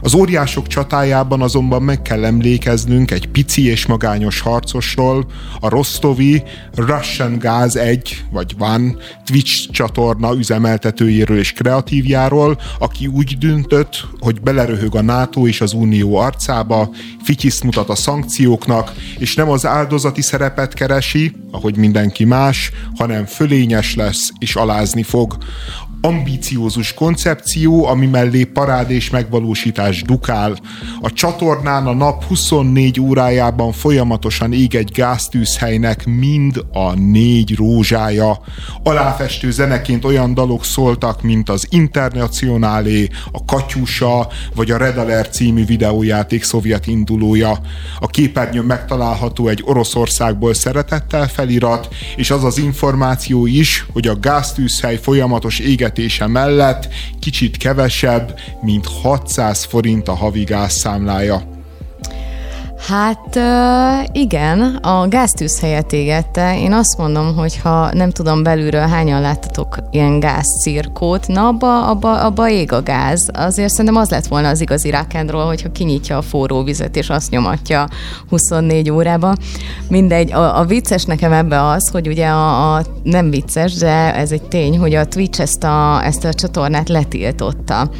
[0.00, 5.26] Az óriások csatájában azonban meg kell emlékeznünk egy pici és magányos harcosról,
[5.60, 6.42] a Rostovi
[6.74, 14.94] Russian Gas 1 vagy Van Twitch csatorna üzemeltetőjéről és kreatívjáról, aki úgy döntött, hogy beleröhög
[14.94, 16.90] a NATO és az Unió arcába,
[17.22, 23.94] fityiszt mutat a szankcióknak, és nem az áldozati szerepet keresi, ahogy mindenki más, hanem fölényes
[23.94, 25.36] lesz és alázni fog
[26.04, 30.56] ambíciózus koncepció, ami mellé parád és megvalósítás dukál.
[31.00, 38.40] A csatornán a nap 24 órájában folyamatosan ég egy gáztűzhelynek mind a négy rózsája.
[38.82, 45.64] Aláfestő zeneként olyan dalok szóltak, mint az Internacionálé, a Katyusa, vagy a Red Alert című
[45.64, 47.58] videójáték szovjet indulója.
[47.98, 54.96] A képernyőn megtalálható egy Oroszországból szeretettel felirat, és az az információ is, hogy a gáztűzhely
[54.96, 56.88] folyamatos éget fizetése mellett
[57.20, 61.53] kicsit kevesebb, mint 600 forint a havi gázszámlája.
[62.88, 63.38] Hát
[64.12, 66.58] igen, a gáztűz helyet égette.
[66.58, 72.20] Én azt mondom, hogy ha nem tudom belülről hányan láttatok ilyen gázcirkót, na abba, abba,
[72.20, 73.28] abba ég a gáz.
[73.32, 77.30] Azért szerintem az lett volna az igazi rákendról, hogyha kinyitja a forró vizet és azt
[77.30, 77.88] nyomatja
[78.28, 79.34] 24 órába.
[79.88, 84.32] Mindegy, a, a vicces nekem ebbe az, hogy ugye a, a nem vicces, de ez
[84.32, 87.90] egy tény, hogy a Twitch ezt a, ezt a csatornát letiltotta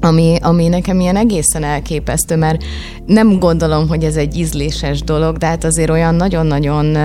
[0.00, 2.64] ami, ami nekem ilyen egészen elképesztő, mert
[3.06, 6.96] nem gondolom, hogy ez egy ízléses dolog, de hát azért olyan nagyon-nagyon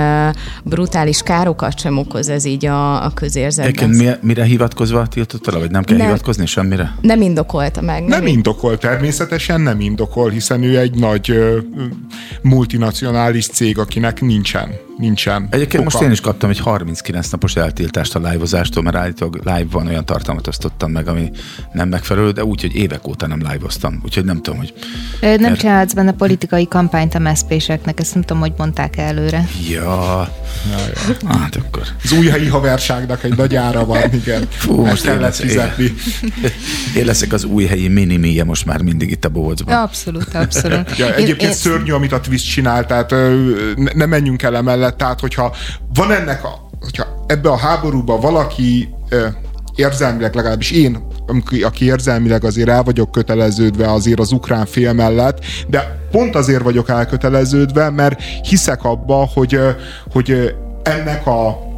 [0.63, 3.89] brutális károkat sem okoz ez így a, a közérzetben.
[3.89, 6.95] Mire, mire hivatkozva tiltotta le, vagy nem kell nem, hivatkozni semmire?
[7.01, 7.99] Nem indokolta meg.
[7.99, 11.33] Nem, nem indokol, természetesen nem indokol, hiszen ő egy nagy
[12.41, 15.47] multinacionális cég, akinek nincsen nincsen.
[15.49, 15.83] Egyébként foka.
[15.83, 20.05] most én is kaptam egy 39 napos eltiltást a live-ozástól, mert állítólag live van olyan
[20.05, 21.31] tartalmat osztottam meg, ami
[21.71, 24.73] nem megfelelő, de úgy, hogy évek óta nem live-oztam, úgyhogy nem tudom, hogy...
[25.21, 25.59] Nem mert...
[25.59, 29.47] csinálsz benne politikai kampányt a MSZP-seknek, ezt nem tudom, hogy mondták előre.
[29.69, 30.29] Ja,
[30.71, 31.83] ja, hát akkor...
[32.03, 34.47] Az új helyi haverságnak egy nagy ára van, igen.
[34.49, 35.83] Fú, most kellett lesz, fizetni.
[35.83, 35.95] Én,
[36.97, 39.75] én leszek az új helyi minimije most már mindig itt a bócban.
[39.75, 40.97] Abszolút, abszolút.
[40.97, 43.11] ja, egyébként én, szörnyű, amit a Twist csinál, tehát
[43.75, 45.55] ne, ne menjünk el emellett, tehát hogyha
[45.93, 48.95] van ennek a, hogyha ebbe a háborúba valaki
[49.75, 51.07] érzelmileg, legalábbis én,
[51.63, 56.89] aki érzelmileg azért el vagyok köteleződve azért az ukrán fél mellett, de pont azért vagyok
[56.89, 59.59] elköteleződve, mert hiszek abba, hogy,
[60.11, 61.71] hogy ennek a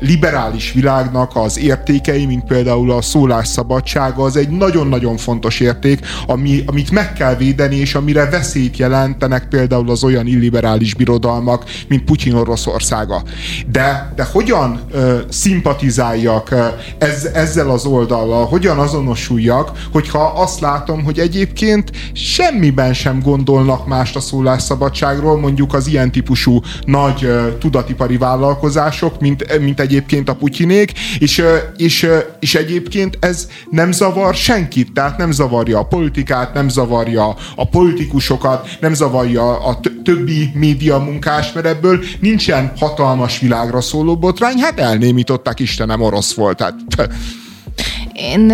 [0.00, 6.90] liberális világnak az értékei, mint például a szólásszabadsága, az egy nagyon-nagyon fontos érték, ami, amit
[6.90, 13.22] meg kell védeni, és amire veszélyt jelentenek például az olyan illiberális birodalmak, mint Putyin Oroszországa.
[13.70, 16.66] De, de hogyan uh, szimpatizáljak uh,
[16.98, 24.16] ez, ezzel az oldallal, hogyan azonosuljak, hogyha azt látom, hogy egyébként semmiben sem gondolnak mást
[24.16, 30.92] a szólásszabadságról, mondjuk az ilyen típusú nagy uh, tudatipari vállalkozások, mint mint egyébként a Putyinék,
[31.18, 31.44] és,
[31.76, 32.08] és,
[32.40, 38.68] és egyébként ez nem zavar senkit, tehát nem zavarja a politikát, nem zavarja a politikusokat,
[38.80, 45.60] nem zavarja a többi média munkás, mert ebből nincsen hatalmas világra szóló botrány, hát elnémították,
[45.60, 46.56] Istenem, orosz volt.
[46.56, 46.74] Tehát...
[48.12, 48.52] Én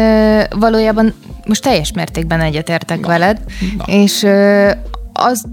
[0.51, 1.15] valójában
[1.47, 3.41] most teljes mértékben egyetértek veled,
[3.77, 3.85] Na.
[3.87, 4.27] és
[5.15, 5.47] azt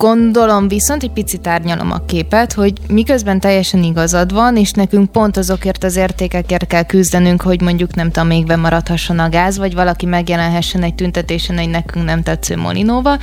[0.00, 5.36] Gondolom viszont egy picit árnyalom a képet, hogy miközben teljesen igazad van, és nekünk pont
[5.36, 10.06] azokért az értékekért kell küzdenünk, hogy mondjuk nem tudom, még maradhasson a gáz, vagy valaki
[10.06, 13.18] megjelenhessen egy tüntetésen egy nekünk nem tetsző molinóval.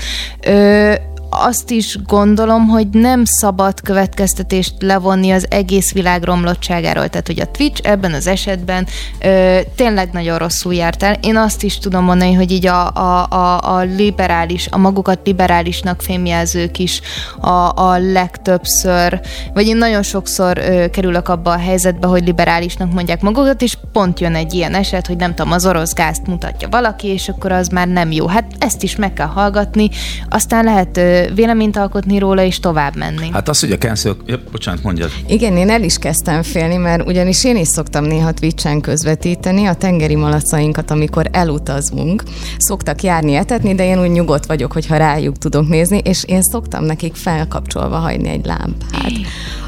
[0.46, 0.94] Ö,
[1.30, 7.08] azt is gondolom, hogy nem szabad következtetést levonni az egész világ romlottságáról.
[7.08, 8.88] Tehát, hogy a Twitch ebben az esetben
[9.20, 11.18] ö, tényleg nagyon rosszul járt el.
[11.22, 16.02] Én azt is tudom mondani, hogy így a, a, a, a liberális, a magukat liberálisnak
[16.02, 17.02] fémjelzők is
[17.40, 19.20] a, a legtöbbször,
[19.54, 24.20] vagy én nagyon sokszor ö, kerülök abba a helyzetbe, hogy liberálisnak mondják magukat, és pont
[24.20, 27.68] jön egy ilyen eset, hogy nem tudom, az orosz gázt mutatja valaki, és akkor az
[27.68, 28.28] már nem jó.
[28.28, 29.90] Hát ezt is meg kell hallgatni,
[30.30, 33.30] aztán lehet ö, véleményt alkotni róla, és tovább menni.
[33.32, 34.16] Hát az, hogy a cancel...
[34.26, 35.12] Ja, bocsánat, mondjad.
[35.28, 39.74] Igen, én el is kezdtem félni, mert ugyanis én is szoktam néha Twitch-en közvetíteni a
[39.74, 42.24] tengeri malacainkat, amikor elutazunk.
[42.58, 46.84] Szoktak járni etetni, de én úgy nyugodt vagyok, hogyha rájuk tudok nézni, és én szoktam
[46.84, 49.12] nekik felkapcsolva hagyni egy lámpát.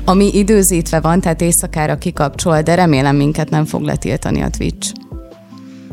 [0.06, 4.92] Ami időzítve van, tehát éjszakára kikapcsol, de remélem minket nem fog letiltani a Twitch.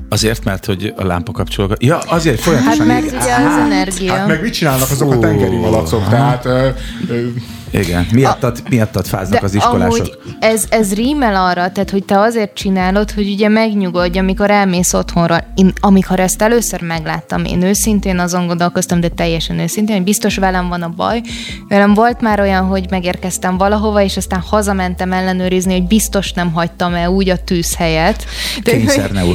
[0.09, 1.75] Azért, mert hogy a lámpa kapcsolva.
[1.79, 2.87] Ja, azért Hát folyamatosan...
[2.87, 4.15] meg ég- ugye az energia.
[4.15, 6.09] Hát meg mit csinálnak azok a tengeri malacok?
[6.09, 6.69] Tehát ö,
[7.09, 7.27] ö,
[7.71, 9.93] Igen, miattad, miattad fáznak az iskolások.
[9.93, 14.93] amúgy ez, ez rímel arra, tehát hogy te azért csinálod, hogy ugye megnyugodj, amikor elmész
[14.93, 15.39] otthonra.
[15.55, 20.69] Én, amikor ezt először megláttam, én őszintén azon gondolkoztam, de teljesen őszintén, hogy biztos velem
[20.69, 21.21] van a baj.
[21.69, 26.95] Velem volt már olyan, hogy megérkeztem valahova, és aztán hazamentem ellenőrizni, hogy biztos nem hagytam
[26.95, 28.25] el úgy a tűzhelyet.
[28.65, 28.77] De,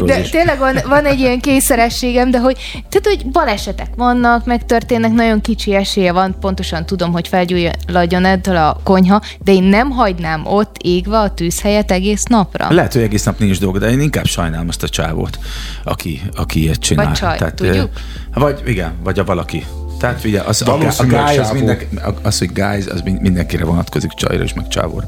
[0.06, 2.58] de tényleg van, van egy ilyen kényszerességem, de hogy,
[2.90, 8.80] tehát, hogy balesetek vannak, megtörténnek, nagyon kicsi esélye van, pontosan tudom, hogy felgyulladjon ettől a
[8.84, 12.68] konyha, de én nem hagynám ott égve a tűzhelyet egész napra.
[12.74, 15.40] Lehet, hogy egész nap nincs dolga, de én inkább sajnálom azt a csávót,
[15.84, 17.06] aki, aki ilyet csinál.
[17.06, 17.90] Vagy csaj, Tehát, tudjuk?
[18.36, 19.66] ö, Vagy igen, vagy a valaki.
[20.00, 20.96] Tehát figyelj, az, a, a guy, az,
[21.36, 21.54] csávó.
[21.54, 21.78] minden,
[22.22, 25.06] az, hogy guys, az mind- mindenkire vonatkozik, csajra is, meg csávóra.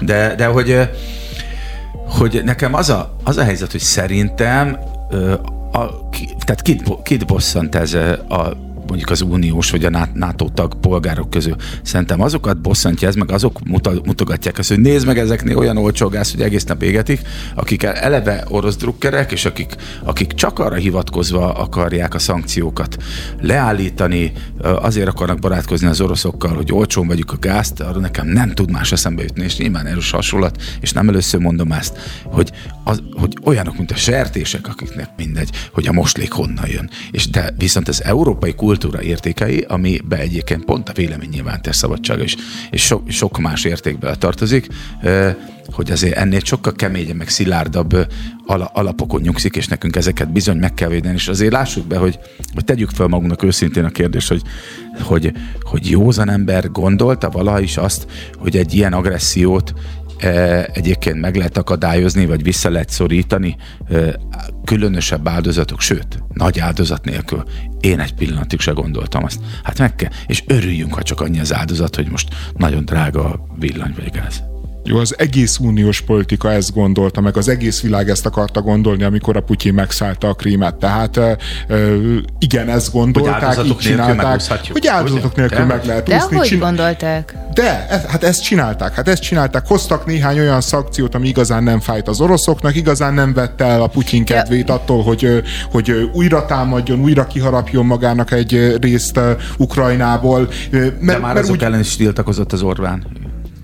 [0.00, 0.82] De, de hogy, ö,
[2.08, 4.78] hogy nekem az a, az a helyzet, hogy szerintem
[5.10, 5.32] ö,
[5.72, 6.08] a,
[6.44, 7.94] tehát kit, kit bosszant ez
[8.28, 8.56] a
[8.92, 11.56] mondjuk az uniós vagy a NATO tag polgárok közül.
[11.82, 13.58] Szerintem azokat bosszantja ez, meg azok
[14.04, 17.20] mutogatják azt, hogy nézd meg ezeknél olyan olcsó gáz, hogy egész nap égetik,
[17.54, 22.96] akik eleve orosz drukkerek, és akik, akik csak arra hivatkozva akarják a szankciókat
[23.40, 24.32] leállítani,
[24.62, 28.92] azért akarnak barátkozni az oroszokkal, hogy olcsón vegyük a gázt, arra nekem nem tud más
[28.92, 32.52] eszembe jutni, és nyilván erős hasonlat, és nem először mondom ezt, hogy,
[32.84, 36.90] az, hogy olyanok, mint a sertések, akiknek mindegy, hogy a moslék honnan jön.
[37.10, 42.36] És de viszont az európai kultúra értékei, amibe egyébként pont a véleménynyilvánítás szabadsága is,
[42.70, 44.66] és so, sok más értékbe tartozik,
[45.72, 48.06] hogy azért ennél sokkal keményebb, meg szilárdabb
[48.72, 52.18] alapokon nyugszik, és nekünk ezeket bizony meg kell védeni, és azért lássuk be, hogy,
[52.54, 54.42] hogy tegyük fel magunknak őszintén a kérdést, hogy,
[55.00, 58.06] hogy, hogy józan ember gondolta valaha is azt,
[58.38, 59.74] hogy egy ilyen agressziót
[60.72, 63.56] egyébként meg lehet akadályozni, vagy vissza lehet szorítani
[64.64, 67.44] különösebb áldozatok, sőt, nagy áldozat nélkül.
[67.80, 69.40] Én egy pillanatig se gondoltam azt.
[69.62, 73.46] Hát meg kell, és örüljünk, ha csak annyi az áldozat, hogy most nagyon drága a
[73.58, 74.51] villany vagy gáz.
[74.84, 79.36] Jó, az egész uniós politika ezt gondolta, meg az egész világ ezt akarta gondolni, amikor
[79.36, 80.74] a Putyin megszállta a krímet.
[80.74, 81.20] Tehát
[82.38, 84.60] igen, ezt gondolták, így áldozatok nélkül csinálták.
[84.72, 85.64] Hogy áldozatok nélkül De?
[85.64, 86.36] meg lehet De úszni.
[86.36, 87.34] hogy csin- gondolták?
[87.54, 89.66] De, ez, hát ezt csinálták, hát ezt csinálták.
[89.66, 93.86] Hoztak néhány olyan szakciót, ami igazán nem fájt az oroszoknak, igazán nem vette el a
[93.86, 99.20] Putyin kedvét attól, hogy, hogy újra támadjon, újra kiharapjon magának egy részt
[99.58, 100.48] Ukrajnából.
[100.70, 103.06] Mert, De már mert azok úgy, ellen is tiltakozott az Orbán.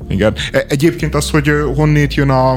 [0.08, 0.34] Igen.
[0.52, 2.52] E- Egyébként az, hogy honnét jön a,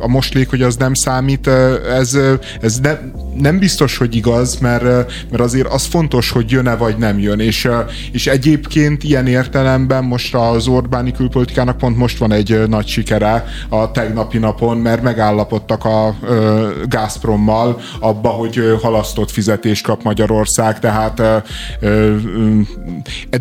[0.00, 1.46] a moslék, hogy az nem számít,
[1.90, 2.18] ez,
[2.60, 2.98] ez ne,
[3.34, 4.82] nem biztos, hogy igaz, mert,
[5.30, 7.40] mert azért az fontos, hogy jön-e vagy nem jön.
[7.40, 7.68] És,
[8.12, 13.90] és egyébként ilyen értelemben most az Orbáni külpolitikának pont most van egy nagy sikere a
[13.90, 16.14] tegnapi napon, mert megállapodtak a
[16.88, 21.22] Gazprommal abba, hogy halasztott fizetést kap Magyarország, tehát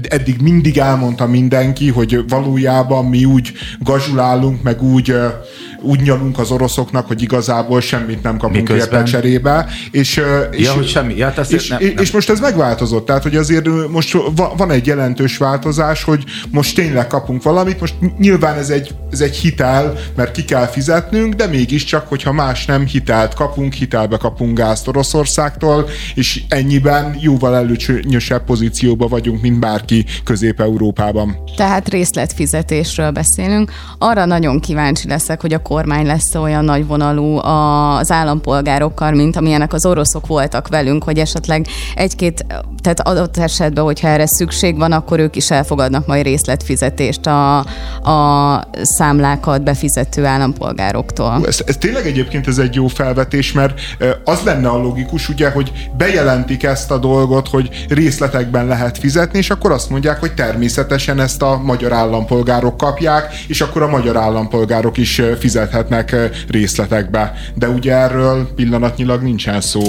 [0.01, 5.15] eddig mindig elmondta mindenki, hogy valójában mi úgy gazsulálunk, meg úgy
[5.81, 9.65] úgy nyalunk az oroszoknak, hogy igazából semmit nem kapunk Miközben- érte cserébe.
[9.91, 11.17] És, és, hogy semmi.
[11.17, 12.03] Ja, hát azért és, nem- és, nem.
[12.03, 13.05] és most ez megváltozott.
[13.05, 17.79] Tehát, hogy azért most va- van egy jelentős változás, hogy most tényleg kapunk valamit.
[17.79, 22.65] Most nyilván ez egy, ez egy hitel, mert ki kell fizetnünk, de mégiscsak, hogyha más
[22.65, 30.05] nem hitelt kapunk, hitelbe kapunk gázt Oroszországtól, és ennyiben jóval előnyösebb pozícióba vagyunk, mint bárki
[30.23, 31.37] Közép-Európában.
[31.55, 33.71] Tehát részletfizetésről beszélünk.
[33.97, 39.85] Arra nagyon kíváncsi leszek, hogy a kormány lesz olyan nagyvonalú az állampolgárokkal, mint amilyenek az
[39.85, 42.45] oroszok voltak velünk, hogy esetleg egy-két,
[42.81, 47.57] tehát adott esetben, hogyha erre szükség van, akkor ők is elfogadnak majd részletfizetést a,
[48.11, 51.41] a számlákat befizető állampolgároktól.
[51.45, 53.79] Ez, ez tényleg egyébként ez egy jó felvetés, mert
[54.23, 59.49] az lenne a logikus, ugye, hogy bejelentik ezt a dolgot, hogy részletekben lehet fizetni, és
[59.49, 64.97] akkor azt mondják, hogy természetesen ezt a magyar állampolgárok kapják, és akkor a magyar állampolgárok
[64.97, 65.21] is
[65.59, 67.33] fizethetnek részletekbe.
[67.55, 69.81] De ugye erről pillanatnyilag nincsen szó.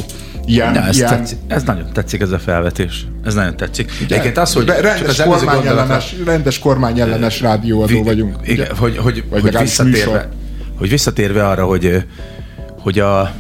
[0.47, 1.09] Ilyen, De ez, ilyen...
[1.09, 3.07] Tetszik, ez nagyon tetszik ez a felvetés.
[3.25, 3.87] Ez nagyon tetszik.
[3.87, 8.37] De Egyébként az, hogy rendes, csak az kormányellenes, rendes kormányellenes rádióadó vagyunk.
[8.45, 10.29] Igen, hogy, hogy, hogy, visszatérve,
[10.79, 12.05] hogy visszatérve arra, hogy,
[12.79, 13.33] hogy a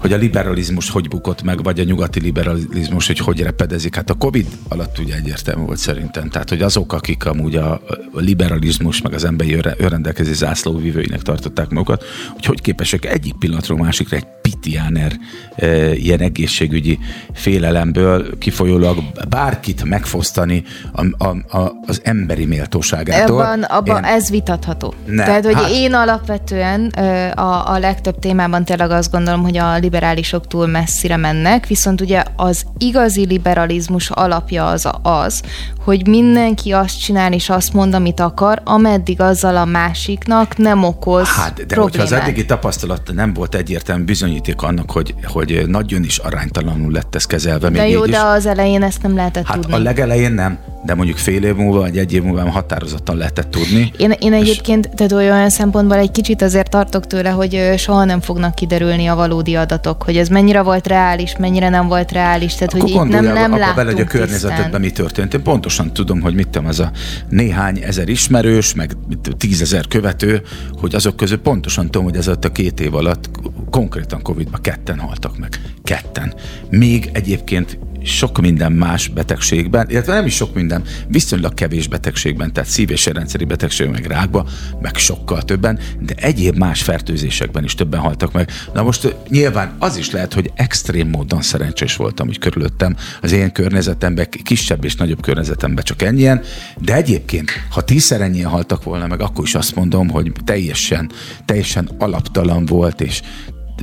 [0.00, 3.94] hogy a liberalizmus hogy bukott meg, vagy a nyugati liberalizmus, hogy hogy repedezik.
[3.94, 6.28] Hát a Covid alatt ugye egyértelmű volt szerintem.
[6.28, 7.80] Tehát, hogy azok, akik amúgy a
[8.12, 14.26] liberalizmus, meg az emberi önrendelkezés zászlóvívőinek tartották magukat, hogy hogy képesek egyik pillanatról másikra egy
[14.42, 15.12] pitiáner
[15.56, 16.98] e, ilyen egészségügyi
[17.32, 18.98] félelemből kifolyólag
[19.28, 23.44] bárkit megfosztani a, a, a, az emberi méltóságától.
[23.44, 24.10] Ebben, abban én...
[24.10, 24.94] ez vitatható.
[25.06, 25.70] Ne, Tehát, hogy hát...
[25.70, 26.86] én alapvetően
[27.34, 32.22] a, a legtöbb témában tényleg azt gondolom, hogy a liberálisok túl messzire mennek, viszont ugye
[32.36, 35.42] az igazi liberalizmus alapja az az,
[35.86, 41.26] hogy mindenki azt csinál és azt mond, amit akar, ameddig azzal a másiknak nem okoz
[41.26, 41.90] Hát, de problémát.
[41.90, 47.14] hogyha az eddigi tapasztalat nem volt egyértelmű bizonyíték annak, hogy, hogy nagyon is aránytalanul lett
[47.14, 47.68] ez kezelve.
[47.68, 49.74] De még jó, de az elején ezt nem lehetett hát tudni.
[49.74, 53.92] a legelején nem, de mondjuk fél év múlva, vagy egy év múlva határozottan lehetett tudni.
[53.96, 58.54] Én, én egyébként, tehát olyan szempontból egy kicsit azért tartok tőle, hogy soha nem fognak
[58.54, 62.90] kiderülni a valódi adatok, hogy ez mennyire volt reális, mennyire nem volt reális, tehát Akkor
[62.90, 65.34] hogy itt nem, nem abba bele, hogy a környezetedben mi történt.
[65.34, 65.42] Én
[65.76, 66.92] pontosan tudom, hogy mit tudom, ez a
[67.28, 68.96] néhány ezer ismerős, meg
[69.36, 70.42] tízezer követő,
[70.72, 73.30] hogy azok közül pontosan tudom, hogy ez a két év alatt
[73.70, 75.60] konkrétan Covid-ban ketten haltak meg.
[75.82, 76.34] Ketten.
[76.70, 82.68] Még egyébként sok minden más betegségben, illetve nem is sok minden, viszonylag kevés betegségben, tehát
[82.68, 84.46] szív- és rendszeri betegségben, meg rákba,
[84.80, 88.50] meg sokkal többen, de egyéb más fertőzésekben is többen haltak meg.
[88.74, 93.52] Na most nyilván az is lehet, hogy extrém módon szerencsés voltam, hogy körülöttem az én
[93.52, 96.42] környezetemben, kisebb és nagyobb környezetemben csak ennyien,
[96.78, 101.10] de egyébként, ha tízszer ennyien haltak volna meg, akkor is azt mondom, hogy teljesen,
[101.44, 103.22] teljesen alaptalan volt, és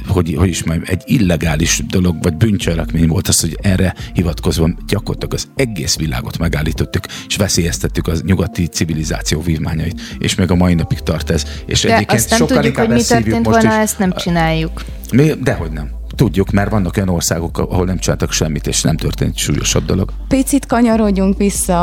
[0.08, 5.34] hogy, hogy is mondjam, egy illegális dolog, vagy bűncselekmény volt az, hogy erre hivatkozva gyakorlatilag
[5.34, 11.00] az egész világot megállítottuk, és veszélyeztettük az nyugati civilizáció vívmányait, és még a mai napig
[11.00, 11.46] tart ez.
[11.66, 14.84] És De egyébként azt nem sokkal tudjuk, hogy mi történt volna, is, ezt nem csináljuk.
[15.12, 15.90] Mi, dehogy nem.
[16.16, 20.12] Tudjuk, mert vannak olyan országok, ahol nem csináltak semmit, és nem történt súlyosabb dolog.
[20.28, 21.76] Picit kanyarodjunk vissza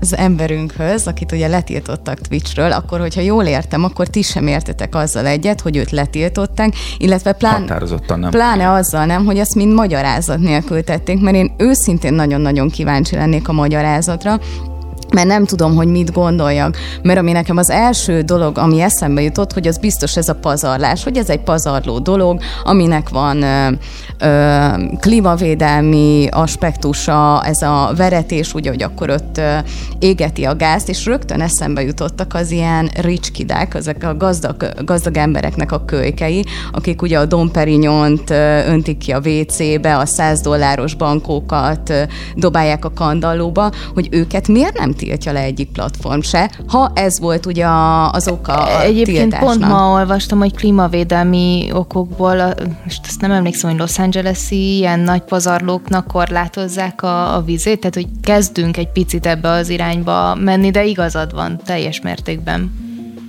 [0.00, 5.26] az emberünkhöz, akit ugye letiltottak Twitchről, akkor, hogyha jól értem, akkor ti sem értetek azzal
[5.26, 7.64] egyet, hogy őt letiltották, illetve plán,
[8.06, 8.30] nem.
[8.30, 13.48] pláne azzal nem, hogy azt mind magyarázat nélkül tették, mert én őszintén nagyon-nagyon kíváncsi lennék
[13.48, 14.38] a magyarázatra,
[15.14, 16.76] mert nem tudom, hogy mit gondoljak.
[17.02, 21.04] Mert ami nekem az első dolog, ami eszembe jutott, hogy az biztos ez a pazarlás,
[21.04, 23.68] hogy ez egy pazarló dolog, aminek van ö,
[24.18, 24.66] ö,
[25.00, 29.56] klímavédelmi aspektusa, ez a veretés, ugye, hogy akkor ott ö,
[29.98, 35.16] égeti a gázt, és rögtön eszembe jutottak az ilyen rich kidák, ezek a gazdag, gazdag
[35.16, 38.30] embereknek a kölykei, akik ugye a Domperinyont
[38.66, 41.92] öntik ki a WC-be, a 100 dolláros bankókat
[42.34, 47.46] dobálják a kandallóba, hogy őket miért nem tiltja le egyik platform se, ha ez volt
[47.46, 47.66] ugye
[48.10, 49.48] az oka a Egyébként tiltásnak.
[49.48, 52.54] pont ma olvastam, hogy klímavédelmi okokból,
[52.84, 57.94] most ezt nem emlékszem, hogy Los Angeles-i ilyen nagy pazarlóknak korlátozzák a, a vizét, tehát
[57.94, 62.82] hogy kezdünk egy picit ebbe az irányba menni, de igazad van teljes mértékben.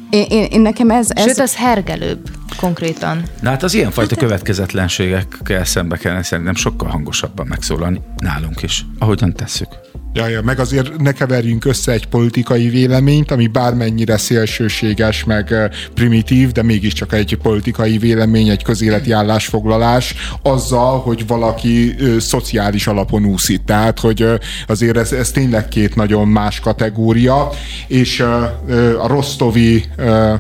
[0.10, 1.24] Én, én, én nekem ez, ez...
[1.24, 3.24] Sőt, az hergelőbb konkrétan.
[3.42, 9.68] Na hát az ilyenfajta következetlenségekkel szembe kellene szerintem sokkal hangosabban megszólalni nálunk is, ahogyan tesszük.
[10.16, 15.54] Ja, ja, meg azért ne keverjünk össze egy politikai véleményt, ami bármennyire szélsőséges, meg
[15.94, 23.26] primitív, de mégiscsak egy politikai vélemény, egy közéleti állásfoglalás, azzal, hogy valaki ö, szociális alapon
[23.26, 23.62] úszít.
[23.62, 24.36] Tehát, hogy ö,
[24.68, 27.50] azért ez, ez tényleg két nagyon más kategória,
[27.88, 30.34] és ö, ö, a rostovi ö,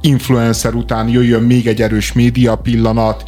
[0.00, 3.24] influencer után jöjjön még egy erős média pillanat.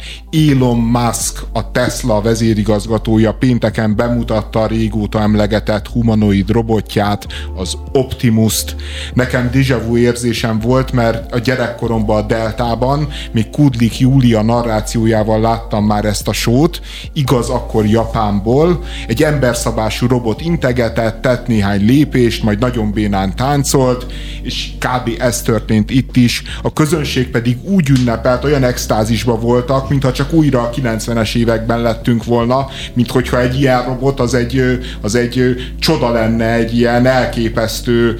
[0.49, 8.75] Elon Musk, a Tesla vezérigazgatója pénteken bemutatta a régóta emlegetett humanoid robotját, az Optimus-t.
[9.13, 15.85] Nekem déjà vu érzésem volt, mert a gyerekkoromban a Deltában még Kudlik Júlia narrációjával láttam
[15.85, 16.81] már ezt a sót,
[17.13, 24.05] igaz akkor Japánból, egy emberszabású robot integetett, tett néhány lépést, majd nagyon bénán táncolt,
[24.41, 25.09] és kb.
[25.19, 30.61] ez történt itt is a közönség pedig úgy ünnepelt, olyan extázisba voltak, mintha csak újra
[30.61, 36.11] a 90-es években lettünk volna, mint hogyha egy ilyen robot az egy, az egy csoda
[36.11, 38.19] lenne, egy ilyen elképesztő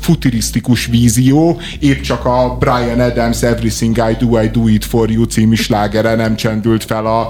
[0.00, 5.24] futurisztikus vízió, épp csak a Brian Adams Everything I Do, I Do It For You
[5.24, 7.20] című slágere nem csendült fel a,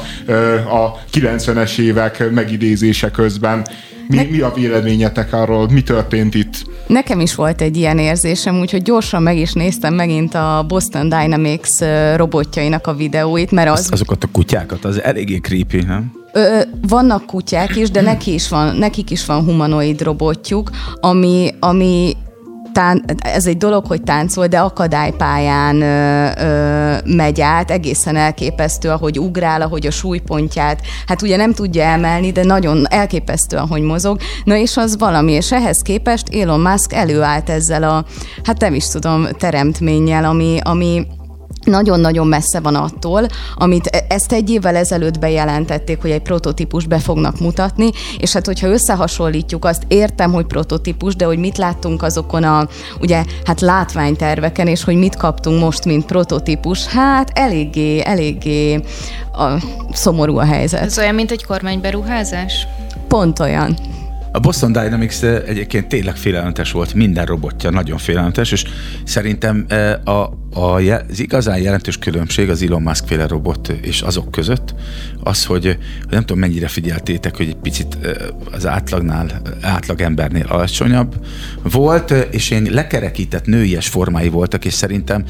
[0.84, 3.66] a 90-es évek megidézése közben.
[4.08, 5.68] Mi, mi a véleményetek arról?
[5.70, 6.64] Mi történt itt?
[6.86, 11.78] Nekem is volt egy ilyen érzésem, úgyhogy gyorsan meg is néztem megint a Boston Dynamics
[12.16, 13.78] robotjainak a videóit, mert az...
[13.78, 16.12] az azokat a kutyákat, az eléggé creepy, nem?
[16.32, 22.16] Ö, vannak kutyák is, de neki is van, nekik is van humanoid robotjuk, ami, ami
[22.76, 29.18] tán, ez egy dolog, hogy táncol, de akadálypályán ö, ö, megy át, egészen elképesztő, ahogy
[29.18, 34.18] ugrál, ahogy a súlypontját, hát ugye nem tudja emelni, de nagyon elképesztő, ahogy mozog.
[34.44, 38.04] Na és az valami, és ehhez képest Elon Musk előállt ezzel a,
[38.42, 41.06] hát nem is tudom, teremtménnyel, ami, ami
[41.66, 46.98] nagyon-nagyon messze van attól, amit e- ezt egy évvel ezelőtt bejelentették, hogy egy prototípus be
[46.98, 52.42] fognak mutatni, és hát hogyha összehasonlítjuk azt, értem, hogy prototípus, de hogy mit láttunk azokon
[52.42, 52.68] a,
[53.00, 58.80] ugye, hát látványterveken, és hogy mit kaptunk most, mint prototípus, hát eléggé, eléggé
[59.32, 59.62] a,
[59.92, 60.82] szomorú a helyzet.
[60.82, 62.66] Ez olyan, mint egy kormányberuházás?
[63.08, 63.95] Pont olyan.
[64.32, 68.64] A Boston Dynamics egyébként tényleg félelmetes volt, minden robotja nagyon félelmetes, és
[69.04, 69.66] szerintem
[70.04, 70.30] a, a,
[70.60, 74.74] az igazán jelentős különbség az Elon Musk féle robot és azok között
[75.22, 75.78] az, hogy,
[76.10, 77.98] nem tudom mennyire figyeltétek, hogy egy picit
[78.52, 81.26] az átlagnál, átlag embernél alacsonyabb
[81.62, 85.24] volt, és én lekerekített nőies formái voltak, és szerintem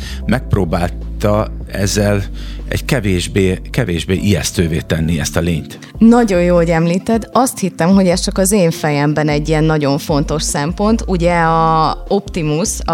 [1.23, 2.23] megpróbálta ezzel
[2.69, 5.79] egy kevésbé, kevésbé ijesztővé tenni ezt a lényt.
[5.99, 7.29] Nagyon jó, hogy említed.
[7.33, 11.05] Azt hittem, hogy ez csak az én fejemben egy ilyen nagyon fontos szempont.
[11.07, 12.93] Ugye a Optimus, a,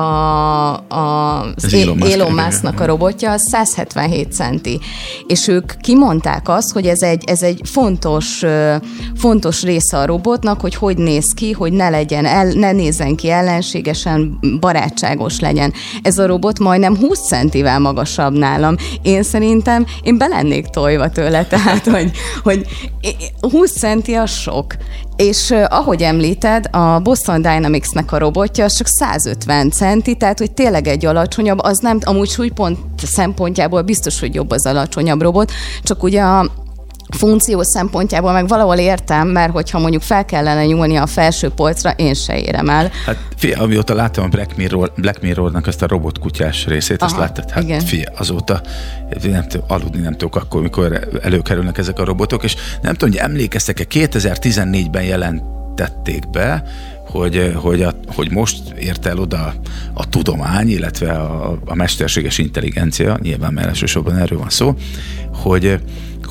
[0.89, 4.81] a, az Elon, Elon Musk-nak a robotja, az 177 centi.
[5.27, 8.43] És ők kimondták azt, hogy ez egy, ez egy fontos,
[9.17, 13.31] fontos része a robotnak, hogy hogy néz ki, hogy ne legyen, el, ne nézzen ki
[13.31, 15.73] ellenségesen, barátságos legyen.
[16.03, 17.79] Ez a robot majdnem 20 centivel
[18.17, 18.77] magasabb nálam.
[19.03, 22.11] Én szerintem én belennék tojva tőle, tehát hogy,
[22.43, 22.67] hogy
[23.41, 24.77] 20 centi a sok.
[25.17, 30.87] És ahogy említed, a Boston Dynamics-nek a robotja az csak 150 centi, tehát hogy tényleg
[30.87, 35.53] egy alacsonyabb, az nem, amúgy súlypont szempontjából biztos, hogy jobb az alacsonyabb robot,
[35.83, 36.51] csak ugye a
[37.17, 42.15] funkció szempontjából meg valahol értem, mert hogyha mondjuk fel kellene nyúlni a felső polcra, én
[42.15, 42.91] se érem el.
[43.07, 47.21] Hát fia, amióta láttam a Black, Mirror, Black Mirrornak ezt a robotkutyás részét, Aha, azt
[47.21, 47.51] láttad?
[47.51, 47.81] Hát igen.
[47.81, 48.61] fia, azóta
[49.23, 53.31] nem tudom, aludni nem tudok akkor, mikor előkerülnek ezek a robotok, és nem tudom, hogy
[53.31, 56.63] emlékeztek-e, 2014-ben jelentették be,
[57.13, 59.55] hogy, hogy, a, hogy most ért el oda
[59.93, 64.75] a tudomány, illetve a, a mesterséges intelligencia, nyilván mert elsősorban erről van szó,
[65.33, 65.81] hogy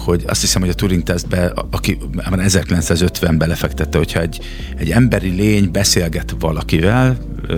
[0.04, 1.98] hogy azt hiszem, hogy a Turing tesztbe, aki
[2.30, 4.40] már 1950-ben lefektette, hogyha egy,
[4.78, 7.18] egy emberi lény beszélget valakivel,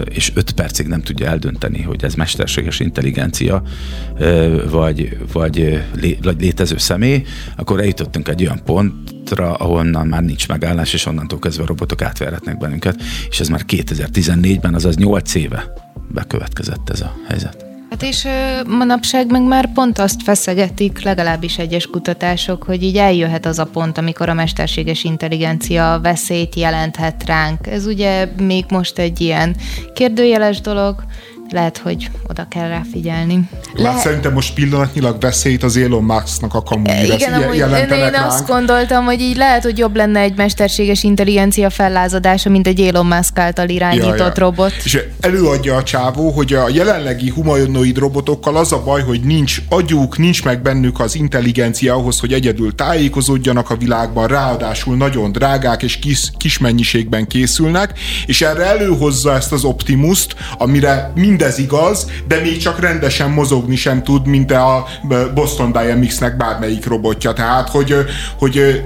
[0.10, 3.64] és öt percig nem tudja eldönteni, hogy ez mesterséges intelligencia,
[4.70, 5.84] vagy, vagy,
[6.22, 7.24] vagy létező személy,
[7.56, 12.58] akkor eljutottunk egy olyan pontra, ahonnan már nincs megállás, és onnantól kezdve a robotok átverhetnek
[12.58, 15.74] bennünket, és ez már 2014-ben, azaz 8 éve
[16.14, 17.63] bekövetkezett ez a helyzet.
[17.94, 18.28] Hát és
[18.68, 23.98] manapság meg már pont azt feszegetik, legalábbis egyes kutatások, hogy így eljöhet az a pont,
[23.98, 27.68] amikor a mesterséges intelligencia veszélyt jelenthet ránk.
[27.68, 29.56] Ez ugye még most egy ilyen
[29.94, 31.04] kérdőjeles dolog,
[31.50, 33.50] lehet, hogy oda kell rá figyelni.
[33.74, 34.00] Lehet...
[34.00, 39.06] Szerintem most pillanatnyilag veszélyt az Elon Musk-nak a kamuny Igen, amúgy én, én azt gondoltam,
[39.06, 43.70] hogy így lehet, hogy jobb lenne egy mesterséges intelligencia fellázadása, mint egy Elon Musk által
[43.70, 44.34] irányított ja, ja.
[44.36, 44.74] robot.
[44.84, 50.18] És előadja a csávó, hogy a jelenlegi humanoid robotokkal az a baj, hogy nincs agyuk,
[50.18, 56.00] nincs meg bennük az intelligencia ahhoz, hogy egyedül tájékozódjanak a világban, ráadásul nagyon drágák és
[56.00, 62.40] kis, kis mennyiségben készülnek, és erre előhozza ezt az Optimust, amire minden mindez igaz, de
[62.40, 64.86] még csak rendesen mozogni sem tud, mint a
[65.34, 67.34] Boston Dynamics-nek bármelyik robotja.
[67.34, 67.96] Tehát, hogy,
[68.38, 68.82] hogy,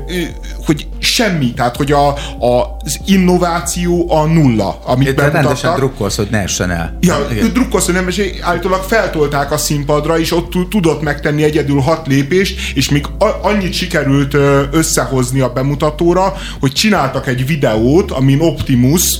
[0.65, 6.27] hogy semmi, tehát, hogy a, a, az innováció a nulla, amit De rendesen drukkolsz, hogy
[6.31, 6.97] ne essen el.
[6.99, 7.17] Ja,
[7.53, 12.75] drukkolsz, hogy nem, és állítólag feltolták a színpadra, és ott tudott megtenni egyedül hat lépést,
[12.75, 13.05] és még
[13.41, 14.33] annyit sikerült
[14.71, 19.19] összehozni a bemutatóra, hogy csináltak egy videót, amin Optimus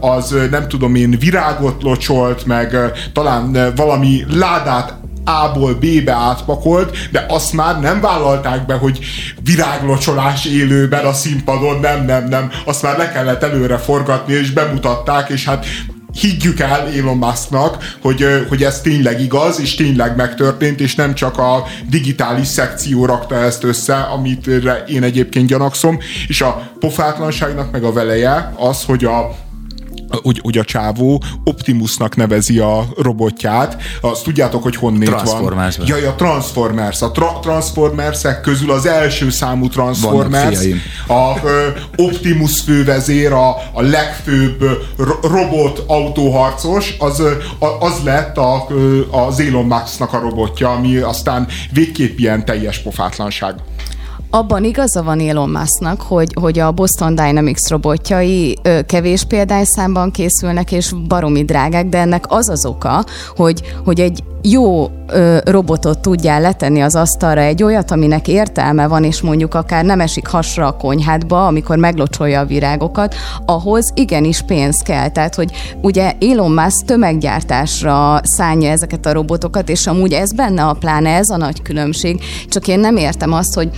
[0.00, 2.76] az nem tudom én virágot locsolt, meg
[3.12, 4.94] talán valami ládát
[5.26, 8.98] a-ból B-be átpakolt, de azt már nem vállalták be, hogy
[9.42, 12.50] viráglocsolás élőben a színpadon, nem, nem, nem.
[12.64, 15.66] Azt már le kellett előre forgatni, és bemutatták, és hát
[16.20, 21.38] higgyük el Elon Musknak, hogy, hogy ez tényleg igaz, és tényleg megtörtént, és nem csak
[21.38, 24.46] a digitális szekció rakta ezt össze, amit
[24.88, 25.98] én egyébként gyanakszom,
[26.28, 29.36] és a pofátlanságnak meg a veleje az, hogy a
[30.22, 33.82] úgy, úgy a csávó Optimusnak nevezi a robotját.
[34.00, 35.88] Azt tudjátok, hogy honnét van.
[35.88, 37.02] Jaj, a Transformers.
[37.02, 40.58] A tra- transformers közül az első számú Transformers.
[41.06, 44.64] A ö, Optimus fővezér, a, a legfőbb
[45.22, 47.22] robot autóharcos, az,
[47.80, 48.66] az lett a,
[49.10, 53.54] az Elon Musk-nak a robotja, ami aztán végképp ilyen teljes pofátlanság
[54.36, 60.72] abban igaza van Elon Musknak, hogy, hogy a Boston Dynamics robotjai ö, kevés példányszámban készülnek,
[60.72, 63.04] és baromi drágák, de ennek az az oka,
[63.36, 69.04] hogy, hogy egy jó ö, robotot tudjál letenni az asztalra, egy olyat, aminek értelme van,
[69.04, 73.14] és mondjuk akár nem esik hasra a konyhádba, amikor meglocsolja a virágokat,
[73.46, 75.08] ahhoz igenis pénz kell.
[75.08, 75.50] Tehát, hogy
[75.80, 81.28] ugye Elon Musk tömeggyártásra szánja ezeket a robotokat, és amúgy ez benne a pláne, ez
[81.28, 83.70] a nagy különbség, csak én nem értem azt, hogy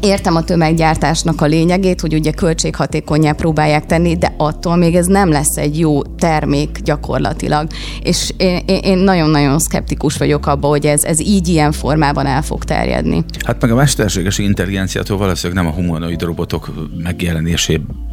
[0.00, 5.30] Értem a tömeggyártásnak a lényegét, hogy ugye költséghatékonyá próbálják tenni, de attól még ez nem
[5.30, 7.66] lesz egy jó termék gyakorlatilag.
[8.02, 12.64] És én, én nagyon-nagyon szkeptikus vagyok abban, hogy ez, ez így ilyen formában el fog
[12.64, 13.24] terjedni.
[13.46, 16.70] Hát meg a mesterséges intelligenciától valószínűleg nem a humanoid robotok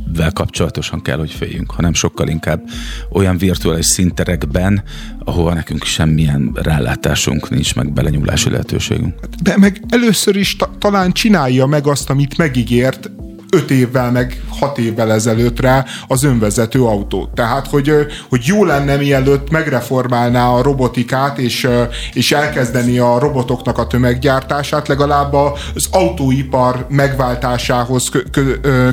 [0.05, 2.69] megjelenésével kapcsolatosan kell, hogy féljünk, hanem sokkal inkább
[3.11, 4.83] olyan virtuális szinterekben,
[5.19, 9.13] ahova nekünk semmilyen rálátásunk nincs, meg belenyúlási lehetőségünk.
[9.41, 13.11] De meg először is ta- talán csinálja meg azt, amit megígért,
[13.55, 17.29] öt évvel, meg hat évvel ezelőttre az önvezető autó.
[17.33, 17.91] Tehát, hogy,
[18.29, 21.67] hogy jó lenne mielőtt megreformálná a robotikát, és,
[22.13, 28.09] és elkezdeni a robotoknak a tömeggyártását, legalább az autóipar megváltásához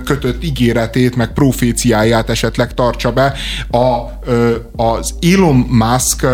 [0.04, 3.34] kötött ígéretét, meg proféciáját esetleg tartsa be.
[3.70, 3.86] A,
[4.82, 6.26] az Elon Musk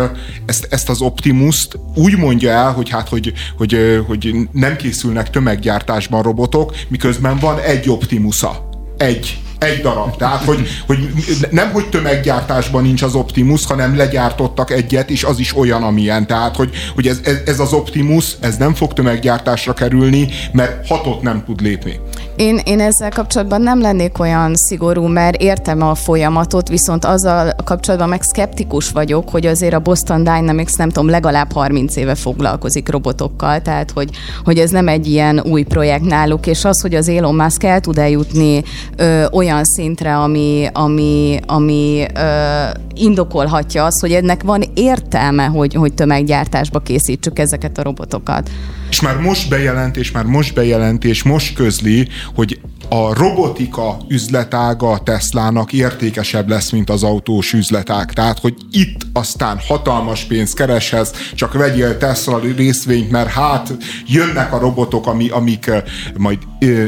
[0.45, 6.21] ezt, ezt az Optimus-t úgy mondja el, hogy hát, hogy, hogy, hogy nem készülnek tömeggyártásban
[6.21, 7.89] robotok, miközben van egy
[8.19, 8.69] Optimusa.
[8.97, 10.15] Egy egy darab.
[10.15, 11.09] Tehát, hogy, hogy
[11.49, 16.27] nem, hogy tömeggyártásban nincs az Optimus, hanem legyártottak egyet, és az is olyan, amilyen.
[16.27, 21.21] Tehát, hogy, hogy ez, ez, ez az Optimus, ez nem fog tömeggyártásra kerülni, mert hatot
[21.21, 21.99] nem tud lépni.
[22.35, 28.09] Én, én ezzel kapcsolatban nem lennék olyan szigorú, mert értem a folyamatot, viszont azzal kapcsolatban
[28.09, 33.61] meg szkeptikus vagyok, hogy azért a Boston Dynamics nem tudom, legalább 30 éve foglalkozik robotokkal,
[33.61, 34.09] tehát hogy,
[34.43, 37.79] hogy ez nem egy ilyen új projekt náluk, és az, hogy az Elon Musk el
[37.79, 38.63] tud eljutni
[38.95, 42.63] ö, olyan szintre, ami, ami, ami ö,
[42.93, 48.49] indokolhatja azt, hogy ennek van értelme, hogy, hogy tömeggyártásba készítsük ezeket a robotokat.
[48.89, 52.59] És már most bejelentés, már most bejelentés, most közli, hogy
[52.89, 58.13] a robotika üzletága a Teslának értékesebb lesz, mint az autós üzletág.
[58.13, 64.59] Tehát, hogy itt aztán hatalmas pénzt kereshez, csak vegyél Tesla részvényt, mert hát jönnek a
[64.59, 65.71] robotok, ami, amik
[66.17, 66.37] majd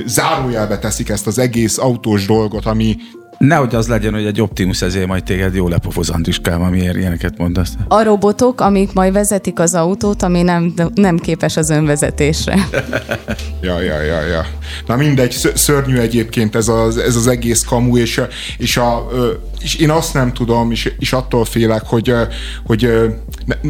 [0.06, 2.96] zárójelbe teszik ezt az egész autós dolgot, ami
[3.42, 7.74] Nehogy az legyen, hogy egy Optimus ezért majd téged jó lepofoz Andriskám, amiért ilyeneket mondasz.
[7.88, 12.56] A robotok, amik majd vezetik az autót, ami nem, nem képes az önvezetésre.
[13.62, 14.46] ja, ja, ja, ja.
[14.88, 18.22] Na mindegy, szörnyű egyébként ez az, ez az egész kamu, és,
[18.58, 19.08] és, a,
[19.62, 22.14] és én azt nem tudom, és, és attól félek, hogy,
[22.66, 22.90] hogy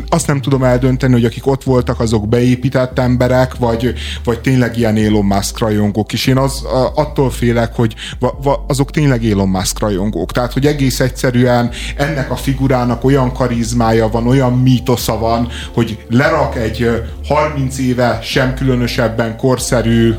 [0.10, 3.94] azt nem tudom eldönteni, hogy akik ott voltak, azok beépített emberek, vagy,
[4.24, 6.64] vagy tényleg ilyen Elon Musk rajongók, és én az,
[6.96, 10.32] attól félek, hogy va, va, azok tényleg Elon Musk rajongók.
[10.32, 16.56] Tehát, hogy egész egyszerűen ennek a figurának olyan karizmája van, olyan mítosza van, hogy lerak
[16.56, 20.14] egy 30 éve sem különösebben korszerű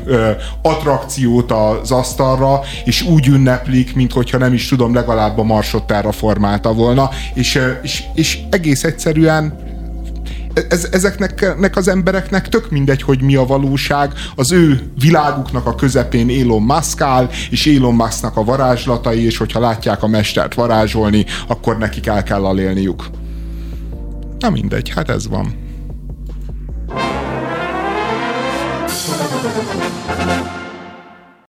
[0.61, 6.73] attrakciót az asztalra, és úgy ünneplik, mint hogyha nem is tudom, legalább a marsottára formálta
[6.73, 9.71] volna, és, és, és egész egyszerűen
[10.69, 16.29] ez, ezeknek az embereknek tök mindegy, hogy mi a valóság, az ő világuknak a közepén
[16.29, 21.77] Elon Musk áll, és Elon Musknak a varázslatai, és hogyha látják a mestert varázsolni, akkor
[21.77, 23.09] nekik el kell alélniuk.
[24.39, 25.61] Na mindegy, hát ez van.